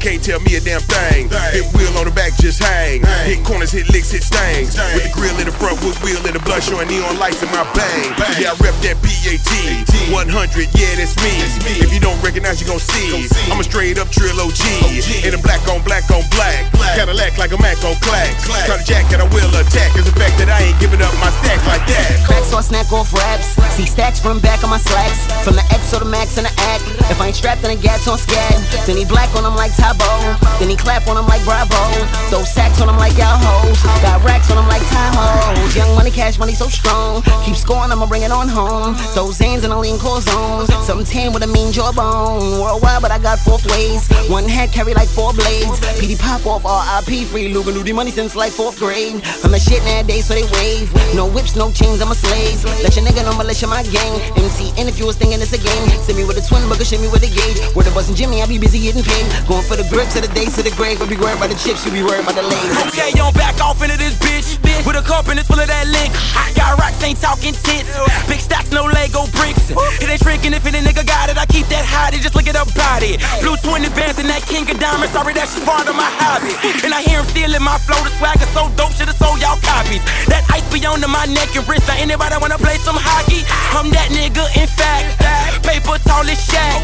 Can't 0.00 0.24
tell 0.24 0.40
me 0.40 0.56
a 0.56 0.60
damn 0.60 0.80
thing. 0.80 1.28
Hit 1.52 1.68
wheel 1.76 1.92
on 2.00 2.08
the 2.08 2.14
back, 2.16 2.32
just 2.40 2.58
hang. 2.58 3.04
Hit 3.28 3.44
corners, 3.44 3.70
hit 3.70 3.92
licks, 3.92 4.10
hit 4.10 4.24
stains. 4.24 4.72
With 4.96 5.04
the 5.04 5.12
grill 5.12 5.36
in 5.36 5.44
the 5.44 5.52
front, 5.52 5.76
wood 5.84 5.94
wheel 6.00 6.24
in 6.24 6.32
the 6.32 6.40
blood, 6.40 6.64
showing 6.64 6.88
neon 6.88 7.20
lights 7.20 7.44
in 7.44 7.52
my 7.52 7.68
bang. 7.76 8.16
Yeah, 8.40 8.56
I 8.56 8.64
rep 8.64 8.72
that 8.80 8.96
PAT. 9.04 9.52
100, 10.08 10.26
yeah, 10.74 10.96
that's 10.96 11.14
me. 11.20 11.32
If 11.84 11.92
you 11.92 12.00
don't 12.00 12.16
recognize, 12.24 12.58
you 12.58 12.66
gon' 12.66 12.80
see. 12.80 13.28
I'm 13.52 13.60
a 13.60 13.64
straight 13.64 14.00
up 14.00 14.08
trill 14.08 14.40
OG. 14.40 14.64
In 15.20 15.36
a 15.36 15.40
black 15.44 15.60
on 15.68 15.84
black 15.84 16.08
on 16.08 16.24
black. 16.32 16.72
Cadillac 16.96 17.36
like 17.36 17.52
a 17.52 17.60
Mac 17.60 17.76
on 17.84 17.94
clack. 18.00 18.32
Try 18.64 18.80
to 18.80 18.84
jack 18.88 19.12
and 19.12 19.20
I 19.20 19.28
will 19.28 19.52
attack. 19.52 19.94
Is 20.00 20.08
the 20.08 20.16
fact 20.16 20.40
that 20.40 20.48
I 20.48 20.72
ain't 20.72 20.80
giving 20.80 21.04
up 21.04 21.12
my 21.20 21.28
stack 21.44 21.60
like 21.68 21.84
that. 21.92 22.24
Cracks 22.24 22.52
on 22.56 22.64
snack 22.64 22.88
off 22.90 23.12
raps. 23.12 23.54
See 23.76 23.84
stacks 23.84 24.18
from 24.18 24.40
back 24.40 24.64
on 24.64 24.70
my 24.70 24.80
slacks. 24.80 25.28
From 25.44 25.54
the 25.60 25.64
X 25.70 25.92
or 25.92 26.00
the 26.00 26.08
max 26.08 26.40
and 26.40 26.48
the 26.48 26.54
act. 26.72 26.82
If 27.12 27.20
I 27.20 27.28
ain't 27.28 27.36
strapped, 27.36 27.62
then 27.62 27.76
the 27.76 27.80
gats 27.82 28.08
on 28.08 28.18
scat. 28.18 28.56
Then 28.86 28.96
he 28.96 29.04
black 29.04 29.28
on 29.36 29.44
them 29.44 29.54
like 29.54 29.70
Then 29.98 30.68
he 30.68 30.76
clap 30.76 31.08
on 31.08 31.16
them 31.16 31.26
like 31.26 31.42
Bravo. 31.44 31.74
Throw 32.28 32.44
sacks 32.44 32.80
on 32.80 32.86
them 32.86 32.96
like 32.96 33.16
y'all 33.16 33.38
hoes. 33.40 33.82
Got 34.02 34.22
racks 34.24 34.50
on 34.50 34.56
them 34.56 34.68
like 34.68 34.82
Tahoes. 34.82 35.74
Young 35.74 35.94
money, 35.96 36.10
cash 36.10 36.38
money 36.38 36.54
so 36.54 36.68
strong. 36.68 37.22
Keep 37.44 37.56
scoring, 37.56 37.90
I'ma 37.90 38.06
bring 38.06 38.22
it 38.22 38.30
on 38.30 38.48
home. 38.48 38.94
Those 39.14 39.38
hands 39.38 39.64
in 39.64 39.70
a 39.70 39.78
lean 39.78 39.98
core 39.98 40.20
zone. 40.20 40.66
Some 40.84 41.04
tan 41.04 41.32
with 41.32 41.42
a 41.42 41.46
mean 41.46 41.72
jawbone. 41.72 42.60
Worldwide, 42.60 43.02
but 43.02 43.10
I 43.10 43.18
got 43.18 43.38
fourth 43.38 43.66
ways. 43.66 44.06
One 44.28 44.48
head 44.48 44.70
carry 44.70 44.94
like 44.94 45.08
four 45.08 45.32
blades. 45.32 45.80
PD 45.98 46.18
pop 46.18 46.46
off 46.46 46.62
RIP 46.64 47.26
free. 47.26 47.52
Lugan 47.52 47.74
Nudie 47.74 47.94
money 47.94 48.10
since 48.10 48.36
like 48.36 48.52
fourth 48.52 48.78
grade. 48.78 49.22
I'm 49.42 49.50
the 49.50 49.58
shit 49.58 49.82
nowadays, 49.84 50.26
so 50.26 50.34
they 50.34 50.46
wave. 50.60 50.92
No 51.14 51.26
whips, 51.26 51.56
no 51.56 51.72
chains, 51.72 52.00
I'm 52.00 52.12
a 52.12 52.14
slave. 52.14 52.62
Let 52.82 52.94
your 52.96 53.04
nigga 53.04 53.24
know 53.24 53.36
militia 53.36 53.66
my 53.66 53.82
gang. 53.84 54.20
And 54.80 54.88
if 54.88 54.98
you 54.98 55.04
was 55.04 55.16
thinking 55.16 55.40
it's 55.40 55.52
a 55.52 55.60
game, 55.60 55.88
send 56.00 56.16
me 56.16 56.24
with 56.24 56.36
a 56.36 56.44
twin 56.44 56.64
shit 56.84 57.00
me 57.00 57.08
with 57.08 57.22
a 57.22 57.28
gauge. 57.28 57.60
Where 57.76 57.84
the 57.84 57.92
bustin' 57.92 58.16
Jimmy, 58.16 58.40
I 58.42 58.46
be 58.46 58.58
busy 58.58 58.80
getting 58.80 59.04
paid. 59.04 59.28
Going 59.46 59.62
for 59.62 59.76
the 59.76 59.79
grip 59.88 60.08
to 60.10 60.20
the 60.20 60.28
days 60.34 60.56
to 60.56 60.62
the 60.62 60.74
grave. 60.76 61.00
I 61.00 61.06
be 61.08 61.16
worried 61.16 61.38
about 61.38 61.48
the 61.48 61.56
chips, 61.56 61.86
you 61.86 61.92
be 61.92 62.02
worried 62.02 62.20
about 62.20 62.34
the 62.34 62.42
lays. 62.42 62.86
Okay, 62.88 63.08
you 63.08 63.16
don't 63.16 63.34
back 63.34 63.58
off 63.60 63.82
into 63.82 63.96
this 63.96 64.14
bitch. 64.18 64.59
With 64.86 64.96
a 64.96 65.04
cup 65.04 65.28
and 65.28 65.38
it's 65.38 65.48
full 65.48 65.60
of 65.60 65.68
that 65.68 65.86
link. 65.92 66.10
I 66.34 66.50
got 66.56 66.78
rocks, 66.80 67.02
ain't 67.04 67.20
talking 67.20 67.52
tits. 67.52 67.90
Big 68.26 68.40
stacks, 68.40 68.72
no 68.72 68.84
Lego 68.88 69.28
bricks. 69.36 69.70
It 70.00 70.08
ain't 70.08 70.20
shrinking 70.20 70.52
if 70.52 70.64
any 70.66 70.80
nigga 70.80 71.06
got 71.06 71.30
it. 71.30 71.36
I 71.38 71.46
keep 71.46 71.68
that 71.68 71.84
high, 71.84 72.10
just 72.16 72.34
look 72.34 72.48
at 72.48 72.56
up 72.56 72.68
body. 72.74 73.20
Blue 73.44 73.56
20 73.60 73.86
bands 73.94 74.18
and 74.18 74.28
that 74.28 74.42
king 74.48 74.66
of 74.66 74.80
diamonds. 74.80 75.12
Sorry, 75.14 75.32
that's 75.32 75.54
just 75.54 75.66
part 75.68 75.86
of 75.86 75.94
my 75.94 76.10
hobby. 76.18 76.56
And 76.82 76.90
I 76.90 77.06
hear 77.06 77.22
him 77.22 77.28
stealing 77.30 77.62
my 77.62 77.78
flow. 77.78 78.00
The 78.02 78.10
swagger 78.18 78.48
so 78.50 78.66
dope, 78.74 78.92
should've 78.96 79.14
sold 79.20 79.38
y'all 79.38 79.60
copies. 79.62 80.02
That 80.26 80.42
ice 80.50 80.66
be 80.74 80.82
under 80.82 81.08
my 81.08 81.28
neck 81.30 81.54
and 81.54 81.62
wrist. 81.70 81.86
Now 81.86 82.00
anybody 82.00 82.34
wanna 82.40 82.58
play 82.58 82.80
some 82.82 82.98
hockey? 82.98 83.46
I'm 83.76 83.94
that 83.94 84.10
nigga, 84.10 84.42
in 84.58 84.66
fact. 84.66 85.22
Paper 85.62 86.02
tall 86.02 86.26
as 86.26 86.40
Shaq. 86.50 86.82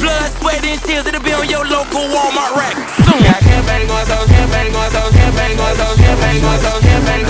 Blood, 0.00 0.26
sweat, 0.42 0.64
and 0.64 0.80
tears. 0.82 1.06
It'll 1.06 1.22
be 1.22 1.32
on 1.32 1.46
your 1.46 1.62
local 1.62 2.02
Walmart 2.10 2.58
rack 2.58 2.76
soon. 2.98 3.22
Campaign 3.22 3.86
going 3.86 4.06
so, 4.10 4.18
campaign 4.26 4.72
going 4.72 4.90
so, 4.90 5.04
going 5.04 5.12
so, 5.12 5.18
campaign 5.20 5.56
going 5.56 5.76
so, 5.76 5.96
campaign 5.96 6.40
going 6.40 6.40
so, 6.40 6.40
campaign 6.40 6.40
going 6.40 6.60
so, 6.60 6.72
campaign 6.80 7.23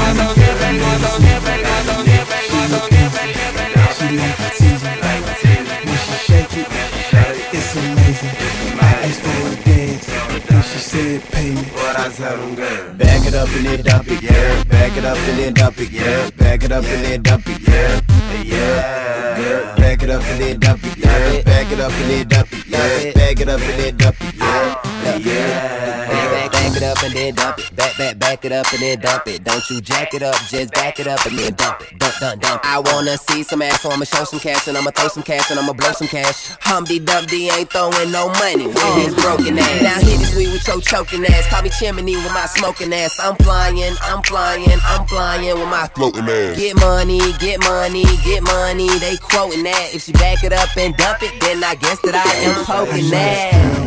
Back 12.24 13.26
it 13.26 13.34
up 13.34 13.48
and 13.48 13.66
then 13.66 13.82
dump 13.82 14.06
it, 14.08 14.22
yeah. 14.22 14.64
Back 14.64 14.96
it 14.96 15.04
up 15.04 15.16
and 15.16 15.38
then 15.38 15.54
dump 15.54 15.78
it, 15.78 15.90
yeah. 15.90 16.30
Back 16.30 16.62
it 16.64 16.72
up 16.72 16.84
and 16.84 17.04
then 17.04 17.22
dump 17.22 17.48
it, 17.48 17.60
yeah. 17.60 18.00
Yeah. 18.42 19.74
Back 19.76 20.02
it 20.02 20.10
up 20.10 20.22
and 20.22 20.40
then 20.40 20.58
dump 20.60 20.84
it, 20.84 20.96
yeah. 20.96 21.42
Back 21.42 21.72
it 21.72 21.80
up 21.80 21.92
and 21.92 22.10
then 22.10 22.28
dump 22.28 22.52
it, 22.52 22.66
yeah. 22.66 23.12
Back 23.12 23.40
it 23.40 23.48
up 23.48 23.60
and 23.60 23.80
then 23.80 23.96
dump 23.96 24.16
it, 24.20 24.34
yeah. 24.36 25.18
Yeah. 25.18 26.43
Back, 26.74 26.82
back, 26.82 26.82
back 26.82 26.82
it 26.82 26.82
up 26.82 27.04
and 27.04 27.14
then 27.14 27.34
dump 27.34 27.58
it. 27.58 27.76
Back, 27.76 27.98
back, 27.98 28.18
back 28.18 28.44
it 28.44 28.52
up 28.52 28.72
and 28.72 28.82
then 28.82 28.98
dump 28.98 29.26
it. 29.28 29.44
Don't 29.44 29.70
you 29.70 29.80
jack 29.80 30.14
it 30.14 30.22
up, 30.22 30.34
just 30.48 30.72
back 30.72 30.98
it 30.98 31.06
up 31.06 31.24
and 31.24 31.38
then 31.38 31.54
dump 31.54 31.80
it. 31.82 31.98
Dump, 31.98 32.14
dump, 32.18 32.42
dump. 32.42 32.60
I 32.64 32.80
wanna 32.80 33.16
see 33.16 33.42
some 33.44 33.62
ass, 33.62 33.80
so 33.80 33.90
I'ma 33.90 34.04
show 34.04 34.24
some 34.24 34.40
cash 34.40 34.66
and 34.66 34.76
I'ma 34.76 34.90
throw 34.90 35.08
some 35.08 35.22
cash 35.22 35.50
and 35.50 35.60
I'ma 35.60 35.72
blow 35.72 35.92
some 35.92 36.08
cash. 36.08 36.50
Humpty 36.60 36.98
Dumpty 36.98 37.48
ain't 37.48 37.70
throwing 37.70 38.10
no 38.10 38.28
money 38.28 38.66
with 38.66 38.94
his 38.96 39.14
uh. 39.14 39.22
broken 39.22 39.58
ass. 39.58 39.82
Now 39.82 40.00
hit 40.00 40.18
this 40.18 40.34
weed 40.34 40.52
with 40.52 40.66
your 40.66 40.80
choking 40.80 41.24
ass. 41.26 41.46
Call 41.48 41.62
me 41.62 41.70
chimney 41.70 42.16
with 42.16 42.34
my 42.34 42.46
smoking 42.46 42.92
ass. 42.92 43.20
I'm 43.20 43.36
flying, 43.36 43.78
I'm 44.02 44.22
flying, 44.22 44.66
I'm 44.82 45.06
flying 45.06 45.54
with 45.54 45.68
my 45.68 45.86
floating 45.94 46.28
ass. 46.28 46.58
Get 46.58 46.74
money, 46.80 47.20
get 47.38 47.62
money, 47.62 48.04
get 48.24 48.42
money. 48.42 48.88
They 48.98 49.16
quoting 49.18 49.62
that. 49.62 49.94
If 49.94 50.02
she 50.02 50.12
back 50.12 50.42
it 50.42 50.52
up 50.52 50.76
and 50.76 50.96
dump 50.96 51.22
it, 51.22 51.40
then 51.40 51.62
I 51.62 51.76
guess 51.76 52.00
that 52.00 52.14
I 52.16 52.26
am 52.48 52.64
poking 52.64 53.10
that. 53.10 53.84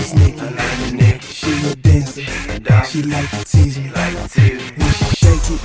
She 0.00 0.16
a 0.98 1.09
dancer. 2.62 2.90
She 2.90 3.02
like 3.02 3.30
to 3.30 3.44
tease 3.44 3.78
me. 3.78 3.90
When 3.90 4.92
she 4.92 5.16
shake 5.16 5.50
it, 5.50 5.60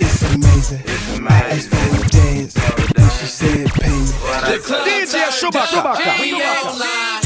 it's 0.00 0.22
amazing. 0.34 0.82
I 1.26 1.30
asked 1.50 1.68
for 1.68 1.76
a 1.76 2.08
dance, 2.08 2.56
and 2.56 3.10
she 3.12 3.26
said 3.26 3.70
pay 3.72 3.90
me. 3.90 4.04
DJ 4.86 5.14
Chewbacca. 5.38 6.20
We 6.20 6.34
online. 6.34 7.23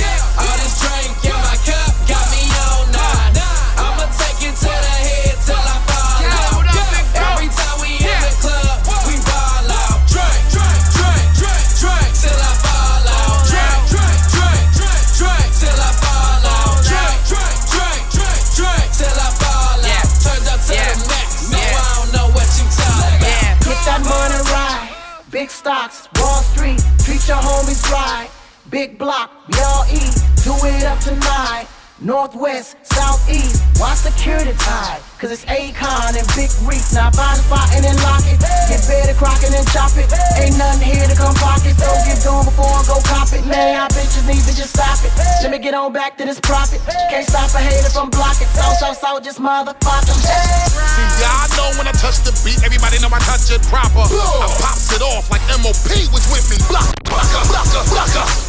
Big 25.30 25.50
stocks, 25.50 26.08
Wall 26.16 26.40
Street, 26.40 26.80
treat 27.04 27.28
your 27.28 27.36
homies 27.36 27.84
right. 27.92 28.30
Big 28.70 28.98
block, 28.98 29.30
we 29.48 29.58
all 29.60 29.84
eat, 29.92 30.14
do 30.42 30.54
it 30.66 30.84
up 30.84 30.98
tonight. 31.00 31.66
Northwest, 32.00 32.78
Southeast, 32.86 33.58
why 33.82 33.90
security 33.98 34.54
tied? 34.54 35.02
Cause 35.18 35.34
it's 35.34 35.42
Akon 35.50 36.14
and 36.14 36.22
Big 36.38 36.46
Reek. 36.62 36.78
Now 36.94 37.10
find 37.10 37.34
a 37.34 37.42
spot 37.42 37.66
and 37.74 37.82
then 37.82 37.98
lock 38.06 38.22
it. 38.22 38.38
Get 38.70 38.86
better 38.86 39.18
crockin' 39.18 39.50
and 39.50 39.66
chop 39.74 39.90
it. 39.98 40.06
Ain't 40.38 40.54
nothing 40.54 40.86
here 40.86 41.02
to 41.10 41.16
come 41.18 41.34
pocket. 41.42 41.74
So 41.74 41.90
get 42.06 42.22
going 42.22 42.46
before 42.46 42.70
I 42.70 42.86
go 42.86 43.02
cop 43.02 43.34
it. 43.34 43.42
Man, 43.50 43.74
y'all 43.74 43.90
bitches 43.90 44.22
need 44.30 44.38
to 44.46 44.54
just 44.54 44.78
stop 44.78 45.02
it. 45.02 45.10
Let 45.42 45.50
me 45.50 45.58
get 45.58 45.74
on 45.74 45.90
back 45.90 46.14
to 46.22 46.24
this 46.24 46.38
profit. 46.38 46.78
Can't 47.10 47.26
stop 47.26 47.50
a 47.50 47.58
hater 47.58 47.90
from 47.90 48.14
blocking. 48.14 48.46
So, 48.54 48.62
so, 48.78 48.94
so, 48.94 49.18
just 49.18 49.42
motherfuck 49.42 50.06
'em. 50.06 50.18
See, 50.22 51.02
y'all 51.18 51.50
know 51.58 51.74
when 51.82 51.90
I 51.90 51.94
touch 51.98 52.22
the 52.22 52.30
beat, 52.46 52.62
everybody 52.62 53.02
know 53.02 53.10
I 53.10 53.18
touch 53.26 53.50
it 53.50 53.58
proper. 53.66 54.06
I 54.06 54.46
pops 54.62 54.94
it 54.94 55.02
off 55.02 55.26
like 55.34 55.42
MOP 55.58 55.90
was 56.14 56.22
with 56.30 56.46
me. 56.46 56.62
Block. 56.70 56.94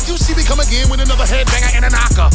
You 0.09 0.17
see 0.17 0.33
me 0.33 0.41
come 0.41 0.57
again 0.57 0.89
with 0.89 1.05
another 1.05 1.29
headbanger 1.29 1.69
and 1.77 1.85
a 1.85 1.91
knocker. 1.93 2.33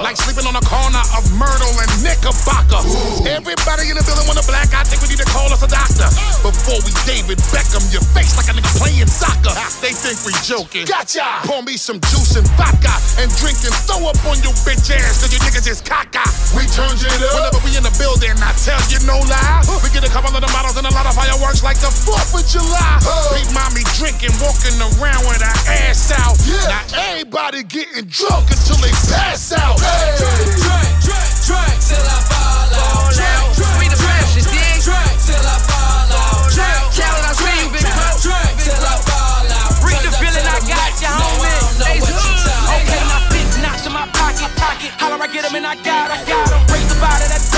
Like 0.00 0.16
sleeping 0.16 0.48
on 0.48 0.56
a 0.56 0.64
corner 0.64 1.04
of 1.12 1.28
Myrtle 1.36 1.76
and 1.76 1.92
Knickerbocker. 2.00 2.80
Everybody 3.28 3.92
in 3.92 4.00
the 4.00 4.04
building 4.08 4.24
want 4.24 4.40
a 4.40 4.46
black. 4.48 4.72
I 4.72 4.80
think 4.88 5.04
we 5.04 5.12
need 5.12 5.20
to 5.20 5.28
call 5.28 5.52
us 5.52 5.60
a 5.60 5.68
doctor. 5.68 6.08
Before 6.40 6.80
we 6.80 6.88
David 7.04 7.36
Beckham, 7.52 7.84
your 7.92 8.00
face 8.16 8.32
like 8.40 8.48
a 8.48 8.56
nigga 8.56 8.72
playing 8.80 9.12
soccer. 9.12 9.52
They 9.84 9.92
think 9.92 10.24
we 10.24 10.32
joking. 10.40 10.88
Gotcha. 10.88 11.44
Pour 11.44 11.60
me 11.60 11.76
some 11.76 12.00
juice 12.08 12.40
and 12.40 12.48
vodka 12.56 12.96
and 13.20 13.28
drink 13.36 13.60
and 13.60 13.76
throw 13.84 14.08
up 14.08 14.16
on 14.24 14.40
your 14.40 14.56
bitch 14.64 14.88
ass 14.88 15.20
cause 15.20 15.28
you 15.36 15.40
niggas 15.44 15.68
is 15.68 15.84
caca. 15.84 16.24
We 16.56 16.64
turn 16.72 16.96
it 16.96 17.20
up. 17.28 17.36
Whenever 17.36 17.60
we 17.60 17.76
in 17.76 17.84
the 17.84 17.92
building, 18.00 18.32
I 18.40 18.56
tell 18.56 18.80
you 18.88 19.04
no 19.04 19.20
lie. 19.28 19.60
We 19.84 19.92
get 19.92 20.00
a 20.00 20.08
couple 20.08 20.32
of 20.32 20.40
the 20.40 20.48
models 20.48 20.80
and 20.80 20.88
a 20.88 20.94
lot 20.96 21.04
of 21.04 21.12
fireworks 21.12 21.60
like 21.60 21.76
the 21.76 21.92
4th 21.92 22.32
of 22.32 22.44
July. 22.48 23.04
Beat 23.36 23.52
mommy 23.52 23.84
drinking, 24.00 24.32
walking 24.40 24.80
around 24.80 25.28
with 25.28 25.44
her 25.44 25.56
ass 25.68 26.08
out. 26.16 26.40
Now 26.72 27.01
everybody 27.10 27.62
getting 27.64 28.06
drunk 28.06 28.50
until 28.50 28.78
they 28.78 28.94
pass 29.10 29.52
out. 29.52 29.76
Drink, 29.78 30.54
drink, 30.62 30.90
drink, 31.02 31.32
drink 31.46 31.76
till 31.82 32.06
I 32.06 32.18
fall 32.30 32.70
out. 32.70 33.10
Drink, 33.10 33.42
drink, 33.58 33.74
we 33.78 33.86
the 33.90 33.98
best, 33.98 34.36
you 34.38 34.44
dig? 34.46 34.78
Drink 34.86 35.14
till 35.26 35.42
I 35.42 35.56
fall 35.66 36.10
out. 36.14 36.46
Drink, 36.54 36.82
Khaled, 36.94 37.26
I 37.26 37.32
see 37.34 37.56
you, 37.58 37.68
big 37.74 37.86
bro. 37.86 38.06
Drink 38.22 38.54
till 38.62 38.84
I 38.86 38.94
fall 39.02 39.46
out. 39.50 39.82
Read 39.82 40.02
the 40.06 40.12
feeling 40.20 40.46
I 40.46 40.58
got, 40.62 40.90
you 41.02 41.10
homie. 41.10 41.58
Ace 41.90 42.06
Hood. 42.06 42.86
Okay, 42.86 43.02
my 43.10 43.18
big 43.34 43.46
knots 43.62 43.86
in 43.86 43.92
my 43.92 44.06
pocket, 44.14 44.50
pocket. 44.56 44.90
Holler, 45.00 45.18
I 45.18 45.26
get 45.26 45.44
'em 45.44 45.54
and 45.58 45.66
I 45.66 45.74
got 45.82 46.10
'em, 46.10 46.22
got 46.26 46.52
'em. 46.54 46.62
Raise 46.70 46.88
the 46.88 46.98
bottom, 47.02 47.28
that's 47.28 47.51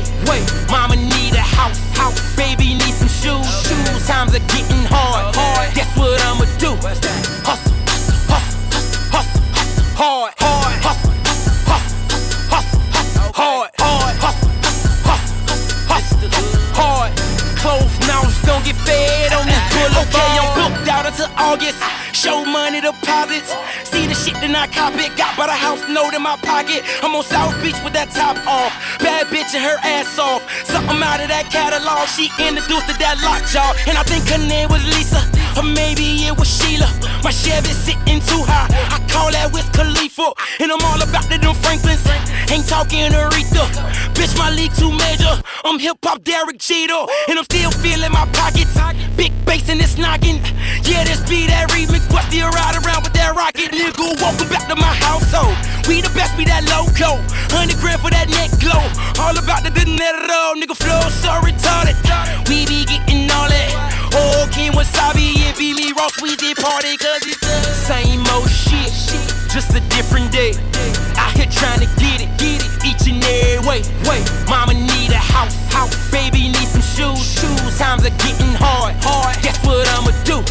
way. 0.00 0.04
Wait, 0.28 0.44
mama 0.70 0.96
need 0.96 1.34
a 1.34 1.40
house, 1.40 1.80
house. 1.96 2.36
Baby 2.36 2.74
need 2.74 2.94
some 2.94 3.08
shoes, 3.08 3.46
shoes. 3.64 4.06
Times 4.06 4.34
are 4.34 4.44
getting 4.52 4.84
hard, 4.88 5.34
hard. 5.34 5.74
Guess 5.74 5.96
what 5.96 6.20
I'ma 6.24 6.44
do? 6.58 6.74
Hustle, 6.76 7.10
hustle, 7.44 7.74
hustle, 8.28 8.60
hustle, 9.10 9.42
hustle, 9.52 9.84
hard, 9.96 10.32
hard. 10.38 10.76
Hustle, 10.82 11.12
hustle, 11.24 12.00
hustle, 12.52 12.80
hustle, 12.92 13.32
hard, 13.32 13.70
hard. 13.78 14.16
Hustle, 14.16 14.50
hustle, 14.64 14.92
hustle, 15.08 15.38
hustle, 15.88 16.28
hustle, 16.28 16.64
hard. 16.76 17.12
Closed 17.56 18.00
mouths 18.06 18.40
don't 18.42 18.64
get 18.64 18.76
fed 18.76 19.32
on 19.32 19.46
this 19.46 19.64
boulevard. 19.72 20.08
Okay, 20.08 20.30
I'm 20.38 20.72
booked 20.72 20.88
out 20.88 21.06
until 21.06 21.30
August. 21.36 22.05
Show 22.26 22.44
money 22.44 22.80
deposits. 22.80 23.54
See 23.84 24.04
the 24.08 24.14
shit, 24.14 24.34
then 24.42 24.56
I 24.56 24.66
cop 24.66 24.94
it. 24.94 25.16
Got 25.16 25.38
by 25.38 25.46
the 25.46 25.52
house 25.52 25.78
note 25.88 26.12
in 26.12 26.22
my 26.22 26.34
pocket. 26.42 26.82
I'm 27.00 27.14
on 27.14 27.22
South 27.22 27.54
Beach 27.62 27.78
with 27.84 27.92
that 27.92 28.10
top 28.10 28.34
off. 28.50 28.74
Bad 28.98 29.30
bitch 29.30 29.54
and 29.54 29.62
her 29.62 29.78
ass 29.86 30.18
off. 30.18 30.42
Something 30.66 30.98
out 31.06 31.22
of 31.22 31.28
that 31.28 31.46
catalog. 31.54 32.08
She 32.10 32.26
introduced 32.42 32.90
to 32.90 32.98
that 32.98 33.22
lockjaw. 33.22 33.78
And 33.86 33.96
I 33.96 34.02
think 34.02 34.26
her 34.26 34.42
name 34.42 34.68
was 34.74 34.82
Lisa. 34.90 35.35
Or 35.56 35.62
maybe 35.64 36.28
it 36.28 36.36
was 36.36 36.48
Sheila. 36.48 36.84
My 37.24 37.32
Chevy 37.32 37.72
sitting 37.72 38.20
too 38.20 38.44
high. 38.44 38.68
I 38.92 39.00
call 39.08 39.32
that 39.32 39.48
Wiz 39.56 39.64
Khalifa. 39.72 40.36
And 40.60 40.68
I'm 40.68 40.84
all 40.84 41.00
about 41.00 41.24
the 41.32 41.40
them 41.40 41.56
Franklins. 41.64 42.04
Ain't 42.52 42.68
talking 42.68 43.08
Aretha. 43.08 43.64
Bitch, 44.12 44.36
my 44.36 44.52
league 44.52 44.76
too 44.76 44.92
major. 44.92 45.32
I'm 45.64 45.78
hip 45.80 45.96
hop 46.04 46.22
Derek 46.24 46.58
Jeter. 46.60 47.08
And 47.32 47.40
I'm 47.40 47.48
still 47.48 47.72
feeling 47.72 48.12
my 48.12 48.28
pockets. 48.36 48.76
Big 49.16 49.32
bass 49.48 49.68
in 49.72 49.78
this 49.78 49.96
noggin. 49.96 50.44
Yeah, 50.84 51.08
this 51.08 51.24
be 51.24 51.48
that 51.48 51.72
remix. 51.72 52.04
But 52.12 52.28
still 52.28 52.52
ride 52.52 52.76
around 52.76 53.08
with 53.08 53.16
that 53.16 53.32
rocket. 53.32 53.72
Nigga, 53.72 54.20
welcome 54.20 54.52
back 54.52 54.68
to 54.68 54.76
my 54.76 54.92
household. 55.00 55.56
Oh. 55.56 55.88
We 55.88 56.04
the 56.04 56.12
best, 56.12 56.36
be 56.36 56.44
that 56.44 56.68
loco. 56.68 57.16
100 57.56 57.80
grand 57.80 58.04
for 58.04 58.10
that 58.12 58.28
neck 58.28 58.52
glow. 58.60 58.84
All 59.24 59.32
about 59.32 59.64
the 59.64 59.72
dinero. 59.72 60.52
Nigga, 60.60 60.76
flow 60.76 61.00
so 61.08 61.32
retarded. 61.40 61.96
We 62.44 62.68
be 62.68 62.84
getting 62.84 63.30
all 63.32 63.48
that. 63.48 63.85
Oh, 64.14 64.48
King 64.52 64.72
Wasabi 64.72 65.36
and 65.46 65.56
be 65.56 65.74
me 65.74 65.92
Ross 65.92 66.16
Weezy 66.20 66.54
party. 66.54 66.96
Cause 66.96 67.26
it's 67.26 67.40
the 67.40 67.74
same 67.74 68.22
old 68.34 68.50
shit. 68.50 68.92
Just 69.52 69.74
a 69.74 69.80
different 69.88 70.30
day. 70.30 70.52
Out 71.16 71.32
here 71.32 71.48
trying 71.50 71.80
to 71.80 71.88
get 71.96 72.20
it, 72.20 72.30
get 72.38 72.60
it 72.60 72.70
each 72.84 73.08
and 73.08 73.22
every 73.24 73.66
way. 73.66 73.80
Wait, 74.04 74.24
mama 74.48 74.74
need 74.74 75.10
a 75.10 75.18
house, 75.18 75.56
house. 75.72 75.94
Baby 76.10 76.52
need 76.52 76.68
some 76.68 76.84
shoes, 76.84 77.24
shoes. 77.24 77.78
Times 77.78 78.04
are 78.04 78.16
getting 78.20 78.52
hard, 78.60 78.94
hard. 79.00 79.36
Guess 79.42 79.64
what 79.64 79.88
I'ma 79.96 80.12
do? 80.24 80.44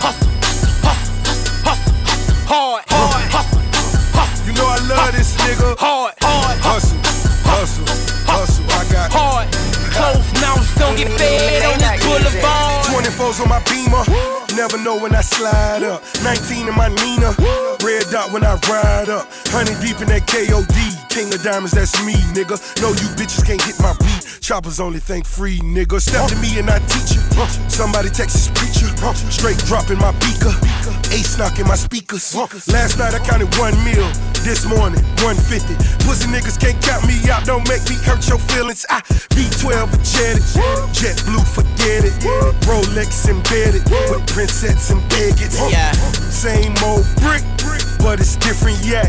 Hustle, 0.00 0.32
hustle, 0.40 0.72
hustle, 0.80 1.14
hustle, 1.24 1.54
hustle, 1.68 1.94
hustle, 2.08 2.36
hard, 2.48 2.82
hard. 2.88 3.24
Hustle, 3.28 3.60
hustle, 3.76 4.00
hustle. 4.16 4.46
You 4.46 4.52
know 4.56 4.66
I 4.66 4.78
love 4.88 5.12
this 5.12 5.36
nigga. 5.36 5.76
Hard, 5.78 6.14
hard. 6.22 6.56
Hustle, 6.64 6.98
hustle, 7.44 7.84
hustle. 8.24 8.64
I 8.72 8.84
got 8.92 9.12
hard. 9.12 9.48
Closed 9.92 10.32
mouths 10.40 10.74
don't 10.76 10.96
get 10.96 11.08
fed 11.18 11.64
on 11.64 11.78
this 11.78 12.04
boulevard. 12.04 12.67
24s 13.02 13.40
on 13.40 13.48
my 13.48 13.62
beamer. 13.70 14.02
Never 14.56 14.76
know 14.76 14.98
when 14.98 15.14
I 15.14 15.20
slide 15.20 15.84
up. 15.84 16.02
19 16.24 16.68
in 16.68 16.74
my 16.74 16.88
Nina. 16.88 17.32
Red 17.84 18.04
dot 18.10 18.32
when 18.32 18.42
I 18.44 18.54
ride 18.68 19.08
up. 19.08 19.28
Honey 19.54 19.74
deep 19.80 20.00
in 20.00 20.08
that 20.08 20.26
KOD. 20.26 21.07
King 21.18 21.34
of 21.34 21.42
diamonds, 21.42 21.72
that's 21.72 21.98
me, 22.06 22.14
nigga. 22.30 22.54
No, 22.80 22.90
you 22.94 23.08
bitches 23.18 23.44
can't 23.44 23.60
hit 23.62 23.74
my 23.80 23.92
beat. 23.98 24.22
Choppers 24.40 24.78
only 24.78 25.00
think 25.00 25.26
free, 25.26 25.58
nigga. 25.58 26.00
Step 26.00 26.30
to 26.30 26.36
me 26.36 26.58
and 26.58 26.70
I 26.70 26.78
teach 26.86 27.18
you. 27.18 27.22
Somebody 27.68 28.08
Texas 28.08 28.46
preacher. 28.54 28.86
Straight 29.30 29.58
dropping 29.66 29.98
my 29.98 30.12
beaker. 30.22 30.54
Ace 31.10 31.36
knocking 31.36 31.66
my 31.66 31.74
speakers. 31.74 32.22
Last 32.70 32.98
night 32.98 33.14
I 33.14 33.20
counted 33.26 33.50
one 33.58 33.74
meal. 33.82 34.06
This 34.46 34.64
morning, 34.64 35.02
150. 35.26 35.74
Pussy 36.06 36.30
niggas 36.30 36.54
can't 36.54 36.78
count 36.86 37.02
me 37.06 37.18
out. 37.28 37.44
Don't 37.44 37.66
make 37.66 37.82
me 37.90 37.96
hurt 38.06 38.22
your 38.28 38.38
feelings. 38.38 38.86
I 38.88 39.02
V12 39.34 39.90
jetted. 40.06 40.46
Jet 40.94 41.18
blue, 41.26 41.42
forget 41.42 42.06
it. 42.06 42.14
Rolex 42.62 43.26
embedded. 43.26 43.82
With 44.06 44.22
princess 44.30 44.90
and 44.90 45.02
bigots. 45.10 45.58
Yeah. 45.66 45.90
Same 46.30 46.74
old 46.86 47.04
brick, 47.18 47.42
but 47.98 48.20
it's 48.20 48.36
different, 48.36 48.78
yeah. 48.84 49.06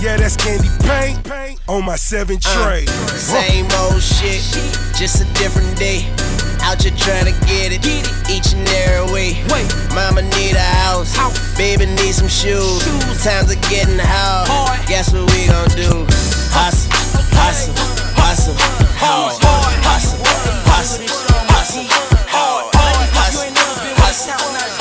Yeah, 0.00 0.16
that's 0.16 0.36
candy 0.36 0.68
paint 0.80 1.60
on 1.68 1.84
my 1.84 1.96
seven 1.96 2.36
uh, 2.36 2.64
tray. 2.64 2.86
Same 3.16 3.66
old 3.80 4.02
shit, 4.02 4.40
just 4.96 5.20
a 5.20 5.26
different 5.34 5.76
day. 5.76 6.08
Out 6.62 6.82
here 6.82 6.92
trying 6.96 7.26
to 7.26 7.32
get 7.46 7.72
it 7.72 7.82
get 7.82 8.06
it. 8.06 8.30
each 8.30 8.52
and 8.52 8.66
every 8.68 9.12
way. 9.12 9.44
Wait. 9.52 9.68
Mama 9.94 10.22
need 10.22 10.56
a 10.56 10.70
house, 10.84 11.16
baby 11.56 11.86
need 11.86 12.14
some 12.14 12.28
shoes. 12.28 12.84
Times 13.22 13.52
are 13.52 13.60
getting 13.68 13.98
hard. 13.98 14.48
Guess 14.86 15.12
what 15.12 15.30
we 15.32 15.46
gon' 15.46 15.68
do? 15.76 16.06
Hustle, 16.52 16.90
hustle, 17.36 17.74
hustle, 18.16 18.54
hard. 18.96 19.36
Hustle, 19.84 20.20
hustle, 20.64 21.04
hustle, 21.48 21.86
hard. 22.28 22.74
Hustle, 22.74 23.52
hustle, 23.54 24.36
hustle, 24.36 24.79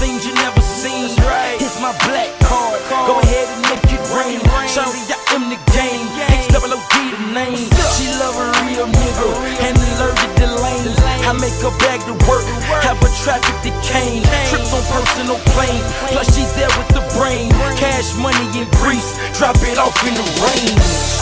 things 0.00 0.26
you 0.26 0.34
never 0.34 0.60
seen. 0.60 1.10
It's 1.60 1.78
my 1.80 1.92
black 2.06 2.30
card. 2.44 2.80
Go 3.06 3.20
ahead 3.20 3.46
and 3.48 3.62
make 3.70 3.86
it 3.92 4.02
rain. 4.14 4.38
Shorty, 4.68 5.02
I 5.10 5.18
am 5.34 5.50
the 5.50 5.58
game. 5.72 6.04
X 6.30 6.48
double 6.52 6.72
O 6.74 6.78
D 6.92 7.10
the 7.12 7.20
name. 7.34 7.58
She 7.94 8.10
love 8.18 8.36
a 8.36 8.46
real 8.66 8.86
nigga 8.86 9.28
and 9.62 9.74
allergic 9.78 10.32
to 10.42 10.48
lanes. 10.60 10.98
I 11.24 11.32
make 11.40 11.56
her 11.64 11.72
bag 11.80 12.00
to 12.04 12.14
work. 12.28 12.44
Have 12.84 13.00
a 13.00 13.10
traffic 13.24 13.74
cane. 13.82 14.22
Trips 14.50 14.72
on 14.74 14.82
personal 14.92 15.38
planes. 15.54 15.86
Plus 16.12 16.28
she's 16.34 16.52
there 16.54 16.70
with 16.76 16.90
the 16.92 17.02
brain. 17.16 17.50
Cash 17.80 18.14
money 18.20 18.44
in 18.58 18.68
Greece. 18.82 19.16
Drop 19.38 19.56
it 19.64 19.78
off 19.78 19.96
in 20.04 20.14
the 20.14 20.26
rain. 20.44 20.74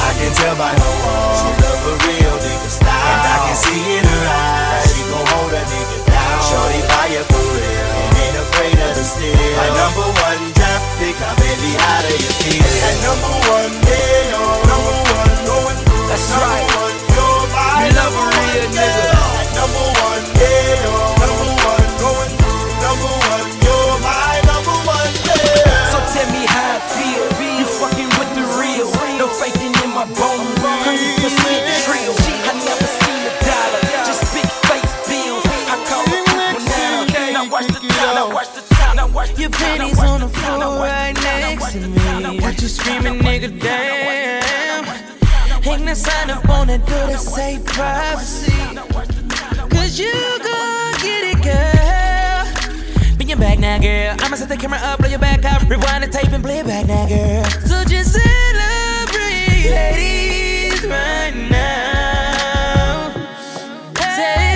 I 0.03 0.11
can 0.19 0.33
tell 0.35 0.57
by 0.59 0.75
her 0.75 0.95
walk, 1.07 1.39
she 1.39 1.49
love 1.63 1.83
a 1.87 1.95
real 2.09 2.35
nigga 2.43 2.71
style. 2.73 2.91
And 2.91 3.23
I 3.23 3.37
can 3.47 3.57
see 3.57 3.81
in 3.97 4.03
her 4.03 4.25
eyes, 4.27 4.91
she 4.91 5.01
gon' 5.07 5.27
hold 5.31 5.53
a 5.55 5.63
nigga 5.63 5.99
down. 6.11 6.39
Shorty 6.43 6.83
fire 6.91 7.25
for 7.31 7.45
real, 7.55 7.92
of 9.03 9.09
steel. 9.09 9.35
My 9.59 9.69
number 9.75 10.07
one 10.23 10.43
draft 10.55 10.87
pick, 10.99 11.19
now 11.19 11.35
baby, 11.35 11.71
how 11.83 11.99
do 12.07 12.13
you 12.15 12.31
feel? 12.39 12.63
And 12.87 12.99
number 13.03 13.35
one, 13.51 13.73
yeah, 13.91 14.31
no, 14.33 14.43
number 14.71 14.97
one, 15.19 15.35
going 15.51 15.79
through. 15.83 16.07
That's 16.09 16.31
number 16.31 16.47
right. 16.47 16.71
one, 16.79 16.97
you're 17.15 17.45
my 17.51 17.83
You 17.83 17.91
love 17.99 18.15
a 18.15 18.25
real 18.31 18.69
nigga. 18.79 19.12
Your 39.43 39.51
watch 39.51 39.99
on 39.99 40.21
the 40.21 40.27
the 40.29 40.33
floor 40.35 40.79
right 40.79 41.17
the 41.17 41.23
next 41.23 41.73
to 41.73 41.81
me. 41.81 42.39
What 42.39 42.63
you 42.63 42.69
screaming, 42.69 43.19
nigga, 43.19 43.41
the 43.41 43.49
the 43.49 43.59
damn. 43.59 44.85
the 45.65 45.69
Ain't 45.69 45.83
no 45.83 45.95
sign 45.95 46.31
up 46.31 46.49
on 46.49 46.69
that 46.69 46.87
door 46.87 47.09
that 47.09 47.19
say 47.19 47.59
privacy. 47.67 48.53
Cause 49.75 49.99
you 49.99 50.13
gon' 50.13 50.93
get 51.03 51.35
it, 51.35 51.43
girl. 51.43 53.17
Bring 53.17 53.31
your 53.31 53.39
back 53.39 53.59
now, 53.59 53.81
girl. 53.81 54.15
I'ma 54.21 54.37
set 54.37 54.49
the 54.49 54.57
camera 54.57 54.79
up, 54.79 55.01
blow 55.01 55.09
your 55.09 55.19
back 55.19 55.45
out, 55.45 55.69
rewind 55.69 56.05
the 56.05 56.09
tape 56.09 56.33
and 56.33 56.45
play 56.45 56.61
it 56.61 56.67
back 56.69 56.87
now, 56.87 57.09
girl. 57.09 57.43
So 57.67 57.83
just 57.83 58.13
celebrate, 58.13 59.73
ladies, 59.73 60.85
right 60.87 61.35
now. 61.51 63.13
Say 63.99 64.52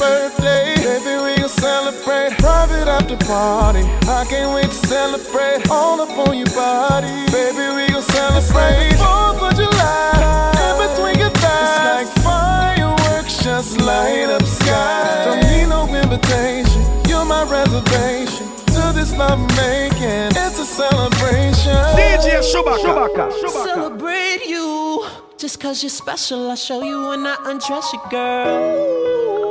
birthday, 0.00 0.74
baby, 0.80 1.14
we 1.22 1.36
gon' 1.36 1.48
celebrate. 1.48 2.32
Private 2.40 2.88
after 2.88 3.16
party, 3.28 3.84
I 4.08 4.24
can't 4.24 4.54
wait 4.54 4.70
to 4.72 4.80
celebrate. 4.88 5.68
All 5.70 6.00
up 6.00 6.10
on 6.26 6.36
your 6.38 6.48
body, 6.56 7.12
baby, 7.30 7.64
we 7.76 7.84
gon' 7.92 8.02
celebrate. 8.02 8.96
Fourth 8.96 9.44
of 9.44 9.52
July, 9.60 10.56
in 10.64 10.74
between 10.80 11.18
your 11.20 11.34
thighs, 11.42 12.08
it's 12.08 12.16
like 12.16 12.24
fireworks, 12.24 13.44
just 13.44 13.78
light 13.80 14.30
up 14.36 14.42
sky. 14.42 15.24
Don't 15.26 15.44
need 15.52 15.68
no 15.68 15.84
invitation, 16.02 16.80
you're 17.06 17.26
my 17.26 17.44
reservation. 17.44 18.46
To 18.74 18.92
this 18.96 19.12
love 19.16 19.40
making, 19.60 20.32
it's 20.32 20.58
a 20.58 20.64
celebration. 20.64 21.76
DJ 22.00 22.40
Shubaka. 22.40 23.24
Celebrate 23.50 24.46
you. 24.46 25.06
Just 25.36 25.60
cause 25.60 25.82
you're 25.82 25.90
special, 25.90 26.50
I 26.50 26.54
show 26.54 26.82
you 26.82 27.08
when 27.08 27.26
I 27.26 27.36
undress 27.44 27.92
you, 27.92 28.00
girl. 28.10 29.49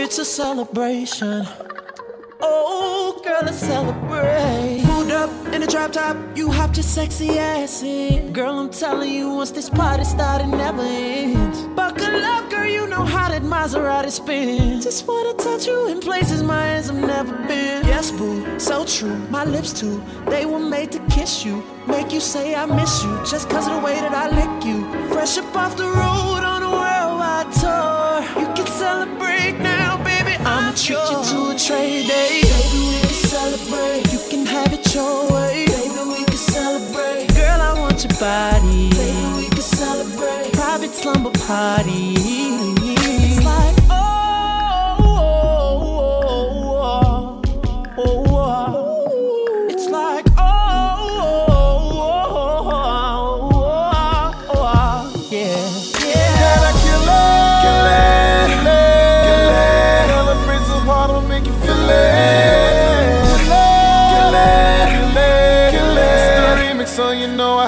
It's 0.00 0.16
a 0.16 0.24
celebration. 0.24 1.44
Oh, 2.40 3.20
girl, 3.24 3.40
let's 3.42 3.58
celebrate. 3.58 4.84
Pulled 4.86 5.10
up 5.10 5.28
in 5.52 5.64
a 5.64 5.66
drop 5.66 5.90
top, 5.90 6.16
you 6.36 6.52
hopped 6.52 6.76
your 6.76 6.84
sexy 6.84 7.36
ass 7.36 7.82
in. 7.82 8.32
Girl, 8.32 8.60
I'm 8.60 8.70
telling 8.70 9.12
you, 9.12 9.28
once 9.28 9.50
this 9.50 9.68
party 9.68 10.04
started, 10.04 10.46
never 10.46 10.82
ends. 10.82 11.64
Buckle 11.74 12.24
up, 12.24 12.48
girl, 12.48 12.64
you 12.64 12.86
know 12.86 13.04
how 13.04 13.28
that 13.28 13.42
Maserati 13.42 14.12
spins. 14.12 14.84
Just 14.84 15.04
wanna 15.04 15.34
touch 15.34 15.66
you 15.66 15.88
in 15.88 15.98
places 15.98 16.44
my 16.44 16.62
hands 16.62 16.86
have 16.86 16.96
never 16.96 17.34
been. 17.48 17.84
Yes, 17.84 18.12
boo, 18.12 18.60
so 18.60 18.84
true. 18.84 19.16
My 19.30 19.44
lips 19.44 19.72
too, 19.72 20.00
they 20.26 20.46
were 20.46 20.60
made 20.60 20.92
to 20.92 21.00
kiss 21.10 21.44
you. 21.44 21.60
Make 21.88 22.12
you 22.12 22.20
say 22.20 22.54
I 22.54 22.66
miss 22.66 23.02
you, 23.02 23.16
just 23.26 23.50
cause 23.50 23.66
of 23.66 23.74
the 23.74 23.80
way 23.80 23.96
that 23.96 24.14
I 24.14 24.28
lick 24.30 24.64
you. 24.64 24.78
Fresh 25.08 25.38
up 25.38 25.56
off 25.56 25.76
the 25.76 25.88
road 25.88 26.44
on 27.38 27.52
a. 27.52 28.40
You 28.40 28.46
can 28.54 28.66
celebrate 28.66 29.58
now, 29.60 29.96
baby. 30.02 30.34
I'ma 30.44 30.72
treat 30.72 30.98
you 31.10 31.20
to 31.30 31.38
a 31.50 31.56
trade 31.58 32.06
day. 32.06 32.42
Baby, 32.42 32.80
we 32.90 33.00
can 33.00 33.18
celebrate. 33.34 34.12
You 34.12 34.20
can 34.30 34.46
have 34.46 34.72
it 34.72 34.94
your 34.94 35.32
way. 35.32 35.66
Baby, 35.66 36.02
we 36.12 36.24
can 36.24 36.36
celebrate. 36.36 37.28
Girl, 37.34 37.60
I 37.60 37.78
want 37.78 38.04
your 38.04 38.16
body. 38.18 38.90
Baby, 38.90 39.36
we 39.36 39.48
can 39.48 39.62
celebrate. 39.62 40.52
Private 40.52 40.94
slumber 40.94 41.30
party. 41.46 42.77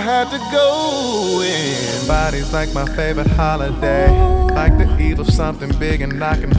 I 0.01 0.03
had 0.03 0.31
to 0.31 0.39
go 0.51 1.43
in. 1.43 2.09
Body's 2.09 2.55
like 2.55 2.73
my 2.73 2.87
favorite 2.97 3.27
holiday. 3.27 4.09
Like 4.49 4.79
the 4.79 4.89
eve 4.99 5.21
of 5.21 5.29
something 5.29 5.71
big 5.79 6.01
and 6.01 6.25
I 6.25 6.37
can. 6.37 6.51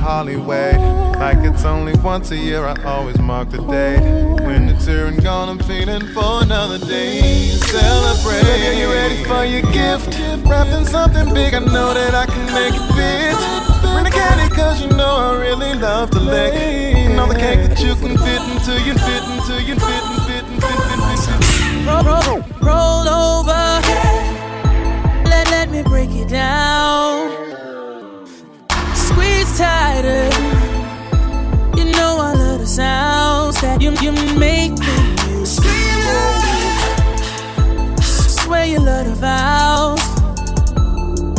Like 0.45 1.37
it's 1.39 1.65
only 1.65 1.93
once 2.01 2.29
a 2.29 2.37
year, 2.37 2.63
I 2.65 2.75
always 2.83 3.17
mark 3.17 3.49
the 3.49 3.57
date. 3.57 4.01
When 4.45 4.69
it's 4.69 4.85
here 4.85 5.07
and 5.07 5.23
gone, 5.23 5.49
I'm 5.49 5.57
feeling 5.57 6.05
for 6.13 6.43
another 6.43 6.77
day 6.85 7.49
celebrate. 7.71 8.43
Baby, 8.43 8.67
are 8.67 8.79
you 8.79 8.93
ready 8.93 9.23
for 9.23 9.43
your 9.43 9.63
gift? 9.73 10.19
Wrapped 10.47 10.69
in 10.69 10.85
something 10.85 11.33
big, 11.33 11.55
I 11.55 11.59
know 11.59 11.95
that 11.95 12.13
I 12.13 12.27
can 12.27 12.45
make 12.53 12.75
it 12.77 12.87
fit. 12.93 13.37
Bring 13.81 14.03
the 14.03 14.11
candy, 14.11 14.53
cause 14.53 14.81
you 14.83 14.89
know 14.89 15.15
I 15.17 15.41
really 15.41 15.73
love 15.73 16.11
to 16.11 16.19
lick. 16.19 16.53
And 16.53 17.19
all 17.19 17.27
the 17.27 17.39
cake 17.39 17.67
that 17.67 17.79
you 17.81 17.95
can 17.95 18.17
fit 18.17 18.41
into 18.53 18.73
you, 18.85 18.93
fit 18.93 19.23
into 19.33 19.55
you, 19.63 19.73
fit 19.73 20.03
and 20.13 20.30
Roll, 21.85 22.03
roll, 22.03 22.43
roll 22.61 23.07
over. 23.09 23.63
Let, 25.25 25.49
let 25.49 25.69
me 25.69 25.81
break 25.83 26.09
it 26.11 26.29
down. 26.29 27.31
Squeeze 28.95 29.57
tighter. 29.57 30.29
You 31.77 31.85
know 31.85 32.17
I 32.19 32.33
love 32.33 32.59
the 32.59 32.67
sounds 32.67 33.59
that 33.61 33.81
you, 33.81 33.91
you 34.01 34.11
make 34.37 34.71
me 34.71 35.11
Swear 38.51 38.65
you 38.65 38.79
love 38.79 39.05
the 39.05 39.15
vows. 39.15 40.01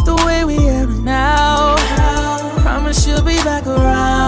The 0.04 0.14
way 0.26 0.44
we 0.44 0.56
are 0.70 0.86
now. 0.86 1.76
Promise 2.62 3.06
you'll 3.06 3.22
be 3.22 3.36
back 3.44 3.66
around. 3.66 4.21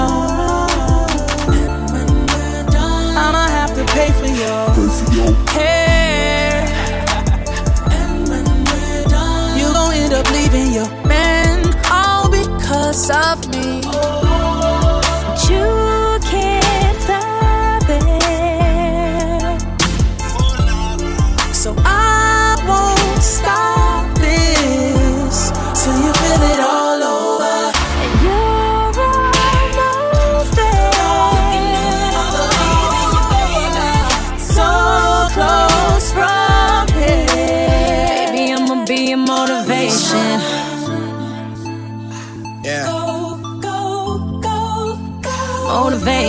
Because 13.06 13.83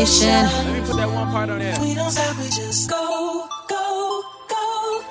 Motivation. 0.06 0.28
Let 0.30 0.74
me 0.82 0.88
put 0.88 0.98
that 0.98 1.10
one 1.10 1.32
part 1.32 1.50
on 1.50 1.58
there. 1.58 1.76
We 1.82 1.96
don't 1.96 2.12
stop, 2.12 2.38
we 2.38 2.44
just 2.44 2.88
go, 2.88 3.48
go, 3.68 4.24
go. 4.48 5.02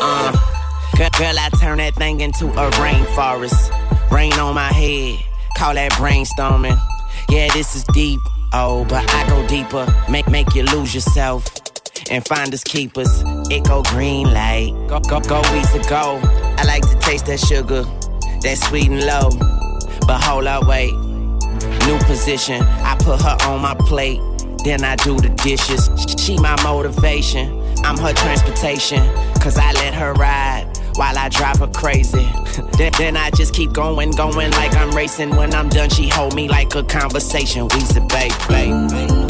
Uh, 0.00 0.32
girl, 0.96 1.10
girl, 1.18 1.34
I 1.36 1.48
turn 1.60 1.78
that 1.78 1.96
thing 1.96 2.20
into 2.20 2.46
a 2.46 2.70
rainforest. 2.70 4.08
Rain 4.12 4.32
on 4.34 4.54
my 4.54 4.72
head, 4.72 5.18
call 5.56 5.74
that 5.74 5.90
brainstorming. 5.92 6.78
Yeah, 7.28 7.48
this 7.52 7.74
is 7.74 7.82
deep. 7.92 8.20
Oh, 8.52 8.86
but 8.88 9.04
I 9.12 9.28
go 9.28 9.44
deeper. 9.48 9.92
Make 10.08 10.28
make 10.28 10.54
you 10.54 10.62
lose 10.62 10.94
yourself 10.94 11.52
and 12.08 12.24
find 12.24 12.54
us 12.54 12.62
keepers. 12.62 13.24
It 13.50 13.64
go 13.64 13.82
green 13.82 14.32
light, 14.32 14.72
go 14.86 15.00
go 15.00 15.18
go 15.18 15.40
easy 15.56 15.80
go. 15.88 16.20
I 16.56 16.62
like 16.64 16.88
to 16.88 16.96
taste 17.00 17.26
that 17.26 17.40
sugar, 17.40 17.82
that 18.42 18.58
sweet 18.58 18.90
and 18.90 19.04
low. 19.04 19.30
But 20.06 20.22
hold 20.22 20.46
up, 20.46 20.68
wait. 20.68 20.92
New 21.86 21.98
position, 22.06 22.62
I 22.62 22.96
put 23.00 23.20
her 23.22 23.36
on 23.48 23.62
my 23.62 23.74
plate. 23.74 24.20
Then 24.64 24.84
I 24.84 24.96
do 24.96 25.16
the 25.16 25.30
dishes. 25.42 25.88
She 26.18 26.38
my 26.38 26.60
motivation. 26.62 27.62
I'm 27.84 27.96
her 27.98 28.12
transportation. 28.12 29.02
Cause 29.40 29.56
I 29.56 29.72
let 29.72 29.94
her 29.94 30.12
ride 30.14 30.66
while 30.96 31.16
I 31.16 31.28
drive 31.28 31.58
her 31.60 31.68
crazy. 31.68 32.28
then, 32.78 32.92
then 32.98 33.16
I 33.16 33.30
just 33.30 33.54
keep 33.54 33.72
going, 33.72 34.10
going 34.10 34.50
like 34.52 34.74
I'm 34.74 34.90
racing. 34.90 35.34
When 35.36 35.54
I'm 35.54 35.68
done, 35.68 35.88
she 35.88 36.08
hold 36.08 36.34
me 36.34 36.48
like 36.48 36.74
a 36.74 36.82
conversation. 36.82 37.68
We 37.68 37.80
say, 37.80 38.00
babe, 38.00 38.32
babe. 38.48 39.29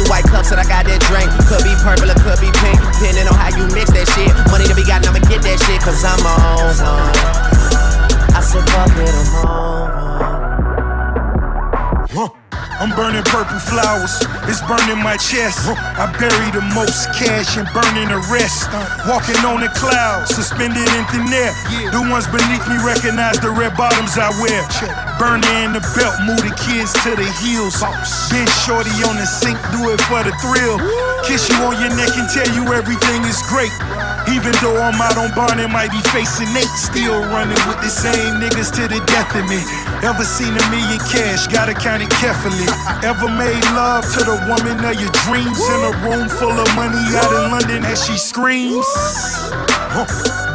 Two 0.00 0.08
white 0.08 0.24
cups 0.24 0.50
and 0.50 0.58
I 0.58 0.64
got 0.64 0.86
that 0.86 1.00
drink. 1.12 1.28
Could 1.44 1.60
be 1.60 1.76
purple 1.84 2.08
or 2.08 2.16
could 2.24 2.40
be 2.40 2.48
pink. 2.64 2.80
Depending 2.96 3.28
on 3.28 3.36
how 3.36 3.52
you 3.52 3.68
mix 3.68 3.92
that 3.92 4.08
shit. 4.16 4.32
Money 4.48 4.64
to 4.64 4.74
be 4.74 4.80
got, 4.82 5.04
I'ma 5.04 5.20
get 5.28 5.44
that 5.44 5.60
shit, 5.60 5.80
cause 5.84 6.00
I'm 6.08 6.24
on 6.24 6.72
one. 6.80 7.12
I 8.32 8.40
said, 8.40 8.64
fuck 8.70 8.96
it, 8.96 9.12
I'm 9.12 9.44
on 9.44 10.00
Huh. 10.00 10.09
I'm 12.80 12.88
burning 12.96 13.20
purple 13.28 13.60
flowers, 13.60 14.24
it's 14.48 14.64
burning 14.64 15.04
my 15.04 15.20
chest. 15.20 15.68
I 15.68 16.08
bury 16.16 16.48
the 16.48 16.64
most 16.72 17.12
cash 17.12 17.60
and 17.60 17.68
burning 17.76 18.08
the 18.08 18.24
rest. 18.32 18.72
Walking 19.04 19.36
on 19.44 19.60
the 19.60 19.68
clouds, 19.76 20.32
suspended 20.32 20.88
in 20.96 21.04
thin 21.12 21.28
air. 21.28 21.52
The 21.92 22.00
ones 22.08 22.24
beneath 22.32 22.64
me 22.72 22.80
recognize 22.80 23.36
the 23.36 23.52
red 23.52 23.76
bottoms 23.76 24.16
I 24.16 24.32
wear. 24.40 24.64
Burner 25.20 25.44
in 25.60 25.76
the 25.76 25.84
belt, 25.92 26.24
move 26.24 26.40
the 26.40 26.56
kids 26.56 26.96
to 27.04 27.12
the 27.20 27.28
heels. 27.44 27.84
Been 28.32 28.48
shorty 28.64 28.96
on 29.04 29.20
the 29.20 29.28
sink, 29.28 29.60
do 29.76 29.92
it 29.92 30.00
for 30.08 30.24
the 30.24 30.32
thrill. 30.40 30.80
Kiss 31.28 31.52
you 31.52 31.60
on 31.68 31.76
your 31.84 31.92
neck 31.92 32.16
and 32.16 32.32
tell 32.32 32.48
you 32.56 32.64
everything 32.72 33.20
is 33.28 33.44
great. 33.52 33.76
Even 34.30 34.54
though 34.62 34.78
I'm 34.78 34.94
out 35.02 35.18
on 35.18 35.34
bond 35.34 35.60
and 35.60 35.72
might 35.72 35.90
be 35.90 36.00
facing 36.14 36.48
eight, 36.54 36.70
still 36.78 37.18
running 37.34 37.58
with 37.66 37.82
the 37.82 37.90
same 37.90 38.38
niggas 38.38 38.70
to 38.78 38.86
the 38.86 39.02
death 39.10 39.34
of 39.34 39.44
me. 39.50 39.58
Ever 40.06 40.22
seen 40.22 40.54
a 40.54 40.64
million 40.70 41.02
cash? 41.10 41.46
Gotta 41.50 41.74
count 41.74 42.02
it 42.02 42.10
carefully. 42.10 42.66
Ever 43.02 43.26
made 43.26 43.62
love 43.74 44.06
to 44.14 44.20
the 44.22 44.38
woman 44.46 44.78
of 44.78 44.94
your 45.02 45.10
dreams 45.26 45.58
in 45.58 45.80
a 45.82 45.92
room 46.06 46.28
full 46.28 46.54
of 46.54 46.68
money 46.78 47.02
out 47.18 47.32
in 47.34 47.50
London 47.50 47.84
as 47.84 48.06
she 48.06 48.16
screams? 48.16 48.86
Huh. 49.90 50.06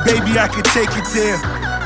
Baby, 0.05 0.39
I 0.39 0.47
could 0.47 0.65
take 0.71 0.95
it 0.95 1.07
there. 1.13 1.37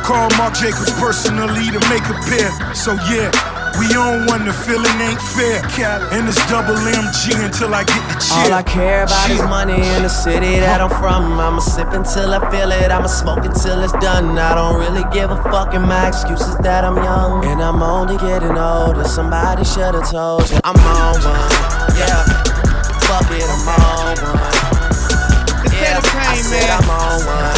Call 0.05 0.29
Marc 0.37 0.53
Jacobs 0.55 0.93
personally 1.01 1.73
to 1.73 1.79
make 1.89 2.05
a 2.05 2.17
pair. 2.29 2.49
So 2.75 2.93
yeah. 3.09 3.58
We 3.79 3.87
on 3.95 4.27
one, 4.27 4.43
the 4.45 4.51
feeling 4.51 4.99
ain't 4.99 5.21
fair. 5.21 5.63
And 6.11 6.27
it's 6.27 6.35
double 6.51 6.75
MG 6.75 7.31
until 7.39 7.73
I 7.73 7.83
get 7.85 8.03
the 8.11 8.19
cheer. 8.19 8.51
All 8.51 8.53
I 8.59 8.63
care 8.63 9.03
about 9.03 9.29
is 9.31 9.41
money 9.43 9.79
in 9.95 10.03
the 10.03 10.09
city 10.09 10.59
that 10.59 10.81
I'm 10.81 10.89
from. 10.99 11.39
I'ma 11.39 11.59
sip 11.59 11.93
until 11.93 12.33
I 12.33 12.39
feel 12.51 12.71
it, 12.71 12.91
I'ma 12.91 13.07
smoke 13.07 13.45
until 13.45 13.81
it's 13.81 13.93
done. 13.93 14.37
I 14.37 14.53
don't 14.55 14.77
really 14.79 15.05
give 15.13 15.31
a 15.31 15.41
fuck, 15.43 15.73
and 15.73 15.87
my 15.87 16.09
excuse 16.09 16.41
is 16.41 16.57
that 16.57 16.83
I'm 16.83 16.97
young. 16.97 17.45
And 17.45 17.61
I'm 17.61 17.81
only 17.81 18.17
getting 18.17 18.57
older, 18.57 19.05
somebody 19.05 19.63
should've 19.63 20.09
told 20.11 20.49
you. 20.51 20.59
I'm 20.65 20.75
on 20.75 21.15
one, 21.23 21.49
yeah. 21.95 22.27
Fuck 23.07 23.31
it, 23.31 23.47
I'm 23.47 23.67
on 23.79 24.19
one. 24.27 24.59
Yeah, 25.71 26.03
I 26.03 26.35
said 26.35 26.69
I'm 26.69 26.89
on 26.91 27.19
one. 27.23 27.55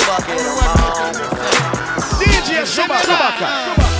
Fuck 0.00 0.28
it, 0.32 0.40
I'm 0.40 0.80
on 0.80 1.12
one. 1.12 1.52
DJ 2.24 2.64
Shabaka. 2.64 3.91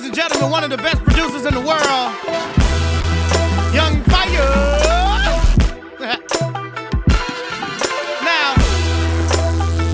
Ladies 0.00 0.18
and 0.18 0.30
gentlemen, 0.30 0.50
one 0.50 0.64
of 0.64 0.70
the 0.70 0.78
best 0.78 1.04
producers 1.04 1.44
in 1.44 1.52
the 1.52 1.60
world, 1.60 1.76
Young 3.74 4.00
Fire. 4.08 4.48
now, 8.24 8.54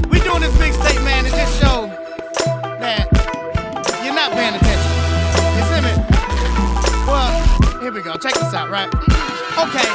we 0.08 0.20
doing 0.20 0.42
this 0.42 0.54
mixtape, 0.62 1.02
man, 1.02 1.24
to 1.24 1.30
just 1.30 1.60
show 1.60 1.86
that 2.78 3.10
you're 4.04 4.14
not 4.14 4.30
paying 4.30 4.54
attention. 4.54 4.92
You 5.58 5.64
see 5.74 5.82
me? 5.82 5.90
Well, 7.08 7.80
here 7.80 7.90
we 7.90 8.00
go. 8.00 8.12
Check 8.16 8.34
this 8.34 8.54
out, 8.54 8.70
right? 8.70 8.86
Okay, 8.86 9.88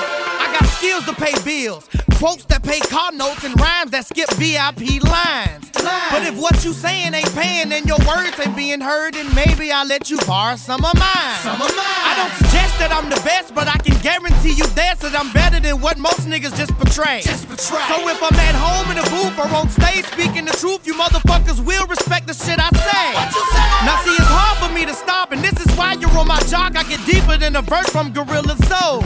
I 0.44 0.58
got 0.60 0.68
skills 0.72 1.06
to 1.06 1.14
pay 1.14 1.42
bills, 1.46 1.88
quotes 2.16 2.44
that 2.48 2.64
pay 2.64 2.82
car 2.82 3.14
notes, 3.14 3.46
and 3.46 3.58
rhymes 3.58 3.92
that 3.92 4.06
skip 4.06 4.30
VIP 4.32 5.02
lines. 5.02 5.72
But 5.84 6.24
if 6.24 6.38
what 6.38 6.64
you 6.64 6.74
saying 6.74 7.14
ain't 7.14 7.34
paying 7.36 7.72
and 7.72 7.86
your 7.86 8.00
words 8.08 8.40
ain't 8.40 8.56
being 8.56 8.82
heard, 8.82 9.14
then 9.14 9.34
maybe 9.34 9.72
I'll 9.72 9.88
let 9.88 10.10
you 10.10 10.18
borrow 10.28 10.56
some 10.56 10.84
of 10.86 10.94
mine. 10.98 11.38
Some 11.42 11.62
of 11.62 11.72
mine. 11.76 12.04
I 12.06 12.14
don't 12.18 12.34
suggest 12.38 12.78
that 12.80 12.92
I'm 12.92 13.10
the 13.10 13.22
best, 13.24 13.56
but 13.56 13.68
I 13.68 13.78
can 13.78 13.98
guarantee 14.02 14.54
you 14.54 14.68
this 14.78 15.00
that 15.02 15.16
I'm 15.18 15.32
better 15.32 15.60
than 15.60 15.82
what 15.82 15.98
most 15.98 16.28
niggas 16.30 16.56
just 16.58 16.74
portray. 16.78 17.22
Just 17.22 17.48
portray. 17.48 17.82
So 17.90 18.08
if 18.10 18.22
I'm 18.22 18.38
at 18.38 18.56
home 18.56 18.92
in 18.94 18.98
a 19.02 19.08
booth 19.10 19.38
or 19.40 19.48
on 19.56 19.70
stage 19.70 20.06
speaking 20.06 20.46
the 20.46 20.56
truth, 20.58 20.86
you 20.86 20.94
motherfuckers 20.94 21.64
will 21.64 21.88
respect 21.88 22.28
the 22.28 22.34
shit 22.34 22.60
I 22.60 22.70
say. 22.70 23.08
What 23.18 23.34
you 23.34 23.44
say? 23.50 23.70
Now 23.88 23.98
see, 24.06 24.16
it's 24.16 24.30
hard 24.30 24.58
for 24.62 24.70
me 24.74 24.86
to 24.86 24.94
stop, 24.94 25.32
and 25.32 25.42
this 25.42 25.58
is 25.58 25.70
why 25.76 25.94
you're 25.98 26.14
on 26.18 26.28
my 26.28 26.40
jock. 26.52 26.78
I 26.78 26.84
get 26.84 27.02
deeper 27.06 27.38
than 27.38 27.56
a 27.56 27.62
verse 27.62 27.90
from 27.90 28.14
Gorilla 28.14 28.56
Soul. 28.70 29.02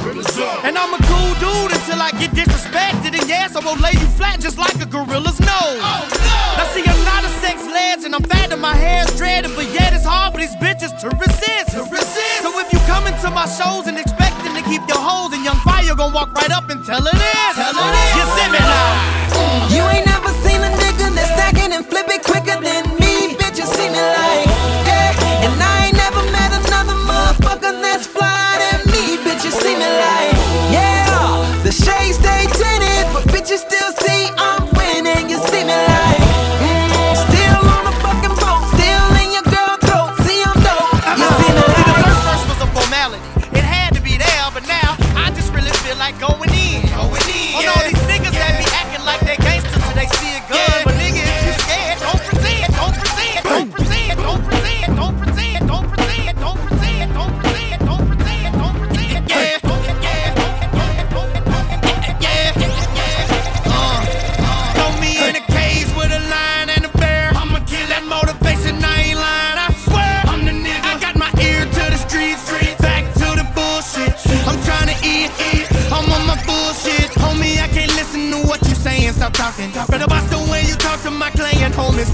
And 0.65 0.77
I'm 0.77 0.93
a 0.93 1.01
cool 1.07 1.31
dude 1.39 1.71
until 1.71 2.01
I 2.01 2.11
get 2.19 2.31
disrespected, 2.31 3.15
and 3.15 3.27
yes, 3.27 3.55
I 3.55 3.63
will 3.63 3.79
lay 3.79 3.93
you 3.93 4.07
flat 4.19 4.39
just 4.39 4.57
like 4.57 4.75
a 4.81 4.85
gorilla's 4.85 5.39
nose. 5.39 5.79
Oh, 5.79 6.03
no. 6.11 6.59
Now 6.59 6.64
see, 6.73 6.83
I'm 6.85 7.03
not 7.05 7.23
a 7.25 7.31
sex 7.43 7.65
legend, 7.65 8.15
I'm 8.15 8.23
fat 8.23 8.51
and 8.51 8.61
my 8.61 8.73
hair's 8.73 9.11
dreaded, 9.17 9.51
but 9.55 9.67
yet 9.73 9.93
it's 9.93 10.05
hard 10.05 10.33
for 10.33 10.39
these 10.39 10.55
bitches 10.55 10.93
to 11.01 11.09
resist. 11.17 11.75
To 11.75 11.83
resist. 11.91 12.41
So 12.41 12.49
if 12.59 12.71
you 12.71 12.79
come 12.87 13.05
into 13.07 13.29
my 13.31 13.45
shows 13.45 13.87
and 13.87 13.97
expecting 13.97 14.53
to 14.55 14.63
keep 14.63 14.81
your 14.87 15.01
hoes, 15.01 15.33
and 15.33 15.43
Young 15.43 15.59
Fire 15.67 15.95
gon' 15.95 16.13
walk 16.13 16.33
right 16.33 16.51
up 16.51 16.69
and 16.69 16.83
tell 16.85 17.01
her 17.01 17.11
this. 17.11 17.55
Tell 17.55 17.75
her 17.75 17.89
this. 17.91 18.11
You 18.17 18.23
see 18.37 18.47
me 18.53 18.59
now. 18.59 19.25
You 19.73 19.83
ain't 19.91 20.05
never 20.05 20.31
seen 20.45 20.61
a 20.61 20.71
nigga 20.81 21.13
that's 21.13 21.31
stacking 21.35 21.73
and 21.73 21.85
flipping 21.85 22.21
quicker 22.21 22.61
than 22.61 22.84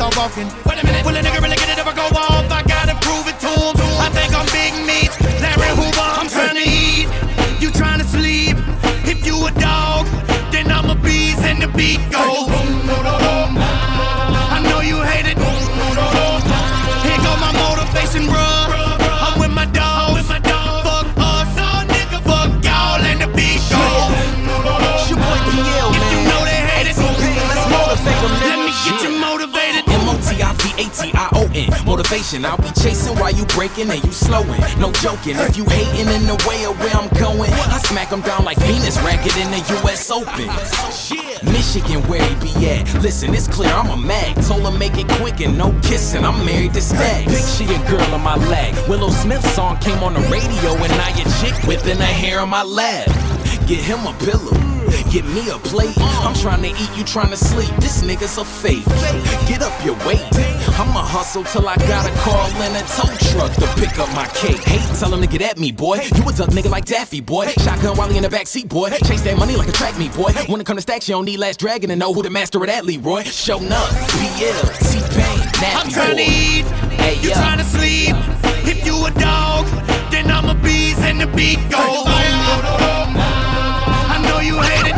homie, 0.02 0.18
walking. 0.18 0.48
Wait 0.66 0.82
a 0.82 0.86
minute, 0.86 1.06
will 1.06 1.16
a 1.16 1.22
nigga 1.22 1.42
really 1.42 1.56
get 1.56 1.70
it 1.70 1.78
if 1.78 1.88
I 1.88 1.94
go 1.94 2.18
off? 2.18 2.31
I'll 32.12 32.58
be 32.58 32.68
chasing 32.82 33.16
while 33.20 33.32
you 33.32 33.46
breaking 33.46 33.90
and 33.90 34.04
you 34.04 34.12
slowing. 34.12 34.60
No 34.78 34.92
joking, 34.92 35.38
if 35.38 35.56
you 35.56 35.64
hating 35.64 36.12
in 36.14 36.28
the 36.28 36.36
way 36.46 36.66
of 36.66 36.78
where 36.78 36.94
I'm 36.94 37.08
going 37.18 37.50
I 37.54 37.80
smack 37.88 38.10
them 38.10 38.20
down 38.20 38.44
like 38.44 38.58
Venus 38.58 38.98
racket 39.00 39.38
in 39.38 39.50
the 39.50 39.64
US 39.80 40.12
Open. 40.12 40.48
Michigan, 41.54 42.02
where 42.10 42.22
he 42.22 42.36
be 42.36 42.68
at? 42.68 42.94
Listen, 43.02 43.34
it's 43.34 43.48
clear, 43.48 43.72
I'm 43.72 43.90
a 43.92 43.96
mag. 43.96 44.36
Told 44.44 44.64
her 44.64 44.78
make 44.78 44.98
it 44.98 45.08
quick 45.22 45.40
and 45.40 45.58
no 45.58 45.72
kissing. 45.84 46.26
I'm 46.26 46.46
married 46.46 46.74
to 46.74 46.82
Stacks 46.82 47.32
Picture 47.32 47.72
your 47.72 47.88
girl 47.88 48.14
on 48.14 48.22
my 48.22 48.36
leg 48.36 48.76
Willow 48.90 49.10
Smith 49.10 49.46
song 49.56 49.78
came 49.78 50.04
on 50.04 50.14
the 50.14 50.20
radio 50.28 50.72
And 50.84 50.92
now 51.00 51.16
your 51.16 51.30
chick 51.40 51.56
whipping 51.64 51.98
her 51.98 52.04
hair 52.04 52.42
on 52.42 52.50
my 52.50 52.64
lap. 52.64 53.08
Get 53.68 53.80
him 53.80 54.06
a 54.06 54.14
pillow. 54.20 54.52
Get 55.10 55.24
me 55.26 55.50
a 55.50 55.58
plate. 55.60 55.96
I'm 55.98 56.34
trying 56.34 56.62
to 56.64 56.70
eat, 56.70 56.98
you 56.98 57.06
trying 57.06 57.30
to 57.30 57.38
sleep. 57.38 57.70
This 57.80 58.04
nigga's 58.04 58.38
a 58.38 58.44
fake. 58.44 58.86
Get 59.48 59.62
up 59.62 59.74
your 59.86 59.96
weight. 60.06 60.20
I'ma 60.82 61.04
hustle 61.06 61.44
till 61.44 61.70
I 61.70 61.76
gotta 61.86 62.10
call 62.22 62.50
in 62.66 62.76
a 62.76 62.82
tow 62.98 63.06
truck 63.30 63.54
to 63.62 63.68
pick 63.80 64.00
up 64.00 64.10
my 64.16 64.26
cake. 64.34 64.64
Hey, 64.64 64.82
tell 64.98 65.14
him 65.14 65.22
to 65.22 65.28
get 65.28 65.44
at 65.44 65.60
me, 65.60 65.72
boy. 65.72 65.98
You 66.16 66.28
a 66.28 66.34
duck 66.34 66.50
nigga 66.50 66.72
like 66.72 66.86
Daffy, 66.86 67.22
boy. 67.22 67.50
Shotgun 67.50 67.96
while 67.96 68.10
he 68.10 68.18
in 68.18 68.24
the 68.24 68.30
backseat, 68.30 68.68
boy. 68.68 68.90
Chase 69.06 69.22
that 69.22 69.38
money 69.38 69.56
like 69.56 69.68
a 69.68 69.72
track 69.72 69.96
meet, 70.00 70.12
boy. 70.16 70.32
When 70.48 70.60
it 70.60 70.66
come 70.66 70.78
to 70.78 70.82
stacks, 70.82 71.08
you 71.08 71.14
don't 71.14 71.26
need 71.26 71.38
last 71.38 71.60
dragon 71.60 71.92
to 71.92 71.96
know 71.96 72.12
who 72.16 72.24
the 72.24 72.32
master 72.32 72.58
of 72.58 72.66
that 72.66 72.84
Leroy. 72.84 73.22
Show 73.24 73.58
up, 73.58 73.90
PL, 74.10 74.64
T-Pain, 74.90 75.40
I'm 75.78 75.86
Nappy 75.86 75.94
trying 75.94 76.18
to 76.18 76.24
eat, 76.24 76.66
Hey, 76.98 77.16
you 77.22 77.30
yo. 77.30 77.36
trying 77.36 77.60
to 77.60 77.64
sleep. 77.64 78.16
If 78.66 78.84
you 78.84 79.06
a 79.06 79.12
dog, 79.12 79.68
then 80.10 80.32
I'm 80.32 80.50
a 80.50 80.56
beast 80.64 81.00
and 81.02 81.22
the 81.22 81.28
beat 81.28 81.60
goes. 81.70 82.08
I 84.10 84.18
know 84.28 84.40
you 84.40 84.60
hate 84.60 84.90
it. 84.90 84.96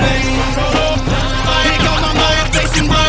Here 1.68 1.80
go 1.84 1.92
my 2.00 2.14
motivation, 2.16 2.88
bro. 2.88 3.03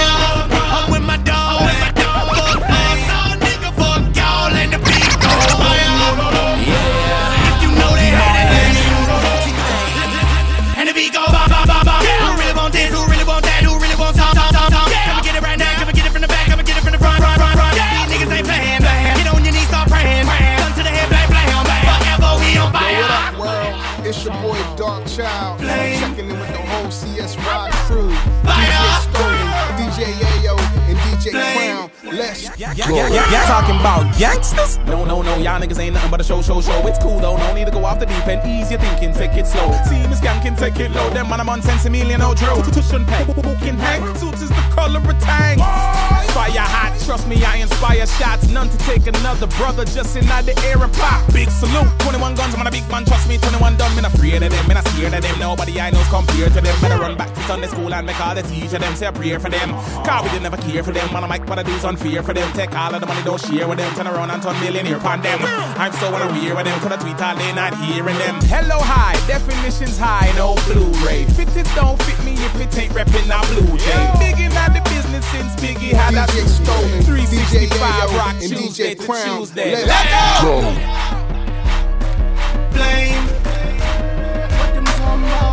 Yeah, 32.57 32.73
yeah, 32.77 32.89
yeah, 32.89 33.33
yeah. 33.33 33.47
talking 33.47 33.75
about 33.81 34.07
gangsters? 34.17 34.79
No, 34.87 35.05
no, 35.05 35.23
no, 35.23 35.37
y'all 35.39 35.61
niggas 35.61 35.79
ain't 35.81 35.95
nothing 35.95 36.11
but 36.11 36.21
a 36.21 36.25
show, 36.25 36.41
show, 36.41 36.61
show. 36.61 36.87
It's 36.87 37.03
cool 37.03 37.19
though, 37.19 37.37
no 37.37 37.53
need 37.53 37.67
to 37.67 37.73
go 37.73 37.85
off 37.85 37.99
the 37.99 38.07
deep 38.07 38.27
end. 38.29 38.47
Ease 38.47 38.71
your 38.71 38.79
thinking, 38.79 39.13
take 39.13 39.33
it 39.35 39.47
slow. 39.47 39.73
See 39.91 39.99
me 40.07 40.15
skanking, 40.15 40.57
take 40.57 40.79
it 40.79 40.93
low. 40.93 41.11
Them 41.11 41.29
man, 41.29 41.41
I'm 41.41 41.49
on 41.49 41.63
sense, 41.63 41.85
a 41.85 41.91
million 41.91 42.23
old 42.23 42.37
drill. 42.37 42.63
Cushion 42.63 43.05
peg, 43.07 43.27
who 43.27 43.43
can 43.59 43.77
hang? 43.77 44.07
Suits 44.15 44.43
is 44.43 44.51
the 44.51 44.65
color 44.71 45.01
of 45.01 45.19
tang. 45.19 45.59
Fire 46.31 46.51
hot, 46.63 46.95
trust 47.05 47.27
me, 47.27 47.43
I 47.45 47.57
inspire 47.57 48.07
shots. 48.07 48.49
None 48.49 48.69
to 48.69 48.79
take 48.79 49.07
another 49.07 49.47
brother 49.59 49.85
just 49.85 50.17
in 50.17 50.27
the 50.27 50.55
air 50.63 50.79
and 50.79 50.93
pop. 50.95 51.27
Big 51.33 51.51
salute, 51.51 51.91
21 52.01 52.35
guns, 52.37 52.55
I'm 52.55 52.61
on 52.61 52.67
a 52.67 52.71
big 52.71 52.89
man, 52.89 53.05
trust 53.05 53.29
me, 53.29 53.39
21 53.39 53.77
done. 53.77 53.95
Me 53.97 54.03
not 54.03 54.15
afraid 54.15 54.43
of 54.43 54.51
them, 54.51 54.67
me 54.69 54.75
not 54.75 54.87
scared 54.89 55.15
of 55.15 55.23
them. 55.23 55.39
Nobody 55.41 55.81
I 55.81 55.91
know's 55.91 56.07
compared 56.09 56.53
to 56.55 56.61
them. 56.61 56.75
Better 56.81 56.99
run 56.99 57.17
back 57.17 57.35
to 57.35 57.41
Sunday 57.51 57.67
school 57.67 57.93
and 57.93 58.07
make 58.07 58.21
all 58.21 58.35
the 58.35 58.43
teacher 58.43 58.79
them 58.79 58.95
say 58.95 59.07
a 59.07 59.13
prayer 59.13 59.41
for 59.41 59.51
them. 59.51 59.71
Cause 60.07 60.23
we 60.23 60.31
didn't 60.31 60.47
ever 60.47 60.57
care 60.59 60.83
for 60.83 60.93
them. 60.93 61.13
Man, 61.13 61.25
I 61.25 61.27
make 61.27 61.49
what 61.49 61.59
I 61.59 61.63
do's 61.63 61.85
unfair 61.85 62.23
for 62.23 62.35
them. 62.35 62.44
Take 62.53 62.75
all 62.77 62.95
of 62.95 63.01
the 63.01 63.07
money, 63.07 63.23
don't 63.25 63.41
share 63.41 63.67
with 63.67 63.79
them. 63.79 63.95
Turn 63.95 64.07
around 64.07 64.31
and 64.31 64.43
turn 64.43 64.59
millionaire 64.61 64.97
upon 64.97 65.23
them. 65.23 65.39
I'm 65.43 65.93
so 65.93 66.15
unaware 66.15 66.59
of 66.59 66.65
them. 66.65 66.81
Could 66.81 66.93
I 66.93 66.97
tweet 66.97 67.21
all 67.21 67.37
day, 67.37 67.53
not 67.55 67.75
hearing 67.79 68.19
them. 68.19 68.37
Hello, 68.45 68.79
high, 68.79 69.15
definitions 69.27 69.99
high, 69.99 70.33
no 70.37 70.55
Blu-ray. 70.67 71.25
Fit 71.35 71.55
it 71.57 71.67
don't 71.75 72.01
fit 72.03 72.23
me 72.25 72.33
if 72.35 72.55
it 72.61 72.79
ain't 72.79 72.93
reppin' 72.93 73.31
our 73.31 73.45
blue 73.55 73.77
jay. 73.79 74.11
Biggin' 74.19 74.53
out 74.53 74.73
the 74.75 74.81
business 74.91 75.25
since 75.33 75.55
Biggie 75.57 75.93
had 75.93 76.15
that 76.15 76.31
stone. 76.31 77.03
365 77.03 78.15
rock 78.17 78.37
Tuesday 78.41 78.95
to 78.95 79.07
Tuesday. 79.07 79.85
Let 79.87 80.43
go! 80.43 80.61
Flame. 82.73 83.29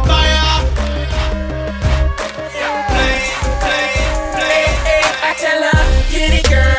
Fire. 0.06 0.68
Flame, 2.92 3.24
flame, 3.62 4.14
flame. 4.36 4.76
I 5.24 5.34
tell 5.38 5.62
her, 5.64 5.82
get 6.12 6.34
it, 6.34 6.50
girl, 6.50 6.71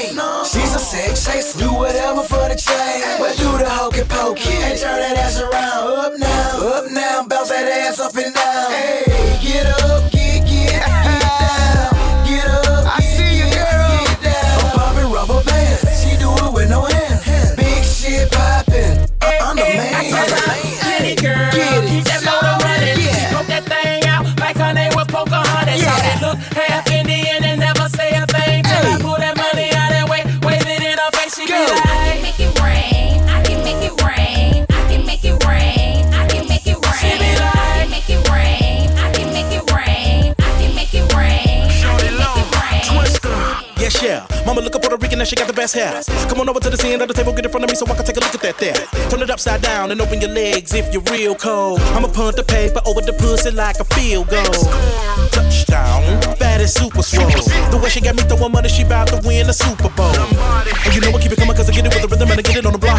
She's 0.00 0.74
a 0.74 0.78
sex 0.78 1.26
chaser. 1.26 1.58
Do 1.58 1.74
whatever 1.74 2.22
for 2.22 2.48
the 2.48 2.56
change. 2.56 3.04
But 3.18 3.36
do 3.36 3.58
the 3.58 3.68
hokey 3.68 4.04
pokey. 4.08 4.48
And 4.48 4.78
turn 4.78 4.98
that 4.98 5.16
ass 5.18 5.40
around. 5.40 5.69
And 45.20 45.28
she 45.28 45.36
got 45.36 45.46
the 45.46 45.52
best 45.52 45.74
hair. 45.74 46.02
Come 46.28 46.40
on 46.40 46.48
over 46.48 46.60
to 46.60 46.70
the 46.70 46.88
end 46.88 47.02
of 47.02 47.08
the 47.08 47.14
table, 47.14 47.32
get 47.32 47.44
in 47.44 47.50
front 47.50 47.64
of 47.64 47.70
me 47.70 47.76
so 47.76 47.86
I 47.86 47.94
can 47.94 48.04
take 48.04 48.16
a 48.16 48.20
look 48.20 48.34
at 48.34 48.40
that 48.40 48.56
there. 48.58 49.10
Turn 49.10 49.20
it 49.20 49.30
upside 49.30 49.60
down 49.60 49.90
and 49.90 50.00
open 50.00 50.20
your 50.20 50.30
legs 50.30 50.72
if 50.72 50.92
you're 50.92 51.02
real 51.12 51.34
cold. 51.34 51.80
I'ma 51.94 52.08
punt 52.08 52.36
the 52.36 52.44
paper 52.44 52.80
over 52.86 53.00
the 53.02 53.12
pussy 53.12 53.50
like 53.50 53.78
a 53.80 53.84
field 53.84 54.28
goal. 54.28 55.49
Bad 55.70 56.60
as 56.60 56.74
super 56.74 57.02
swole. 57.02 57.30
The 57.70 57.78
way 57.78 57.88
she 57.88 58.00
got 58.00 58.16
me 58.16 58.22
throwing 58.26 58.50
money, 58.52 58.68
she 58.68 58.82
bout 58.82 59.06
to 59.08 59.20
win 59.22 59.46
the 59.46 59.54
Super 59.54 59.88
Bowl. 59.94 60.10
And 60.10 60.92
you 60.94 61.00
know 61.00 61.10
what, 61.10 61.22
keep 61.22 61.30
it 61.30 61.38
coming 61.38 61.54
cause 61.54 61.68
I 61.68 61.72
get 61.72 61.86
it 61.86 61.94
with 61.94 62.02
the 62.02 62.08
rhythm 62.10 62.30
and 62.30 62.38
I 62.38 62.42
get 62.42 62.56
it 62.56 62.66
on 62.66 62.72
the 62.72 62.82
block. 62.82 62.98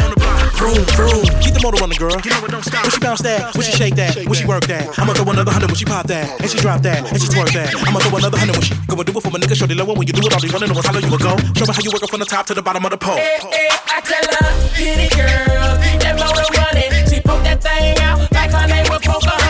Vroom, 0.56 0.80
vroom, 0.96 1.26
keep 1.44 1.52
the 1.52 1.62
motor 1.64 1.84
running, 1.84 2.00
girl. 2.00 2.16
When 2.16 2.92
she 2.92 3.00
bounce 3.00 3.22
that, 3.28 3.54
when 3.56 3.64
she 3.68 3.74
shake 3.76 3.96
that, 3.96 4.16
when 4.24 4.34
she 4.34 4.46
work 4.46 4.66
that. 4.72 4.88
I'ma 4.98 5.14
throw 5.14 5.28
another 5.32 5.52
hundred 5.52 5.68
when 5.68 5.76
she 5.76 5.86
pop 5.86 6.08
that, 6.08 6.40
and 6.40 6.50
she 6.50 6.58
drop 6.58 6.82
that, 6.84 7.12
and 7.12 7.20
she 7.22 7.28
twerk 7.28 7.52
that. 7.54 7.76
I'ma 7.84 8.00
throw 8.00 8.18
another 8.18 8.38
hundred 8.38 8.56
when 8.56 8.64
she 8.64 8.76
go 8.88 8.96
and 8.96 9.06
do 9.06 9.12
it 9.12 9.22
for 9.22 9.32
my 9.32 9.40
nigga. 9.40 9.56
Shorty 9.56 9.76
low 9.76 9.86
when 9.86 10.08
you 10.08 10.14
do 10.14 10.24
it, 10.24 10.32
all 10.32 10.40
be 10.40 10.48
running 10.48 10.72
over 10.72 10.82
how 10.82 10.94
low 10.94 11.04
you 11.04 11.12
will 11.12 11.20
go. 11.20 11.36
Show 11.60 11.68
me 11.68 11.74
how 11.76 11.84
you 11.84 11.92
work 11.92 12.04
it 12.04 12.10
from 12.10 12.20
the 12.24 12.30
top 12.30 12.46
to 12.48 12.54
the 12.54 12.62
bottom 12.62 12.86
of 12.86 12.92
the 12.92 12.98
pole. 12.98 13.18
Eh, 13.18 13.40
eh, 13.52 13.68
I 13.92 14.00
tell 14.02 14.24
her, 14.24 14.48
get 14.80 14.96
it, 14.96 15.12
girl. 15.12 15.76
That 16.00 16.16
motor 16.16 16.48
running. 16.56 16.94
She 17.10 17.20
poke 17.20 17.44
that 17.44 17.60
thing 17.60 18.00
out 18.00 18.24
like 18.32 18.52
her 18.52 18.68
name 18.68 18.88
was 18.88 19.02
Pocahontas. 19.04 19.41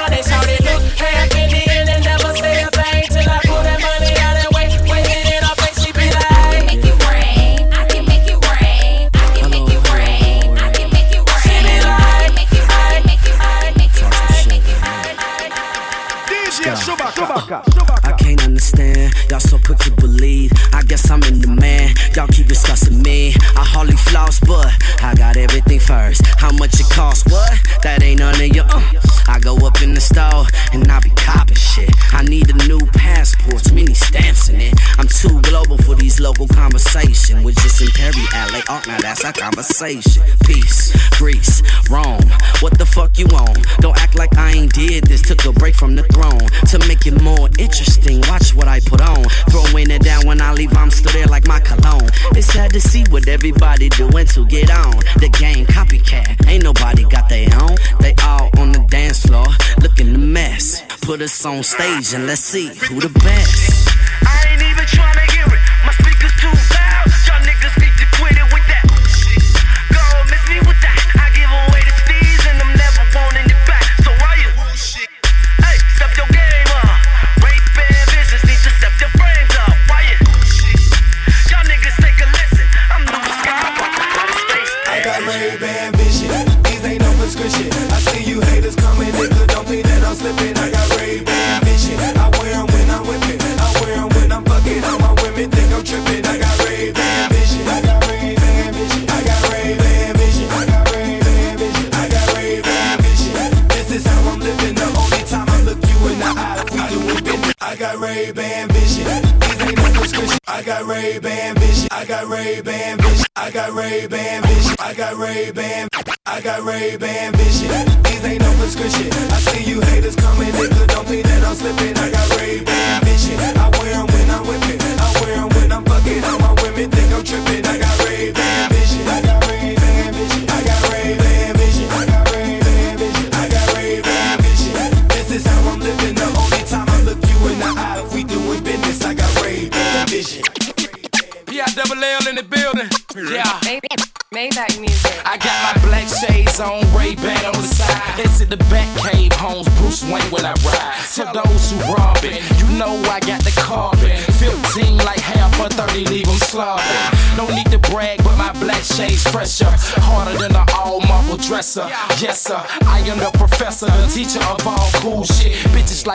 Everything 25.42 25.80
first. 25.80 26.22
How 26.38 26.52
much 26.52 26.80
it 26.80 26.90
costs? 26.90 27.30
What? 27.32 27.52
That 27.84 28.04
ain't 28.04 28.20
none 28.20 28.36
of 28.36 28.48
your. 28.48 28.66
Uh. 28.68 29.11
I 29.32 29.40
go 29.40 29.56
up 29.66 29.82
in 29.82 29.94
the 29.94 30.02
store 30.02 30.44
and 30.74 30.92
I 30.92 31.00
be 31.00 31.10
copping 31.12 31.56
shit. 31.56 31.90
I 32.12 32.22
need 32.24 32.50
a 32.50 32.68
new 32.68 32.86
passport, 32.92 33.72
many 33.72 33.94
stamps 33.94 34.50
in 34.50 34.60
it. 34.60 34.74
I'm 35.00 35.08
too 35.08 35.40
global 35.44 35.78
for 35.78 35.96
these 35.96 36.20
local 36.20 36.48
conversation. 36.50 37.42
With 37.42 37.56
just 37.64 37.82
Imperial, 37.82 38.28
LA 38.34 38.60
art, 38.68 38.84
oh, 38.84 38.92
now 38.92 39.00
that's 39.00 39.24
our 39.24 39.32
conversation. 39.32 40.22
Peace, 40.44 40.92
Greece, 41.18 41.64
Rome. 41.90 42.28
What 42.60 42.78
the 42.78 42.86
fuck 42.86 43.18
you 43.18 43.26
on? 43.28 43.56
Don't 43.80 43.98
act 44.02 44.16
like 44.16 44.36
I 44.36 44.52
ain't 44.52 44.74
did 44.74 45.06
this. 45.06 45.22
Took 45.22 45.46
a 45.46 45.54
break 45.54 45.76
from 45.76 45.96
the 45.96 46.04
throne 46.12 46.44
to 46.68 46.88
make 46.90 47.08
it 47.08 47.22
more 47.22 47.48
interesting. 47.58 48.20
Watch 48.28 48.54
what 48.54 48.68
I 48.68 48.82
put 48.82 49.00
on. 49.00 49.24
Throwing 49.50 49.92
it 49.92 50.04
down 50.04 50.28
when 50.28 50.42
I 50.42 50.52
leave, 50.52 50.76
I'm 50.76 50.92
still 50.92 51.14
there 51.14 51.28
like 51.28 51.48
my 51.48 51.62
cologne. 51.62 52.10
It's 52.36 52.48
sad 52.48 52.74
to 52.74 52.82
see 52.82 53.06
what 53.10 53.30
everybody 53.30 53.88
doing 53.88 54.28
to 54.36 54.46
get 54.48 54.70
on. 54.70 55.00
The 55.24 55.30
game 55.40 55.66
copycat, 55.68 56.50
ain't 56.50 56.66
nobody 56.66 57.06
got 57.06 57.30
their 57.30 57.48
own. 57.62 57.78
They 58.02 58.14
all 58.24 58.50
on 58.58 58.74
the 58.74 58.86
dance 58.90 59.21
floor, 59.22 59.48
looking 59.82 60.16
a 60.16 60.18
mess. 60.18 60.84
Put 61.02 61.22
us 61.22 61.46
on 61.46 61.64
stage 61.64 62.14
and 62.14 62.28
let's 62.28 62.42
see 62.42 62.68
who 62.68 63.00
the 63.00 63.10
best. 63.20 63.82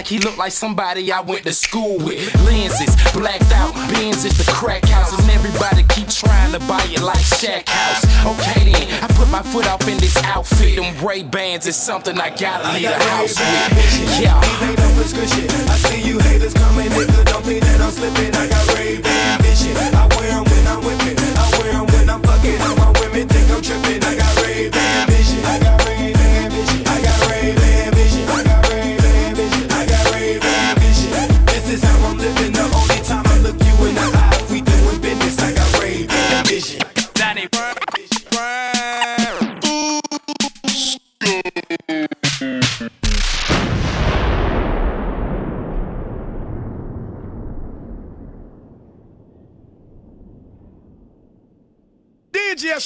He 0.07 0.19
look 0.19 0.37
like 0.37 0.53
somebody 0.53 1.11
I 1.11 1.21
went 1.21 1.43
to 1.45 1.53
school 1.53 1.99
with. 1.99 2.33
Lenses, 2.45 2.95
blacked 3.13 3.51
out, 3.53 3.75
beans 3.91 4.25
at 4.25 4.33
the 4.33 4.49
crack 4.53 4.85
house. 4.87 5.19
And 5.19 5.29
everybody 5.31 5.83
keep 5.95 6.09
trying 6.09 6.53
to 6.53 6.61
buy 6.61 6.83
it 6.85 7.03
like 7.03 7.19
Shack 7.19 7.69
House. 7.69 8.05
Okay 8.25 8.71
then, 8.71 9.03
I 9.03 9.09
put 9.09 9.29
my 9.31 9.43
foot 9.43 9.67
up 9.67 9.83
in 9.89 9.99
this 9.99 10.17
outfit. 10.19 10.77
Them 10.77 10.95
Ray 11.05 11.23
Bans 11.23 11.67
is 11.67 11.77
something 11.77 12.19
I 12.21 12.31
gotta 12.31 12.73
leave 12.75 12.89
the 12.89 13.05
house 13.11 13.39
with. 13.39 14.21
Yeah. 14.21 14.41
These 14.41 14.63
ain't 14.69 14.79
no 14.79 14.95
prescription. 14.95 15.51
I 15.69 15.77
see 15.77 16.03
you 16.03 16.19
haters 16.21 16.55
coming, 16.55 16.89
nigga. 16.89 17.25
Don't 17.27 17.45
think 17.45 17.65
that 17.65 17.81
I'm 17.81 17.91
slipping. 17.91 18.35
I 18.35 18.49
got 18.49 18.79
Ray 18.79 19.01
Ban 19.01 19.26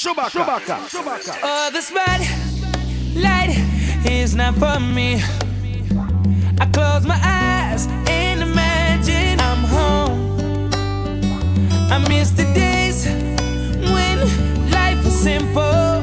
DJ 0.00 0.14
Chewbacca. 0.30 1.38
Oh, 1.42 1.70
the 1.70 1.82
spotlight 1.82 3.50
is 4.06 4.34
not 4.34 4.54
for 4.54 4.80
me. 4.80 5.22
I 6.58 6.66
close 6.72 7.04
my 7.04 7.20
eyes 7.22 7.86
and 8.08 8.40
imagine 8.40 9.38
I'm 9.40 9.62
home. 9.64 10.70
I 11.92 11.98
miss 12.08 12.30
the 12.30 12.44
days 12.54 13.04
when 13.92 14.20
life 14.70 15.04
was 15.04 15.20
simple. 15.20 16.00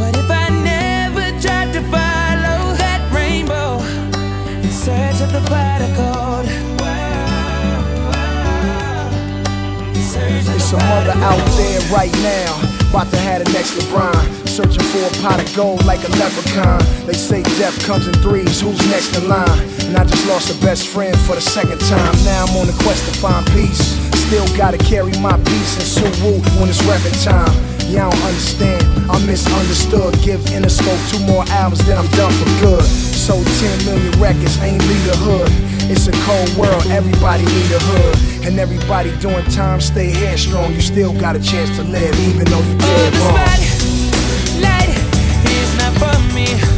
What 0.00 0.16
if 0.16 0.28
I 0.28 0.48
never 0.64 1.30
tried 1.40 1.72
to 1.74 1.80
follow 1.92 2.74
that 2.74 3.08
rainbow 3.14 3.78
in 4.64 4.72
search 4.72 5.20
of 5.20 5.32
the 5.32 5.48
pot 5.48 5.80
of 5.80 5.96
gold? 5.96 6.63
Some 10.14 10.78
pot 10.78 11.06
mother 11.06 11.18
out 11.26 11.42
there 11.58 11.80
right 11.90 12.12
now. 12.22 12.54
About 12.90 13.10
to 13.10 13.18
have 13.18 13.42
the 13.44 13.50
next 13.50 13.74
LeBron. 13.74 14.14
Searching 14.46 14.82
for 14.94 15.02
a 15.02 15.10
pot 15.20 15.42
of 15.42 15.56
gold 15.56 15.84
like 15.84 16.06
a 16.06 16.10
leprechaun. 16.22 16.78
They 17.04 17.14
say 17.14 17.42
death 17.58 17.74
comes 17.84 18.06
in 18.06 18.14
threes. 18.22 18.60
Who's 18.60 18.78
next 18.94 19.18
in 19.18 19.28
line? 19.28 19.58
And 19.90 19.96
I 19.96 20.04
just 20.04 20.24
lost 20.28 20.54
a 20.54 20.56
best 20.64 20.86
friend 20.86 21.18
for 21.26 21.34
the 21.34 21.40
second 21.40 21.80
time. 21.90 22.14
Now 22.22 22.46
I'm 22.46 22.56
on 22.62 22.68
a 22.68 22.76
quest 22.86 23.10
to 23.10 23.18
find 23.18 23.44
peace. 23.50 23.98
Still 24.30 24.46
gotta 24.56 24.78
carry 24.78 25.10
my 25.18 25.34
peace 25.50 25.74
and 25.82 26.14
Suwu 26.14 26.38
when 26.60 26.70
it's 26.70 26.80
reppin' 26.86 27.18
time. 27.24 27.50
Y'all 27.90 28.10
don't 28.10 28.22
understand. 28.22 28.86
I'm 29.10 29.26
misunderstood. 29.26 30.14
Give 30.22 30.40
Interscope 30.54 31.02
two 31.10 31.26
more 31.26 31.44
albums, 31.58 31.84
then 31.86 31.98
I'm 31.98 32.10
done 32.14 32.32
for 32.32 32.48
good. 32.62 32.84
Sold 32.86 33.46
10 33.46 33.84
million 33.84 34.14
records, 34.22 34.62
ain't 34.62 34.78
lead 34.78 35.04
the 35.10 35.16
hood. 35.18 35.73
It's 35.86 36.08
a 36.08 36.12
cold 36.24 36.50
world, 36.56 36.86
everybody 36.86 37.44
need 37.44 37.70
a 37.70 37.78
hood. 37.78 38.46
And 38.46 38.58
everybody 38.58 39.16
doing 39.18 39.44
time, 39.46 39.80
stay 39.80 40.10
headstrong. 40.10 40.72
You 40.74 40.80
still 40.80 41.12
got 41.18 41.36
a 41.36 41.42
chance 41.42 41.76
to 41.76 41.84
live, 41.84 42.14
even 42.28 42.44
though 42.44 42.60
you're 42.60 42.78
dead 42.78 43.14
wrong. 43.16 43.34
Light 44.60 44.96
is 45.44 45.76
not 45.78 45.92
for 46.00 46.34
me. 46.34 46.73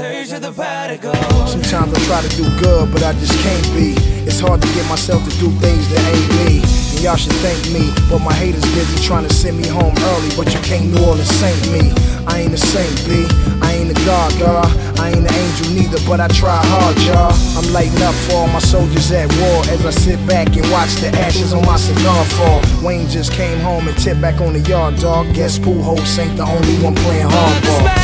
Of 0.00 0.40
the. 0.40 1.46
Sometimes 1.46 1.92
I 1.92 2.00
try 2.06 2.22
to 2.22 2.36
do 2.36 2.44
good, 2.60 2.90
but 2.92 3.02
I 3.02 3.12
just 3.12 3.36
can't 3.40 3.66
be. 3.76 3.92
It's 4.24 4.40
hard 4.40 4.62
to 4.62 4.68
get 4.72 4.88
myself 4.88 5.22
to 5.28 5.30
do 5.38 5.50
things 5.60 5.84
that 5.92 6.00
ain't 6.08 6.28
me. 6.40 6.64
And 6.96 7.00
y'all 7.04 7.16
should 7.16 7.36
thank 7.44 7.60
me, 7.68 7.92
but 8.08 8.20
my 8.20 8.32
haters 8.32 8.64
busy 8.72 9.04
trying 9.04 9.28
to 9.28 9.34
send 9.34 9.58
me 9.58 9.68
home 9.68 9.92
early. 9.92 10.30
But 10.36 10.54
you 10.54 10.60
can't 10.64 10.88
New 10.88 11.04
Orleans 11.04 11.28
saint 11.28 11.60
me. 11.68 11.92
I 12.24 12.40
ain't 12.40 12.54
a 12.54 12.56
saint, 12.56 12.94
B. 13.04 13.28
I 13.60 13.84
ain't 13.84 13.90
a 13.90 13.98
god, 14.06 14.32
girl. 14.38 14.64
I 14.96 15.12
ain't 15.12 15.28
an 15.28 15.34
angel 15.34 15.68
neither, 15.76 16.00
but 16.08 16.20
I 16.20 16.28
try 16.28 16.56
hard, 16.56 16.96
y'all. 17.04 17.34
I'm 17.58 17.68
lighting 17.72 18.00
up 18.00 18.14
for 18.24 18.46
all 18.46 18.48
my 18.48 18.60
soldiers 18.60 19.10
at 19.12 19.28
war 19.44 19.60
as 19.68 19.84
I 19.84 19.90
sit 19.90 20.24
back 20.26 20.56
and 20.56 20.64
watch 20.70 20.94
the 21.04 21.08
ashes 21.20 21.52
on 21.52 21.66
my 21.66 21.76
cigar 21.76 22.24
fall. 22.40 22.62
Wayne 22.80 23.08
just 23.08 23.32
came 23.32 23.60
home 23.60 23.88
and 23.88 23.98
tipped 23.98 24.22
back 24.22 24.40
on 24.40 24.54
the 24.54 24.60
yard, 24.60 24.96
dog. 24.96 25.34
Guess 25.34 25.58
Pujols 25.58 26.18
ain't 26.18 26.36
the 26.36 26.44
only 26.44 26.76
one 26.80 26.94
playing 26.94 27.28
hardball. 27.28 28.01